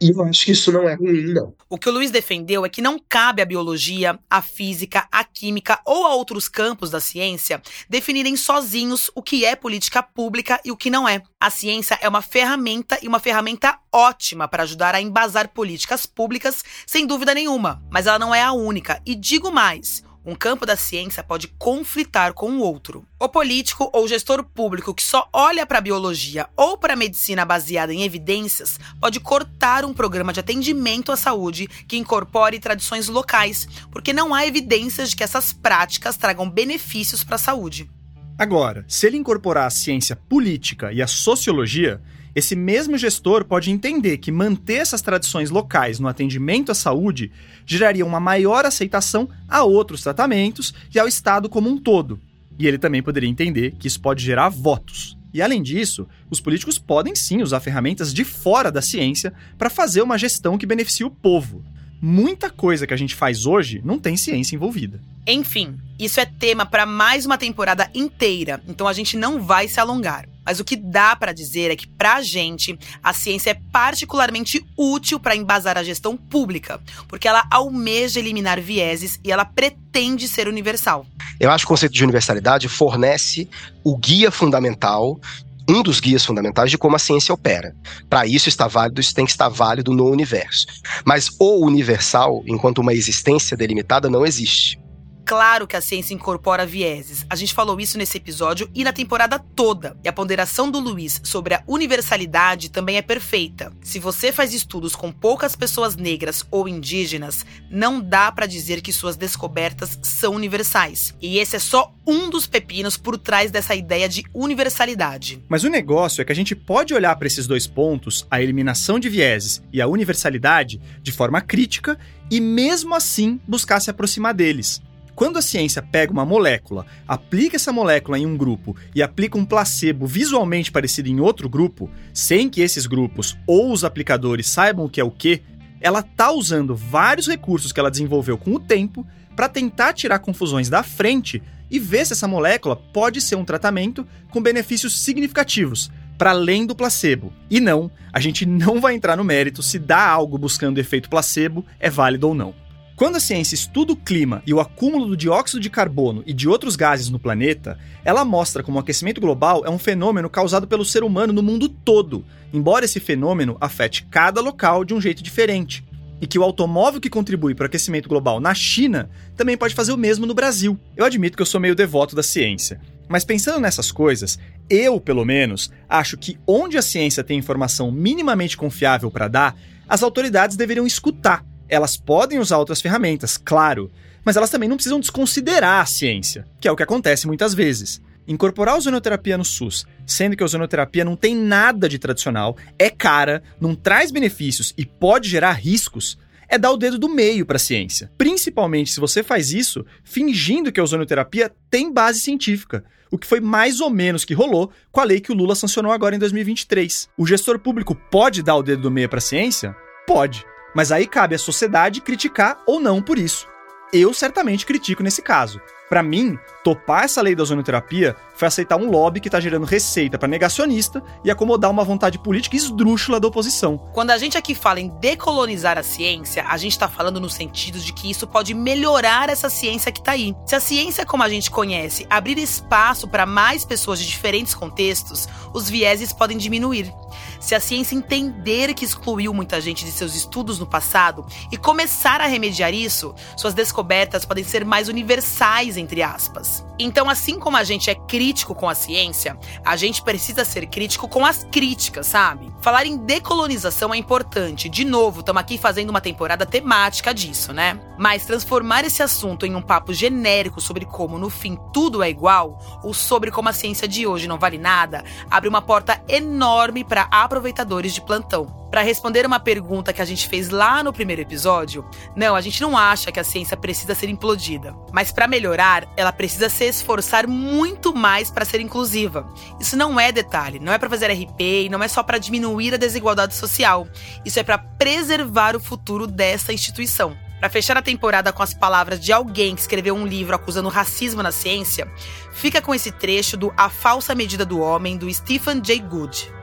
e 0.00 0.10
eu 0.10 0.22
acho 0.24 0.44
que 0.44 0.52
isso 0.52 0.70
não 0.70 0.88
é 0.88 0.94
ruim, 0.94 1.32
não. 1.32 1.54
O 1.70 1.78
que 1.78 1.88
o 1.88 1.92
Luiz 1.92 2.10
defendeu 2.10 2.64
é 2.64 2.68
que 2.68 2.82
não 2.82 2.98
cabe 2.98 3.40
à 3.40 3.44
biologia, 3.44 4.18
à 4.28 4.42
física, 4.42 5.08
à 5.10 5.24
química 5.24 5.80
ou 5.84 6.06
a 6.06 6.14
outros 6.14 6.48
campos 6.48 6.90
da 6.90 7.00
ciência 7.00 7.62
definirem 7.88 8.36
sozinhos 8.36 9.10
o 9.14 9.22
que 9.22 9.44
é 9.44 9.56
política 9.56 10.02
pública 10.02 10.60
e 10.64 10.70
o 10.70 10.76
que 10.76 10.90
não 10.90 11.08
é. 11.08 11.22
A 11.40 11.50
ciência 11.50 11.98
é 12.00 12.08
uma 12.08 12.22
ferramenta 12.22 12.98
e 13.02 13.08
uma 13.08 13.18
ferramenta 13.18 13.78
ótima 13.92 14.46
para 14.46 14.64
ajudar 14.64 14.94
a 14.94 15.00
embasar 15.00 15.48
políticas 15.48 16.04
públicas, 16.04 16.62
sem 16.86 17.06
dúvida 17.06 17.34
nenhuma, 17.34 17.82
mas 17.90 18.06
ela 18.06 18.18
não 18.18 18.34
é 18.34 18.42
a 18.42 18.52
única. 18.52 19.00
E 19.06 19.14
digo 19.14 19.50
mais: 19.50 20.04
um 20.26 20.34
campo 20.34 20.66
da 20.66 20.76
ciência 20.76 21.22
pode 21.22 21.46
conflitar 21.46 22.32
com 22.34 22.50
o 22.50 22.60
outro. 22.60 23.06
O 23.18 23.28
político 23.28 23.88
ou 23.92 24.08
gestor 24.08 24.42
público 24.42 24.92
que 24.92 25.02
só 25.02 25.28
olha 25.32 25.64
para 25.64 25.78
a 25.78 25.80
biologia 25.80 26.48
ou 26.56 26.76
para 26.76 26.94
a 26.94 26.96
medicina 26.96 27.44
baseada 27.44 27.94
em 27.94 28.02
evidências 28.02 28.80
pode 29.00 29.20
cortar 29.20 29.84
um 29.84 29.94
programa 29.94 30.32
de 30.32 30.40
atendimento 30.40 31.12
à 31.12 31.16
saúde 31.16 31.68
que 31.86 31.96
incorpore 31.96 32.58
tradições 32.58 33.06
locais, 33.06 33.68
porque 33.92 34.12
não 34.12 34.34
há 34.34 34.44
evidências 34.44 35.10
de 35.10 35.16
que 35.16 35.22
essas 35.22 35.52
práticas 35.52 36.16
tragam 36.16 36.50
benefícios 36.50 37.22
para 37.22 37.36
a 37.36 37.38
saúde. 37.38 37.88
Agora, 38.36 38.84
se 38.88 39.06
ele 39.06 39.16
incorporar 39.16 39.66
a 39.66 39.70
ciência 39.70 40.16
política 40.16 40.92
e 40.92 41.00
a 41.00 41.06
sociologia, 41.06 42.02
esse 42.36 42.54
mesmo 42.54 42.98
gestor 42.98 43.46
pode 43.46 43.70
entender 43.70 44.18
que 44.18 44.30
manter 44.30 44.74
essas 44.74 45.00
tradições 45.00 45.48
locais 45.48 45.98
no 45.98 46.06
atendimento 46.06 46.70
à 46.70 46.74
saúde 46.74 47.32
geraria 47.64 48.04
uma 48.04 48.20
maior 48.20 48.66
aceitação 48.66 49.26
a 49.48 49.64
outros 49.64 50.02
tratamentos 50.02 50.74
e 50.94 50.98
ao 50.98 51.08
Estado 51.08 51.48
como 51.48 51.70
um 51.70 51.78
todo. 51.78 52.20
E 52.58 52.66
ele 52.66 52.76
também 52.76 53.02
poderia 53.02 53.28
entender 53.28 53.74
que 53.78 53.88
isso 53.88 53.98
pode 53.98 54.22
gerar 54.22 54.50
votos. 54.50 55.16
E 55.32 55.40
além 55.40 55.62
disso, 55.62 56.06
os 56.28 56.38
políticos 56.38 56.78
podem 56.78 57.16
sim 57.16 57.40
usar 57.40 57.60
ferramentas 57.60 58.12
de 58.12 58.22
fora 58.22 58.70
da 58.70 58.82
ciência 58.82 59.32
para 59.56 59.70
fazer 59.70 60.02
uma 60.02 60.18
gestão 60.18 60.58
que 60.58 60.66
beneficie 60.66 61.06
o 61.06 61.10
povo. 61.10 61.64
Muita 62.02 62.50
coisa 62.50 62.86
que 62.86 62.92
a 62.92 62.98
gente 62.98 63.14
faz 63.14 63.46
hoje 63.46 63.80
não 63.82 63.98
tem 63.98 64.14
ciência 64.14 64.54
envolvida. 64.54 65.00
Enfim, 65.26 65.78
isso 65.98 66.20
é 66.20 66.26
tema 66.26 66.66
para 66.66 66.84
mais 66.84 67.24
uma 67.24 67.38
temporada 67.38 67.90
inteira, 67.94 68.62
então 68.68 68.86
a 68.86 68.92
gente 68.92 69.16
não 69.16 69.40
vai 69.40 69.68
se 69.68 69.80
alongar. 69.80 70.28
Mas 70.46 70.60
o 70.60 70.64
que 70.64 70.76
dá 70.76 71.16
para 71.16 71.32
dizer 71.32 71.72
é 71.72 71.76
que, 71.76 71.88
pra 71.88 72.22
gente, 72.22 72.78
a 73.02 73.12
ciência 73.12 73.50
é 73.50 73.58
particularmente 73.72 74.64
útil 74.76 75.18
para 75.18 75.34
embasar 75.34 75.76
a 75.76 75.82
gestão 75.82 76.16
pública, 76.16 76.80
porque 77.08 77.26
ela 77.26 77.44
almeja 77.50 78.20
eliminar 78.20 78.60
vieses 78.60 79.18
e 79.24 79.32
ela 79.32 79.44
pretende 79.44 80.28
ser 80.28 80.46
universal. 80.46 81.04
Eu 81.40 81.50
acho 81.50 81.64
que 81.64 81.66
o 81.66 81.74
conceito 81.74 81.92
de 81.92 82.04
universalidade 82.04 82.68
fornece 82.68 83.48
o 83.84 83.96
guia 83.96 84.30
fundamental 84.30 85.20
um 85.68 85.82
dos 85.82 85.98
guias 85.98 86.24
fundamentais 86.24 86.70
de 86.70 86.78
como 86.78 86.94
a 86.94 86.98
ciência 86.98 87.34
opera. 87.34 87.74
Para 88.08 88.24
isso 88.24 88.48
está 88.48 88.68
válido, 88.68 89.00
isso 89.00 89.12
tem 89.12 89.24
que 89.24 89.32
estar 89.32 89.48
válido 89.48 89.92
no 89.92 90.08
universo. 90.08 90.66
Mas 91.04 91.28
o 91.40 91.66
universal, 91.66 92.44
enquanto 92.46 92.78
uma 92.78 92.94
existência 92.94 93.56
delimitada, 93.56 94.08
não 94.08 94.24
existe 94.24 94.78
claro 95.26 95.66
que 95.66 95.76
a 95.76 95.80
ciência 95.80 96.14
incorpora 96.14 96.64
vieses. 96.64 97.26
A 97.28 97.34
gente 97.34 97.52
falou 97.52 97.80
isso 97.80 97.98
nesse 97.98 98.16
episódio 98.16 98.70
e 98.72 98.84
na 98.84 98.92
temporada 98.92 99.38
toda. 99.38 99.96
E 100.04 100.08
a 100.08 100.12
ponderação 100.12 100.70
do 100.70 100.78
Luiz 100.78 101.20
sobre 101.24 101.54
a 101.54 101.64
universalidade 101.66 102.70
também 102.70 102.96
é 102.96 103.02
perfeita. 103.02 103.72
Se 103.82 103.98
você 103.98 104.30
faz 104.30 104.54
estudos 104.54 104.94
com 104.94 105.10
poucas 105.10 105.56
pessoas 105.56 105.96
negras 105.96 106.46
ou 106.48 106.68
indígenas, 106.68 107.44
não 107.68 108.00
dá 108.00 108.30
para 108.30 108.46
dizer 108.46 108.80
que 108.80 108.92
suas 108.92 109.16
descobertas 109.16 109.98
são 110.00 110.34
universais. 110.34 111.12
E 111.20 111.38
esse 111.38 111.56
é 111.56 111.58
só 111.58 111.92
um 112.06 112.30
dos 112.30 112.46
pepinos 112.46 112.96
por 112.96 113.18
trás 113.18 113.50
dessa 113.50 113.74
ideia 113.74 114.08
de 114.08 114.24
universalidade. 114.32 115.42
Mas 115.48 115.64
o 115.64 115.68
negócio 115.68 116.22
é 116.22 116.24
que 116.24 116.30
a 116.30 116.36
gente 116.36 116.54
pode 116.54 116.94
olhar 116.94 117.16
para 117.16 117.26
esses 117.26 117.48
dois 117.48 117.66
pontos, 117.66 118.24
a 118.30 118.40
eliminação 118.40 119.00
de 119.00 119.08
vieses 119.08 119.60
e 119.72 119.82
a 119.82 119.88
universalidade, 119.88 120.80
de 121.02 121.10
forma 121.10 121.40
crítica 121.40 121.98
e 122.30 122.40
mesmo 122.40 122.94
assim 122.94 123.40
buscar 123.46 123.80
se 123.80 123.90
aproximar 123.90 124.34
deles. 124.34 124.80
Quando 125.16 125.38
a 125.38 125.42
ciência 125.42 125.80
pega 125.80 126.12
uma 126.12 126.26
molécula, 126.26 126.84
aplica 127.08 127.56
essa 127.56 127.72
molécula 127.72 128.18
em 128.18 128.26
um 128.26 128.36
grupo 128.36 128.76
e 128.94 129.02
aplica 129.02 129.38
um 129.38 129.46
placebo 129.46 130.06
visualmente 130.06 130.70
parecido 130.70 131.08
em 131.08 131.20
outro 131.20 131.48
grupo, 131.48 131.90
sem 132.12 132.50
que 132.50 132.60
esses 132.60 132.84
grupos 132.84 133.34
ou 133.46 133.72
os 133.72 133.82
aplicadores 133.82 134.46
saibam 134.46 134.84
o 134.84 134.90
que 134.90 135.00
é 135.00 135.04
o 135.04 135.10
que, 135.10 135.42
ela 135.80 136.00
está 136.00 136.30
usando 136.30 136.76
vários 136.76 137.26
recursos 137.26 137.72
que 137.72 137.80
ela 137.80 137.90
desenvolveu 137.90 138.36
com 138.36 138.52
o 138.54 138.60
tempo 138.60 139.06
para 139.34 139.48
tentar 139.48 139.94
tirar 139.94 140.18
confusões 140.18 140.68
da 140.68 140.82
frente 140.82 141.42
e 141.70 141.78
ver 141.78 142.04
se 142.04 142.12
essa 142.12 142.28
molécula 142.28 142.76
pode 142.76 143.22
ser 143.22 143.36
um 143.36 143.44
tratamento 143.44 144.06
com 144.30 144.42
benefícios 144.42 145.00
significativos, 145.00 145.90
para 146.18 146.30
além 146.30 146.66
do 146.66 146.76
placebo. 146.76 147.32
E 147.48 147.58
não, 147.58 147.90
a 148.12 148.20
gente 148.20 148.44
não 148.44 148.82
vai 148.82 148.94
entrar 148.94 149.16
no 149.16 149.24
mérito 149.24 149.62
se 149.62 149.78
dar 149.78 150.06
algo 150.06 150.36
buscando 150.36 150.78
efeito 150.78 151.08
placebo 151.08 151.64
é 151.80 151.88
válido 151.88 152.28
ou 152.28 152.34
não. 152.34 152.65
Quando 152.96 153.16
a 153.16 153.20
ciência 153.20 153.54
estuda 153.54 153.92
o 153.92 153.96
clima 153.96 154.42
e 154.46 154.54
o 154.54 154.58
acúmulo 154.58 155.08
do 155.08 155.16
dióxido 155.18 155.60
de 155.60 155.68
carbono 155.68 156.22
e 156.24 156.32
de 156.32 156.48
outros 156.48 156.76
gases 156.76 157.10
no 157.10 157.18
planeta, 157.18 157.78
ela 158.02 158.24
mostra 158.24 158.62
como 158.62 158.78
o 158.78 158.80
aquecimento 158.80 159.20
global 159.20 159.66
é 159.66 159.70
um 159.70 159.78
fenômeno 159.78 160.30
causado 160.30 160.66
pelo 160.66 160.82
ser 160.82 161.04
humano 161.04 161.30
no 161.30 161.42
mundo 161.42 161.68
todo, 161.68 162.24
embora 162.54 162.86
esse 162.86 162.98
fenômeno 162.98 163.58
afete 163.60 164.06
cada 164.10 164.40
local 164.40 164.82
de 164.82 164.94
um 164.94 165.00
jeito 165.00 165.22
diferente. 165.22 165.84
E 166.22 166.26
que 166.26 166.38
o 166.38 166.42
automóvel 166.42 166.98
que 166.98 167.10
contribui 167.10 167.54
para 167.54 167.64
o 167.64 167.66
aquecimento 167.66 168.08
global 168.08 168.40
na 168.40 168.54
China 168.54 169.10
também 169.36 169.58
pode 169.58 169.74
fazer 169.74 169.92
o 169.92 169.98
mesmo 169.98 170.24
no 170.24 170.32
Brasil. 170.32 170.80
Eu 170.96 171.04
admito 171.04 171.36
que 171.36 171.42
eu 171.42 171.46
sou 171.46 171.60
meio 171.60 171.74
devoto 171.74 172.16
da 172.16 172.22
ciência, 172.22 172.80
mas 173.06 173.26
pensando 173.26 173.60
nessas 173.60 173.92
coisas, 173.92 174.38
eu, 174.70 174.98
pelo 174.98 175.22
menos, 175.22 175.70
acho 175.86 176.16
que 176.16 176.38
onde 176.46 176.78
a 176.78 176.82
ciência 176.82 177.22
tem 177.22 177.38
informação 177.38 177.90
minimamente 177.90 178.56
confiável 178.56 179.10
para 179.10 179.28
dar, 179.28 179.54
as 179.86 180.02
autoridades 180.02 180.56
deveriam 180.56 180.86
escutar 180.86 181.44
elas 181.68 181.96
podem 181.96 182.38
usar 182.38 182.58
outras 182.58 182.80
ferramentas, 182.80 183.36
claro, 183.36 183.90
mas 184.24 184.36
elas 184.36 184.50
também 184.50 184.68
não 184.68 184.76
precisam 184.76 185.00
desconsiderar 185.00 185.80
a 185.80 185.86
ciência, 185.86 186.46
que 186.60 186.66
é 186.66 186.72
o 186.72 186.76
que 186.76 186.82
acontece 186.82 187.26
muitas 187.26 187.54
vezes. 187.54 188.00
Incorporar 188.26 188.74
a 188.74 188.78
ozonoterapia 188.78 189.38
no 189.38 189.44
SUS, 189.44 189.86
sendo 190.04 190.36
que 190.36 190.42
a 190.42 190.46
ozonoterapia 190.46 191.04
não 191.04 191.14
tem 191.14 191.34
nada 191.34 191.88
de 191.88 191.98
tradicional, 191.98 192.56
é 192.76 192.90
cara, 192.90 193.42
não 193.60 193.74
traz 193.74 194.10
benefícios 194.10 194.74
e 194.76 194.84
pode 194.84 195.28
gerar 195.28 195.52
riscos, 195.52 196.18
é 196.48 196.58
dar 196.58 196.72
o 196.72 196.76
dedo 196.76 196.98
do 196.98 197.08
meio 197.08 197.46
para 197.46 197.56
a 197.56 197.60
ciência. 197.60 198.10
Principalmente 198.18 198.92
se 198.92 199.00
você 199.00 199.22
faz 199.22 199.52
isso 199.52 199.86
fingindo 200.02 200.72
que 200.72 200.80
a 200.80 200.82
ozonoterapia 200.82 201.52
tem 201.70 201.92
base 201.92 202.18
científica, 202.20 202.84
o 203.10 203.18
que 203.18 203.26
foi 203.26 203.40
mais 203.40 203.80
ou 203.80 203.90
menos 203.90 204.24
que 204.24 204.34
rolou 204.34 204.72
com 204.90 205.00
a 205.00 205.04
lei 205.04 205.20
que 205.20 205.30
o 205.30 205.34
Lula 205.34 205.54
sancionou 205.54 205.92
agora 205.92 206.16
em 206.16 206.18
2023. 206.18 207.08
O 207.16 207.26
gestor 207.26 207.58
público 207.58 207.94
pode 207.94 208.42
dar 208.42 208.56
o 208.56 208.62
dedo 208.62 208.82
do 208.82 208.90
meio 208.90 209.08
para 209.08 209.18
a 209.18 209.22
ciência? 209.22 209.76
Pode. 210.06 210.44
Mas 210.76 210.92
aí 210.92 211.06
cabe 211.06 211.34
à 211.34 211.38
sociedade 211.38 212.02
criticar 212.02 212.58
ou 212.66 212.78
não 212.78 213.00
por 213.00 213.18
isso. 213.18 213.48
Eu 213.94 214.12
certamente 214.12 214.66
critico 214.66 215.02
nesse 215.02 215.22
caso. 215.22 215.58
Para 215.88 216.02
mim, 216.02 216.38
topar 216.66 217.04
essa 217.04 217.22
lei 217.22 217.32
da 217.32 217.44
ozonoterapia 217.44 218.16
foi 218.34 218.48
aceitar 218.48 218.76
um 218.76 218.90
lobby 218.90 219.20
que 219.20 219.30
tá 219.30 219.38
gerando 219.38 219.64
receita 219.64 220.18
para 220.18 220.26
negacionista 220.26 221.00
e 221.22 221.30
acomodar 221.30 221.70
uma 221.70 221.84
vontade 221.84 222.18
política 222.18 222.56
esdrúxula 222.56 223.20
da 223.20 223.28
oposição. 223.28 223.78
Quando 223.94 224.10
a 224.10 224.18
gente 224.18 224.36
aqui 224.36 224.52
fala 224.52 224.80
em 224.80 224.88
decolonizar 224.98 225.78
a 225.78 225.84
ciência, 225.84 226.44
a 226.44 226.56
gente 226.56 226.76
tá 226.76 226.88
falando 226.88 227.20
no 227.20 227.30
sentido 227.30 227.78
de 227.78 227.92
que 227.92 228.10
isso 228.10 228.26
pode 228.26 228.52
melhorar 228.52 229.30
essa 229.30 229.48
ciência 229.48 229.92
que 229.92 230.02
tá 230.02 230.10
aí. 230.10 230.34
Se 230.44 230.56
a 230.56 230.60
ciência 230.60 231.06
como 231.06 231.22
a 231.22 231.28
gente 231.28 231.52
conhece 231.52 232.04
abrir 232.10 232.36
espaço 232.36 233.06
para 233.06 233.24
mais 233.24 233.64
pessoas 233.64 234.00
de 234.00 234.06
diferentes 234.08 234.52
contextos, 234.52 235.28
os 235.54 235.70
vieses 235.70 236.12
podem 236.12 236.36
diminuir. 236.36 236.92
Se 237.40 237.54
a 237.54 237.60
ciência 237.60 237.94
entender 237.94 238.74
que 238.74 238.84
excluiu 238.84 239.32
muita 239.32 239.60
gente 239.60 239.84
de 239.84 239.92
seus 239.92 240.16
estudos 240.16 240.58
no 240.58 240.66
passado 240.66 241.24
e 241.52 241.56
começar 241.56 242.20
a 242.20 242.26
remediar 242.26 242.74
isso, 242.74 243.14
suas 243.36 243.54
descobertas 243.54 244.24
podem 244.24 244.42
ser 244.42 244.64
mais 244.64 244.88
universais, 244.88 245.76
entre 245.76 246.02
aspas. 246.02 246.55
Então, 246.78 247.08
assim 247.08 247.38
como 247.38 247.56
a 247.56 247.64
gente 247.64 247.88
é 247.90 247.94
crítico 247.94 248.54
com 248.54 248.68
a 248.68 248.74
ciência, 248.74 249.38
a 249.64 249.76
gente 249.76 250.02
precisa 250.02 250.44
ser 250.44 250.66
crítico 250.66 251.08
com 251.08 251.24
as 251.24 251.44
críticas, 251.44 252.06
sabe? 252.06 252.52
Falar 252.60 252.86
em 252.86 252.96
decolonização 252.96 253.94
é 253.94 253.96
importante. 253.96 254.68
De 254.68 254.84
novo, 254.84 255.20
estamos 255.20 255.40
aqui 255.40 255.56
fazendo 255.56 255.90
uma 255.90 256.00
temporada 256.00 256.44
temática 256.44 257.14
disso, 257.14 257.52
né? 257.52 257.80
Mas 257.98 258.26
transformar 258.26 258.84
esse 258.84 259.02
assunto 259.02 259.46
em 259.46 259.54
um 259.54 259.62
papo 259.62 259.92
genérico 259.92 260.60
sobre 260.60 260.84
como, 260.84 261.18
no 261.18 261.30
fim, 261.30 261.58
tudo 261.72 262.02
é 262.02 262.10
igual, 262.10 262.58
ou 262.82 262.92
sobre 262.92 263.30
como 263.30 263.48
a 263.48 263.52
ciência 263.52 263.88
de 263.88 264.06
hoje 264.06 264.28
não 264.28 264.38
vale 264.38 264.58
nada, 264.58 265.04
abre 265.30 265.48
uma 265.48 265.62
porta 265.62 266.02
enorme 266.08 266.84
para 266.84 267.08
aproveitadores 267.10 267.94
de 267.94 268.00
plantão 268.00 268.65
para 268.70 268.82
responder 268.82 269.24
uma 269.24 269.40
pergunta 269.40 269.92
que 269.92 270.02
a 270.02 270.04
gente 270.04 270.28
fez 270.28 270.50
lá 270.50 270.82
no 270.82 270.92
primeiro 270.92 271.22
episódio, 271.22 271.84
não, 272.14 272.34
a 272.34 272.40
gente 272.40 272.60
não 272.60 272.76
acha 272.76 273.12
que 273.12 273.20
a 273.20 273.24
ciência 273.24 273.56
precisa 273.56 273.94
ser 273.94 274.08
implodida, 274.08 274.74
mas 274.92 275.12
para 275.12 275.28
melhorar, 275.28 275.86
ela 275.96 276.12
precisa 276.12 276.48
se 276.48 276.64
esforçar 276.64 277.26
muito 277.26 277.94
mais 277.94 278.30
para 278.30 278.44
ser 278.44 278.60
inclusiva. 278.60 279.26
Isso 279.60 279.76
não 279.76 279.98
é 279.98 280.10
detalhe, 280.12 280.58
não 280.58 280.72
é 280.72 280.78
para 280.78 280.90
fazer 280.90 281.10
RP 281.10 281.46
não 281.70 281.82
é 281.82 281.88
só 281.88 282.02
para 282.02 282.18
diminuir 282.18 282.74
a 282.74 282.78
desigualdade 282.78 283.34
social. 283.34 283.86
Isso 284.24 284.38
é 284.38 284.42
para 284.42 284.58
preservar 284.58 285.56
o 285.56 285.60
futuro 285.60 286.06
dessa 286.06 286.52
instituição. 286.52 287.16
Para 287.38 287.50
fechar 287.50 287.76
a 287.76 287.82
temporada 287.82 288.32
com 288.32 288.42
as 288.42 288.54
palavras 288.54 288.98
de 288.98 289.12
alguém 289.12 289.54
que 289.54 289.60
escreveu 289.60 289.94
um 289.94 290.06
livro 290.06 290.34
acusando 290.34 290.68
racismo 290.68 291.22
na 291.22 291.30
ciência, 291.30 291.86
fica 292.32 292.62
com 292.62 292.74
esse 292.74 292.90
trecho 292.90 293.36
do 293.36 293.52
A 293.56 293.68
Falsa 293.68 294.14
Medida 294.14 294.44
do 294.44 294.60
Homem, 294.60 294.96
do 294.96 295.12
Stephen 295.12 295.62
Jay 295.62 295.78
Gould. 295.78 296.35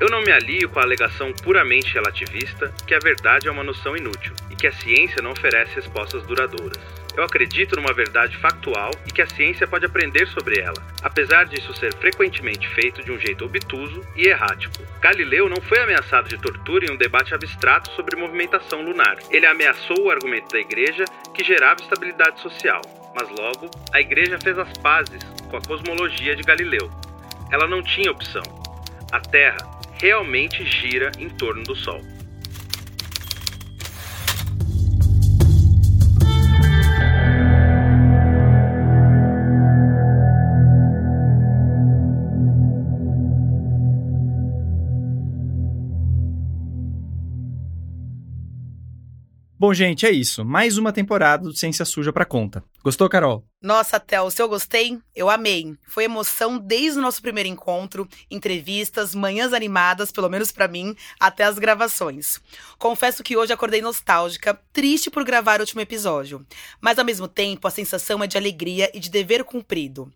Eu 0.00 0.10
não 0.10 0.22
me 0.22 0.32
alio 0.32 0.68
com 0.68 0.80
a 0.80 0.82
alegação 0.82 1.32
puramente 1.32 1.94
relativista 1.94 2.74
que 2.84 2.94
a 2.94 2.98
verdade 2.98 3.46
é 3.46 3.50
uma 3.50 3.62
noção 3.62 3.96
inútil 3.96 4.34
e 4.50 4.56
que 4.56 4.66
a 4.66 4.72
ciência 4.72 5.22
não 5.22 5.30
oferece 5.30 5.76
respostas 5.76 6.26
duradouras. 6.26 6.82
Eu 7.16 7.22
acredito 7.22 7.76
numa 7.76 7.92
verdade 7.92 8.36
factual 8.38 8.90
e 9.06 9.12
que 9.12 9.22
a 9.22 9.26
ciência 9.26 9.68
pode 9.68 9.86
aprender 9.86 10.26
sobre 10.26 10.58
ela, 10.58 10.74
apesar 11.00 11.44
disso 11.44 11.72
ser 11.74 11.94
frequentemente 11.94 12.68
feito 12.70 13.04
de 13.04 13.12
um 13.12 13.20
jeito 13.20 13.44
obtuso 13.44 14.04
e 14.16 14.26
errático. 14.26 14.84
Galileu 15.00 15.48
não 15.48 15.62
foi 15.62 15.78
ameaçado 15.78 16.28
de 16.28 16.38
tortura 16.38 16.86
em 16.86 16.92
um 16.92 16.96
debate 16.96 17.32
abstrato 17.32 17.92
sobre 17.92 18.16
movimentação 18.16 18.82
lunar. 18.82 19.16
Ele 19.30 19.46
ameaçou 19.46 20.00
o 20.00 20.10
argumento 20.10 20.52
da 20.52 20.58
igreja 20.58 21.04
que 21.32 21.44
gerava 21.44 21.80
estabilidade 21.80 22.40
social, 22.40 22.82
mas 23.14 23.28
logo 23.28 23.70
a 23.92 24.00
igreja 24.00 24.40
fez 24.40 24.58
as 24.58 24.76
pazes 24.78 25.22
com 25.48 25.56
a 25.56 25.62
cosmologia 25.62 26.34
de 26.34 26.42
Galileu. 26.42 26.90
Ela 27.52 27.68
não 27.68 27.80
tinha 27.80 28.10
opção. 28.10 28.42
A 29.12 29.20
Terra 29.20 29.74
realmente 30.00 30.64
gira 30.64 31.10
em 31.18 31.28
torno 31.28 31.62
do 31.64 31.74
Sol. 31.74 32.00
Bom, 49.64 49.72
gente, 49.72 50.04
é 50.04 50.10
isso. 50.10 50.44
Mais 50.44 50.76
uma 50.76 50.92
temporada 50.92 51.44
do 51.44 51.56
Ciência 51.56 51.86
Suja 51.86 52.12
pra 52.12 52.26
conta. 52.26 52.62
Gostou, 52.82 53.08
Carol? 53.08 53.46
Nossa, 53.64 53.98
Théo, 53.98 54.30
se 54.30 54.42
eu 54.42 54.46
gostei, 54.46 54.98
eu 55.16 55.30
amei. 55.30 55.74
Foi 55.86 56.04
emoção 56.04 56.58
desde 56.58 56.98
o 56.98 57.02
nosso 57.02 57.22
primeiro 57.22 57.48
encontro, 57.48 58.06
entrevistas, 58.30 59.14
manhãs 59.14 59.54
animadas, 59.54 60.12
pelo 60.12 60.28
menos 60.28 60.52
para 60.52 60.68
mim, 60.68 60.94
até 61.18 61.44
as 61.44 61.58
gravações. 61.58 62.42
Confesso 62.78 63.22
que 63.22 63.38
hoje 63.38 63.54
acordei 63.54 63.80
nostálgica, 63.80 64.60
triste 64.70 65.10
por 65.10 65.24
gravar 65.24 65.60
o 65.60 65.62
último 65.62 65.80
episódio, 65.80 66.46
mas 66.78 66.98
ao 66.98 67.06
mesmo 67.06 67.26
tempo 67.26 67.66
a 67.66 67.70
sensação 67.70 68.22
é 68.22 68.26
de 68.26 68.36
alegria 68.36 68.90
e 68.92 69.00
de 69.00 69.08
dever 69.08 69.42
cumprido. 69.44 70.12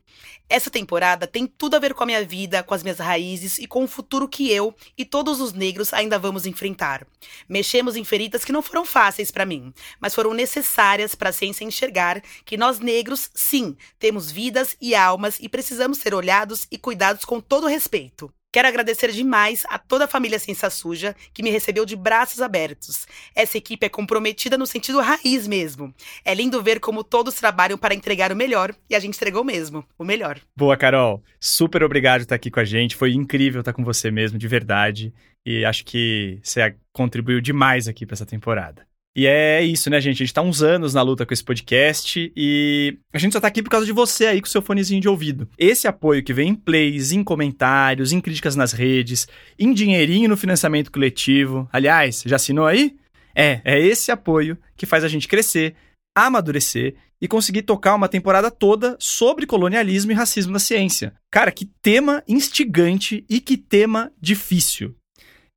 Essa 0.48 0.70
temporada 0.70 1.26
tem 1.26 1.46
tudo 1.46 1.76
a 1.76 1.78
ver 1.78 1.94
com 1.94 2.02
a 2.02 2.06
minha 2.06 2.24
vida, 2.24 2.62
com 2.62 2.74
as 2.74 2.82
minhas 2.82 2.98
raízes 2.98 3.58
e 3.58 3.66
com 3.66 3.84
o 3.84 3.88
futuro 3.88 4.28
que 4.28 4.50
eu 4.50 4.74
e 4.96 5.04
todos 5.04 5.40
os 5.40 5.52
negros 5.52 5.92
ainda 5.92 6.18
vamos 6.18 6.46
enfrentar. 6.46 7.06
Mexemos 7.48 7.96
em 7.96 8.04
feridas 8.04 8.44
que 8.44 8.52
não 8.52 8.62
foram 8.62 8.84
fáceis 8.84 9.30
para 9.30 9.44
mim, 9.44 9.72
mas 10.00 10.14
foram 10.14 10.32
necessárias 10.32 11.14
para 11.14 11.30
a 11.30 11.32
ciência 11.32 11.64
enxergar 11.64 12.22
que 12.44 12.56
nós 12.56 12.78
negros 12.78 13.30
Sim, 13.38 13.76
temos 14.00 14.32
vidas 14.32 14.76
e 14.80 14.96
almas 14.96 15.38
e 15.40 15.48
precisamos 15.48 15.98
ser 15.98 16.12
olhados 16.12 16.66
e 16.72 16.76
cuidados 16.76 17.24
com 17.24 17.40
todo 17.40 17.68
respeito. 17.68 18.34
Quero 18.52 18.66
agradecer 18.66 19.12
demais 19.12 19.64
a 19.68 19.78
toda 19.78 20.06
a 20.06 20.08
família 20.08 20.40
Ciência 20.40 20.68
Suja 20.68 21.14
que 21.32 21.40
me 21.40 21.48
recebeu 21.48 21.86
de 21.86 21.94
braços 21.94 22.42
abertos. 22.42 23.06
Essa 23.36 23.56
equipe 23.56 23.86
é 23.86 23.88
comprometida 23.88 24.58
no 24.58 24.66
sentido 24.66 25.00
raiz 25.00 25.46
mesmo. 25.46 25.94
É 26.24 26.34
lindo 26.34 26.60
ver 26.60 26.80
como 26.80 27.04
todos 27.04 27.34
trabalham 27.34 27.78
para 27.78 27.94
entregar 27.94 28.32
o 28.32 28.36
melhor 28.36 28.74
e 28.90 28.96
a 28.96 28.98
gente 28.98 29.14
entregou 29.14 29.44
mesmo, 29.44 29.84
o 29.96 30.02
melhor. 30.02 30.40
Boa, 30.56 30.76
Carol. 30.76 31.22
Super 31.38 31.84
obrigado 31.84 32.20
por 32.20 32.22
estar 32.24 32.34
aqui 32.34 32.50
com 32.50 32.58
a 32.58 32.64
gente. 32.64 32.96
Foi 32.96 33.12
incrível 33.12 33.60
estar 33.60 33.72
com 33.72 33.84
você 33.84 34.10
mesmo, 34.10 34.36
de 34.36 34.48
verdade. 34.48 35.14
E 35.46 35.64
acho 35.64 35.84
que 35.84 36.40
você 36.42 36.74
contribuiu 36.92 37.40
demais 37.40 37.86
aqui 37.86 38.04
para 38.04 38.14
essa 38.14 38.26
temporada. 38.26 38.87
E 39.18 39.26
é 39.26 39.60
isso, 39.64 39.90
né, 39.90 40.00
gente? 40.00 40.22
A 40.22 40.24
gente 40.24 40.32
tá 40.32 40.42
uns 40.42 40.62
anos 40.62 40.94
na 40.94 41.02
luta 41.02 41.26
com 41.26 41.34
esse 41.34 41.42
podcast 41.42 42.32
e 42.36 42.96
a 43.12 43.18
gente 43.18 43.32
só 43.32 43.40
tá 43.40 43.48
aqui 43.48 43.64
por 43.64 43.68
causa 43.68 43.84
de 43.84 43.90
você 43.90 44.26
aí 44.26 44.40
com 44.40 44.46
seu 44.46 44.62
fonezinho 44.62 45.00
de 45.00 45.08
ouvido. 45.08 45.48
Esse 45.58 45.88
apoio 45.88 46.22
que 46.22 46.32
vem 46.32 46.50
em 46.50 46.54
plays, 46.54 47.10
em 47.10 47.24
comentários, 47.24 48.12
em 48.12 48.20
críticas 48.20 48.54
nas 48.54 48.70
redes, 48.70 49.26
em 49.58 49.74
dinheirinho 49.74 50.28
no 50.28 50.36
financiamento 50.36 50.92
coletivo. 50.92 51.68
Aliás, 51.72 52.22
já 52.24 52.36
assinou 52.36 52.64
aí? 52.64 52.94
É, 53.34 53.60
é 53.64 53.80
esse 53.80 54.12
apoio 54.12 54.56
que 54.76 54.86
faz 54.86 55.02
a 55.02 55.08
gente 55.08 55.26
crescer, 55.26 55.74
amadurecer 56.16 56.94
e 57.20 57.26
conseguir 57.26 57.62
tocar 57.62 57.96
uma 57.96 58.08
temporada 58.08 58.52
toda 58.52 58.96
sobre 59.00 59.46
colonialismo 59.46 60.12
e 60.12 60.14
racismo 60.14 60.52
na 60.52 60.60
ciência. 60.60 61.12
Cara, 61.28 61.50
que 61.50 61.68
tema 61.82 62.22
instigante 62.28 63.24
e 63.28 63.40
que 63.40 63.56
tema 63.56 64.12
difícil. 64.20 64.94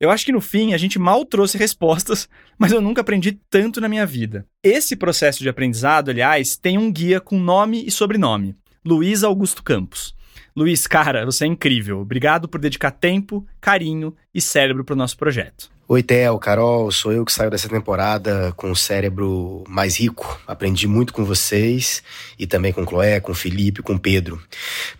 Eu 0.01 0.09
acho 0.09 0.25
que 0.25 0.31
no 0.31 0.41
fim 0.41 0.73
a 0.73 0.79
gente 0.79 0.97
mal 0.97 1.23
trouxe 1.23 1.59
respostas, 1.59 2.27
mas 2.61 2.71
eu 2.71 2.79
nunca 2.79 3.01
aprendi 3.01 3.31
tanto 3.49 3.81
na 3.81 3.89
minha 3.89 4.05
vida. 4.05 4.45
Esse 4.61 4.95
processo 4.95 5.39
de 5.39 5.49
aprendizado, 5.49 6.11
aliás, 6.11 6.55
tem 6.55 6.77
um 6.77 6.91
guia 6.91 7.19
com 7.19 7.39
nome 7.39 7.83
e 7.83 7.89
sobrenome: 7.89 8.55
Luiz 8.85 9.23
Augusto 9.23 9.63
Campos. 9.63 10.15
Luiz, 10.55 10.85
cara, 10.85 11.25
você 11.25 11.45
é 11.45 11.47
incrível. 11.47 11.99
Obrigado 11.99 12.47
por 12.47 12.61
dedicar 12.61 12.91
tempo, 12.91 13.47
carinho 13.59 14.15
e 14.33 14.41
cérebro 14.41 14.83
para 14.83 14.93
o 14.93 14.97
nosso 14.97 15.17
projeto. 15.17 15.69
Oi, 15.93 16.01
Theo, 16.01 16.39
Carol, 16.39 16.89
sou 16.89 17.11
eu 17.11 17.25
que 17.25 17.33
saio 17.33 17.51
dessa 17.51 17.67
temporada 17.67 18.53
com 18.55 18.71
o 18.71 18.75
cérebro 18.77 19.61
mais 19.67 19.99
rico. 19.99 20.39
Aprendi 20.47 20.87
muito 20.87 21.11
com 21.11 21.25
vocês 21.25 22.01
e 22.39 22.47
também 22.47 22.71
com 22.71 22.87
Chloé, 22.87 23.19
com 23.19 23.33
Felipe, 23.33 23.81
com 23.81 23.97
Pedro. 23.97 24.41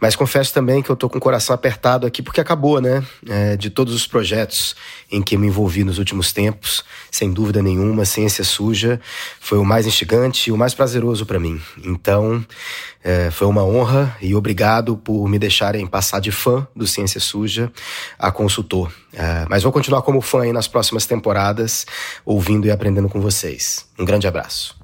Mas 0.02 0.18
confesso 0.18 0.54
também 0.54 0.82
que 0.82 0.90
eu 0.90 0.96
tô 0.98 1.08
com 1.08 1.18
o 1.18 1.22
coração 1.22 1.54
apertado 1.54 2.06
aqui 2.06 2.22
porque 2.22 2.42
acabou, 2.42 2.82
né? 2.82 3.02
É, 3.26 3.56
de 3.56 3.70
todos 3.70 3.94
os 3.94 4.06
projetos 4.06 4.76
em 5.10 5.22
que 5.22 5.38
me 5.38 5.48
envolvi 5.48 5.86
nos 5.86 5.98
últimos 5.98 6.34
tempos, 6.34 6.84
sem 7.10 7.32
dúvida 7.32 7.64
nenhuma, 7.64 8.04
Ciência 8.04 8.44
Suja 8.44 9.00
foi 9.40 9.60
o 9.60 9.64
mais 9.64 9.88
instigante 9.88 10.50
e 10.50 10.52
o 10.52 10.58
mais 10.58 10.74
prazeroso 10.74 11.26
para 11.26 11.40
mim. 11.40 11.58
Então, 11.86 12.46
é, 13.02 13.32
foi 13.32 13.48
uma 13.48 13.64
honra 13.64 14.14
e 14.22 14.36
obrigado 14.36 14.98
por 14.98 15.26
me 15.30 15.40
deixarem 15.40 15.88
passar 15.88 16.20
de 16.20 16.34
fã 16.34 16.68
do 16.76 16.86
Ciência 16.86 17.22
Suja 17.22 17.72
a 18.20 18.30
consultor. 18.30 18.92
É, 19.14 19.46
mas 19.50 19.64
vou 19.64 19.72
continuar 19.72 20.02
como 20.02 20.22
fã 20.22 20.44
aí 20.44 20.54
nas 20.54 20.68
próximas 20.68 21.06
temporadas, 21.06 21.86
ouvindo 22.26 22.68
e 22.68 22.72
aprendendo 22.72 23.10
com 23.10 23.20
vocês. 23.20 23.86
Um 24.00 24.06
grande 24.06 24.28
abraço. 24.28 24.80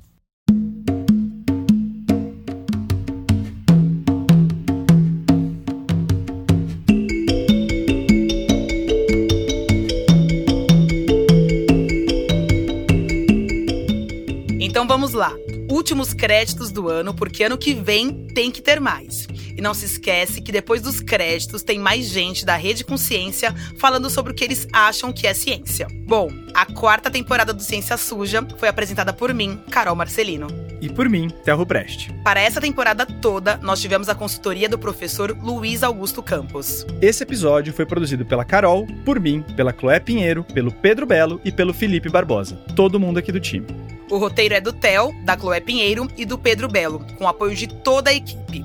Então 14.59 14.87
vamos 14.87 15.13
lá 15.13 15.33
últimos 15.69 16.13
créditos 16.13 16.71
do 16.71 16.89
ano, 16.89 17.13
porque 17.13 17.43
ano 17.43 17.57
que 17.57 17.73
vem 17.73 18.27
tem 18.27 18.51
que 18.51 18.61
ter 18.61 18.79
mais. 18.79 19.27
E 19.57 19.61
não 19.61 19.73
se 19.73 19.85
esquece 19.85 20.39
que 20.39 20.51
depois 20.51 20.83
dos 20.83 21.01
créditos 21.01 21.63
tem 21.63 21.79
mais 21.79 22.05
gente 22.05 22.45
da 22.45 22.55
Rede 22.55 22.83
Consciência 22.83 23.53
falando 23.79 24.07
sobre 24.07 24.31
o 24.31 24.35
que 24.35 24.43
eles 24.43 24.67
acham 24.71 25.11
que 25.11 25.25
é 25.25 25.33
ciência. 25.33 25.87
Bom, 26.05 26.29
a 26.53 26.65
quarta 26.65 27.09
temporada 27.09 27.51
do 27.51 27.63
Ciência 27.63 27.97
Suja 27.97 28.45
foi 28.57 28.69
apresentada 28.69 29.11
por 29.11 29.33
mim, 29.33 29.59
Carol 29.71 29.95
Marcelino. 29.95 30.47
E 30.79 30.89
por 30.89 31.09
mim, 31.09 31.29
Terro 31.43 31.65
Preste. 31.65 32.13
Para 32.23 32.39
essa 32.39 32.61
temporada 32.61 33.03
toda, 33.05 33.57
nós 33.57 33.81
tivemos 33.81 34.09
a 34.09 34.15
consultoria 34.15 34.69
do 34.69 34.77
professor 34.77 35.35
Luiz 35.41 35.81
Augusto 35.81 36.21
Campos. 36.21 36.85
Esse 37.01 37.23
episódio 37.23 37.73
foi 37.73 37.85
produzido 37.85 38.25
pela 38.25 38.45
Carol, 38.45 38.85
por 39.03 39.19
mim, 39.19 39.43
pela 39.55 39.73
Chloé 39.73 39.99
Pinheiro, 39.99 40.43
pelo 40.43 40.71
Pedro 40.71 41.07
Belo 41.07 41.41
e 41.43 41.51
pelo 41.51 41.73
Felipe 41.73 42.09
Barbosa. 42.09 42.57
Todo 42.75 42.99
mundo 42.99 43.17
aqui 43.17 43.31
do 43.31 43.39
time. 43.39 43.65
O 44.09 44.17
roteiro 44.17 44.53
é 44.53 44.61
do 44.61 44.71
Theo, 44.71 45.11
da 45.25 45.35
Chloé 45.35 45.59
Pinheiro 45.59 46.07
e 46.15 46.25
do 46.25 46.37
Pedro 46.37 46.67
Belo, 46.67 47.05
com 47.17 47.27
apoio 47.27 47.55
de 47.55 47.67
toda 47.67 48.11
a 48.11 48.13
equipe. 48.13 48.63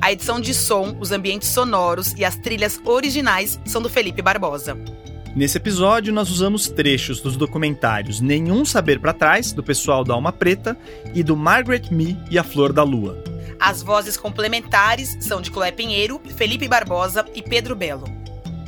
A 0.00 0.12
edição 0.12 0.40
de 0.40 0.52
som, 0.52 0.96
os 1.00 1.12
ambientes 1.12 1.48
sonoros 1.48 2.12
e 2.16 2.24
as 2.24 2.36
trilhas 2.36 2.80
originais 2.84 3.58
são 3.64 3.80
do 3.80 3.88
Felipe 3.88 4.20
Barbosa. 4.20 4.76
Nesse 5.34 5.58
episódio, 5.58 6.12
nós 6.12 6.30
usamos 6.30 6.68
trechos 6.68 7.20
dos 7.20 7.36
documentários 7.36 8.20
Nenhum 8.20 8.64
Saber 8.64 9.00
para 9.00 9.12
Trás, 9.12 9.52
do 9.52 9.64
pessoal 9.64 10.04
da 10.04 10.14
Alma 10.14 10.32
Preta, 10.32 10.76
e 11.12 11.22
do 11.22 11.36
Margaret 11.36 11.90
Me 11.90 12.16
e 12.30 12.38
a 12.38 12.44
Flor 12.44 12.72
da 12.72 12.84
Lua. 12.84 13.22
As 13.58 13.82
vozes 13.82 14.16
complementares 14.16 15.16
são 15.20 15.40
de 15.40 15.50
Chloé 15.50 15.72
Pinheiro, 15.72 16.20
Felipe 16.36 16.68
Barbosa 16.68 17.24
e 17.34 17.42
Pedro 17.42 17.74
Belo. 17.74 18.23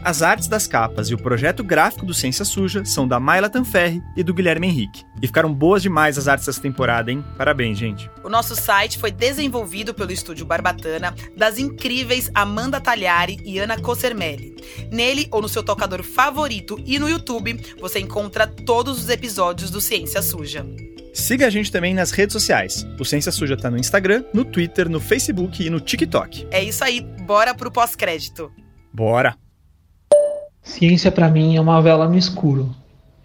As 0.06 0.22
artes 0.22 0.46
das 0.46 0.68
capas 0.68 1.10
e 1.10 1.14
o 1.14 1.18
projeto 1.18 1.64
gráfico 1.64 2.06
do 2.06 2.14
Ciência 2.14 2.44
Suja 2.44 2.84
são 2.84 3.08
da 3.08 3.18
Mayla 3.18 3.50
Tanferri 3.50 4.00
e 4.16 4.22
do 4.22 4.32
Guilherme 4.32 4.68
Henrique. 4.68 5.02
E 5.20 5.26
ficaram 5.26 5.52
boas 5.52 5.82
demais 5.82 6.16
as 6.16 6.28
artes 6.28 6.46
dessa 6.46 6.60
temporada, 6.60 7.10
hein? 7.10 7.24
Parabéns, 7.36 7.76
gente. 7.76 8.08
O 8.22 8.28
nosso 8.28 8.54
site 8.54 8.98
foi 8.98 9.10
desenvolvido 9.10 9.92
pelo 9.92 10.12
estúdio 10.12 10.46
Barbatana, 10.46 11.12
das 11.36 11.58
incríveis 11.58 12.30
Amanda 12.32 12.80
Tagliari 12.80 13.40
e 13.44 13.58
Ana 13.58 13.80
Cossermelli. 13.80 14.54
Nele 14.92 15.26
ou 15.32 15.42
no 15.42 15.48
seu 15.48 15.64
tocador 15.64 16.04
favorito 16.04 16.80
e 16.86 17.00
no 17.00 17.10
YouTube, 17.10 17.60
você 17.80 17.98
encontra 17.98 18.46
todos 18.46 19.00
os 19.00 19.08
episódios 19.08 19.72
do 19.72 19.80
Ciência 19.80 20.22
Suja. 20.22 20.64
Siga 21.12 21.48
a 21.48 21.50
gente 21.50 21.72
também 21.72 21.94
nas 21.94 22.12
redes 22.12 22.32
sociais. 22.32 22.86
O 22.96 23.04
Ciência 23.04 23.32
Suja 23.32 23.56
tá 23.56 23.68
no 23.68 23.76
Instagram, 23.76 24.22
no 24.32 24.44
Twitter, 24.44 24.88
no 24.88 25.00
Facebook 25.00 25.66
e 25.66 25.68
no 25.68 25.80
TikTok. 25.80 26.46
É 26.52 26.62
isso 26.62 26.84
aí, 26.84 27.00
bora 27.00 27.52
pro 27.56 27.72
pós-crédito. 27.72 28.52
Bora! 28.92 29.36
Ciência 30.66 31.12
para 31.12 31.30
mim 31.30 31.56
é 31.56 31.60
uma 31.60 31.80
vela 31.80 32.08
no 32.08 32.18
escuro. 32.18 32.74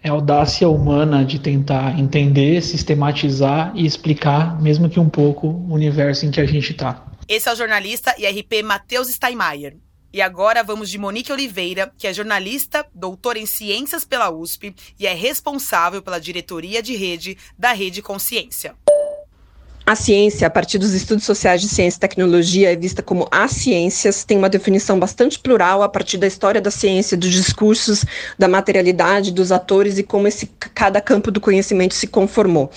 É 0.00 0.08
a 0.08 0.12
audácia 0.12 0.68
humana 0.68 1.24
de 1.24 1.40
tentar 1.40 1.98
entender, 1.98 2.62
sistematizar 2.62 3.72
e 3.74 3.84
explicar, 3.84 4.62
mesmo 4.62 4.88
que 4.88 4.98
um 4.98 5.08
pouco, 5.08 5.48
o 5.48 5.74
universo 5.74 6.24
em 6.24 6.30
que 6.30 6.40
a 6.40 6.46
gente 6.46 6.70
está. 6.70 7.04
Esse 7.28 7.48
é 7.48 7.52
o 7.52 7.56
jornalista 7.56 8.14
IRP 8.16 8.62
Matheus 8.62 9.08
Steinmeier. 9.08 9.76
E 10.12 10.22
agora 10.22 10.62
vamos 10.62 10.88
de 10.88 10.98
Monique 10.98 11.32
Oliveira, 11.32 11.92
que 11.98 12.06
é 12.06 12.12
jornalista, 12.12 12.86
doutora 12.94 13.38
em 13.38 13.46
ciências 13.46 14.04
pela 14.04 14.30
USP 14.30 14.74
e 14.98 15.06
é 15.06 15.12
responsável 15.12 16.00
pela 16.00 16.20
diretoria 16.20 16.80
de 16.80 16.94
rede 16.94 17.36
da 17.58 17.72
Rede 17.72 18.00
Consciência. 18.00 18.76
A 19.84 19.96
ciência, 19.96 20.46
a 20.46 20.50
partir 20.50 20.78
dos 20.78 20.94
estudos 20.94 21.24
sociais 21.24 21.60
de 21.60 21.68
ciência 21.68 21.96
e 21.96 22.00
tecnologia, 22.00 22.72
é 22.72 22.76
vista 22.76 23.02
como 23.02 23.26
as 23.32 23.50
ciências, 23.50 24.22
tem 24.22 24.38
uma 24.38 24.48
definição 24.48 24.96
bastante 24.96 25.40
plural 25.40 25.82
a 25.82 25.88
partir 25.88 26.18
da 26.18 26.26
história 26.26 26.60
da 26.60 26.70
ciência, 26.70 27.16
dos 27.16 27.32
discursos, 27.32 28.04
da 28.38 28.46
materialidade, 28.46 29.32
dos 29.32 29.50
atores 29.50 29.98
e 29.98 30.04
como 30.04 30.28
esse, 30.28 30.46
cada 30.72 31.00
campo 31.00 31.32
do 31.32 31.40
conhecimento 31.40 31.94
se 31.94 32.06
conformou. 32.06 32.70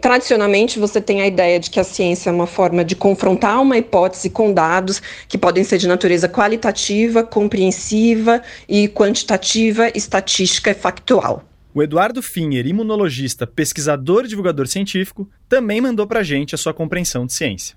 Tradicionalmente, 0.00 0.80
você 0.80 1.00
tem 1.00 1.20
a 1.20 1.28
ideia 1.28 1.60
de 1.60 1.70
que 1.70 1.78
a 1.78 1.84
ciência 1.84 2.28
é 2.28 2.32
uma 2.32 2.46
forma 2.46 2.84
de 2.84 2.96
confrontar 2.96 3.62
uma 3.62 3.78
hipótese 3.78 4.28
com 4.28 4.52
dados 4.52 5.00
que 5.28 5.38
podem 5.38 5.62
ser 5.62 5.78
de 5.78 5.86
natureza 5.86 6.28
qualitativa, 6.28 7.22
compreensiva 7.22 8.42
e 8.68 8.88
quantitativa, 8.88 9.92
estatística 9.94 10.72
e 10.72 10.74
factual. 10.74 11.47
O 11.74 11.82
Eduardo 11.82 12.22
Finher, 12.22 12.66
imunologista, 12.66 13.46
pesquisador 13.46 14.24
e 14.24 14.28
divulgador 14.28 14.66
científico, 14.66 15.28
também 15.48 15.80
mandou 15.80 16.06
para 16.06 16.20
a 16.20 16.22
gente 16.22 16.54
a 16.54 16.58
sua 16.58 16.72
compreensão 16.72 17.26
de 17.26 17.34
ciência. 17.34 17.76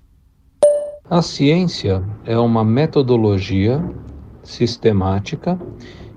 A 1.10 1.20
ciência 1.20 2.02
é 2.24 2.38
uma 2.38 2.64
metodologia 2.64 3.84
sistemática 4.42 5.60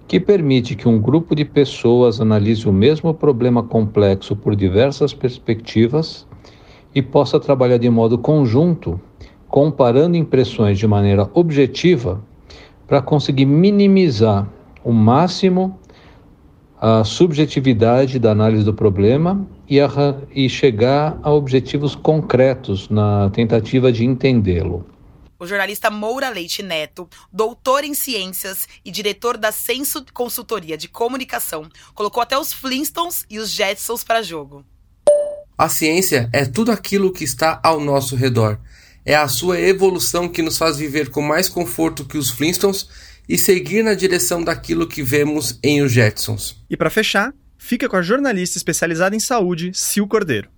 que 0.08 0.20
permite 0.20 0.76
que 0.76 0.88
um 0.88 1.00
grupo 1.02 1.36
de 1.36 1.44
pessoas 1.44 2.22
analise 2.22 2.68
o 2.68 2.72
mesmo 2.72 3.14
problema 3.14 3.62
complexo 3.62 4.36
por 4.36 4.56
diversas 4.56 5.14
perspectivas 5.14 6.26
e 6.94 7.02
possa 7.02 7.40
trabalhar 7.40 7.78
de 7.78 7.90
modo 7.90 8.18
conjunto 8.18 9.00
comparando 9.50 10.16
impressões 10.16 10.80
de 10.80 10.88
maneira 10.88 11.30
objetiva 11.34 12.24
para 12.88 13.02
conseguir 13.02 13.46
minimizar 13.46 14.48
o 14.84 14.94
máximo 14.94 15.78
a 16.88 17.04
subjetividade 17.04 18.20
da 18.20 18.30
análise 18.30 18.64
do 18.64 18.72
problema 18.72 19.50
e, 19.68 19.82
a, 19.82 19.90
e 20.30 20.48
chegar 20.48 21.20
a 21.24 21.32
objetivos 21.32 21.96
concretos 21.96 22.90
na 22.90 23.28
tentativa 23.32 23.92
de 23.92 24.06
entendê-lo. 24.06 24.86
O 25.40 25.48
jornalista 25.48 25.90
Moura 25.90 26.30
Leite 26.30 26.62
Neto, 26.62 27.10
doutor 27.34 27.84
em 27.84 27.96
ciências 27.96 28.68
e 28.86 28.92
diretor 28.92 29.36
da 29.36 29.52
Censo 29.52 30.06
Consultoria 30.14 30.78
de 30.78 30.88
Comunicação, 30.88 31.68
colocou 31.96 32.22
até 32.22 32.38
os 32.38 32.54
Flintstones 32.54 33.26
e 33.28 33.40
os 33.40 33.50
Jetsons 33.50 34.04
para 34.04 34.22
jogo. 34.22 34.64
A 35.58 35.68
ciência 35.68 36.30
é 36.32 36.46
tudo 36.46 36.72
aquilo 36.72 37.12
que 37.12 37.24
está 37.24 37.60
ao 37.64 37.80
nosso 37.80 38.16
redor. 38.16 38.60
É 39.04 39.16
a 39.16 39.28
sua 39.28 39.60
evolução 39.60 40.30
que 40.30 40.44
nos 40.44 40.56
faz 40.56 40.78
viver 40.78 41.10
com 41.10 41.24
mais 41.24 41.50
conforto 41.50 42.06
que 42.06 42.20
os 42.20 42.30
Flintstones 42.30 42.88
e 43.28 43.38
seguir 43.38 43.84
na 43.84 43.94
direção 43.94 44.44
daquilo 44.44 44.88
que 44.88 45.02
vemos 45.02 45.60
em 45.64 45.82
Os 45.82 45.92
Jetsons. 45.92 46.64
E 46.70 46.78
para 46.78 46.90
fechar, 46.90 47.34
fica 47.58 47.90
com 47.90 47.96
a 47.96 48.02
jornalista 48.02 48.58
especializada 48.58 49.16
em 49.16 49.20
saúde, 49.20 49.72
Sil 49.74 50.08
Cordeiro. 50.08 50.50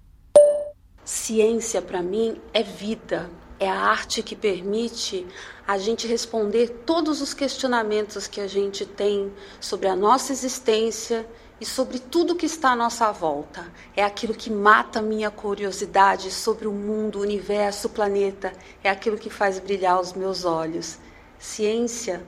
Ciência, 1.04 1.82
para 1.82 2.04
mim, 2.04 2.36
é 2.54 2.62
vida. 2.62 3.30
É 3.60 3.70
a 3.70 3.80
arte 3.80 4.22
que 4.22 4.36
permite 4.36 5.26
a 5.68 5.78
gente 5.78 6.06
responder 6.06 6.84
todos 6.86 7.22
os 7.22 7.34
questionamentos 7.34 8.28
que 8.28 8.40
a 8.40 8.48
gente 8.48 8.86
tem 8.86 9.32
sobre 9.60 9.88
a 9.88 9.96
nossa 9.96 10.32
existência 10.32 11.26
e 11.60 11.66
sobre 11.66 11.98
tudo 11.98 12.36
que 12.36 12.46
está 12.46 12.72
à 12.72 12.76
nossa 12.76 13.12
volta. 13.12 13.66
É 13.96 14.04
aquilo 14.04 14.34
que 14.34 14.52
mata 14.52 15.00
a 15.00 15.02
minha 15.02 15.32
curiosidade 15.32 16.30
sobre 16.30 16.68
o 16.68 16.72
mundo, 16.72 17.20
o 17.20 17.22
universo, 17.22 17.88
o 17.88 17.90
planeta. 17.90 18.54
É 18.84 18.90
aquilo 18.90 19.18
que 19.18 19.30
faz 19.30 19.60
brilhar 19.60 20.00
os 20.00 20.14
meus 20.14 20.46
olhos. 20.46 21.00
Ciência 21.40 22.24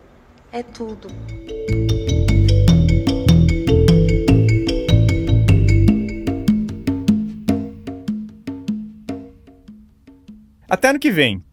é 0.52 0.64
tudo. 0.64 1.08
Até 10.70 10.90
ano 10.90 11.00
que 11.00 11.12
vem. 11.12 11.44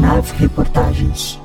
Nove 0.00 0.36
reportagens. 0.36 1.40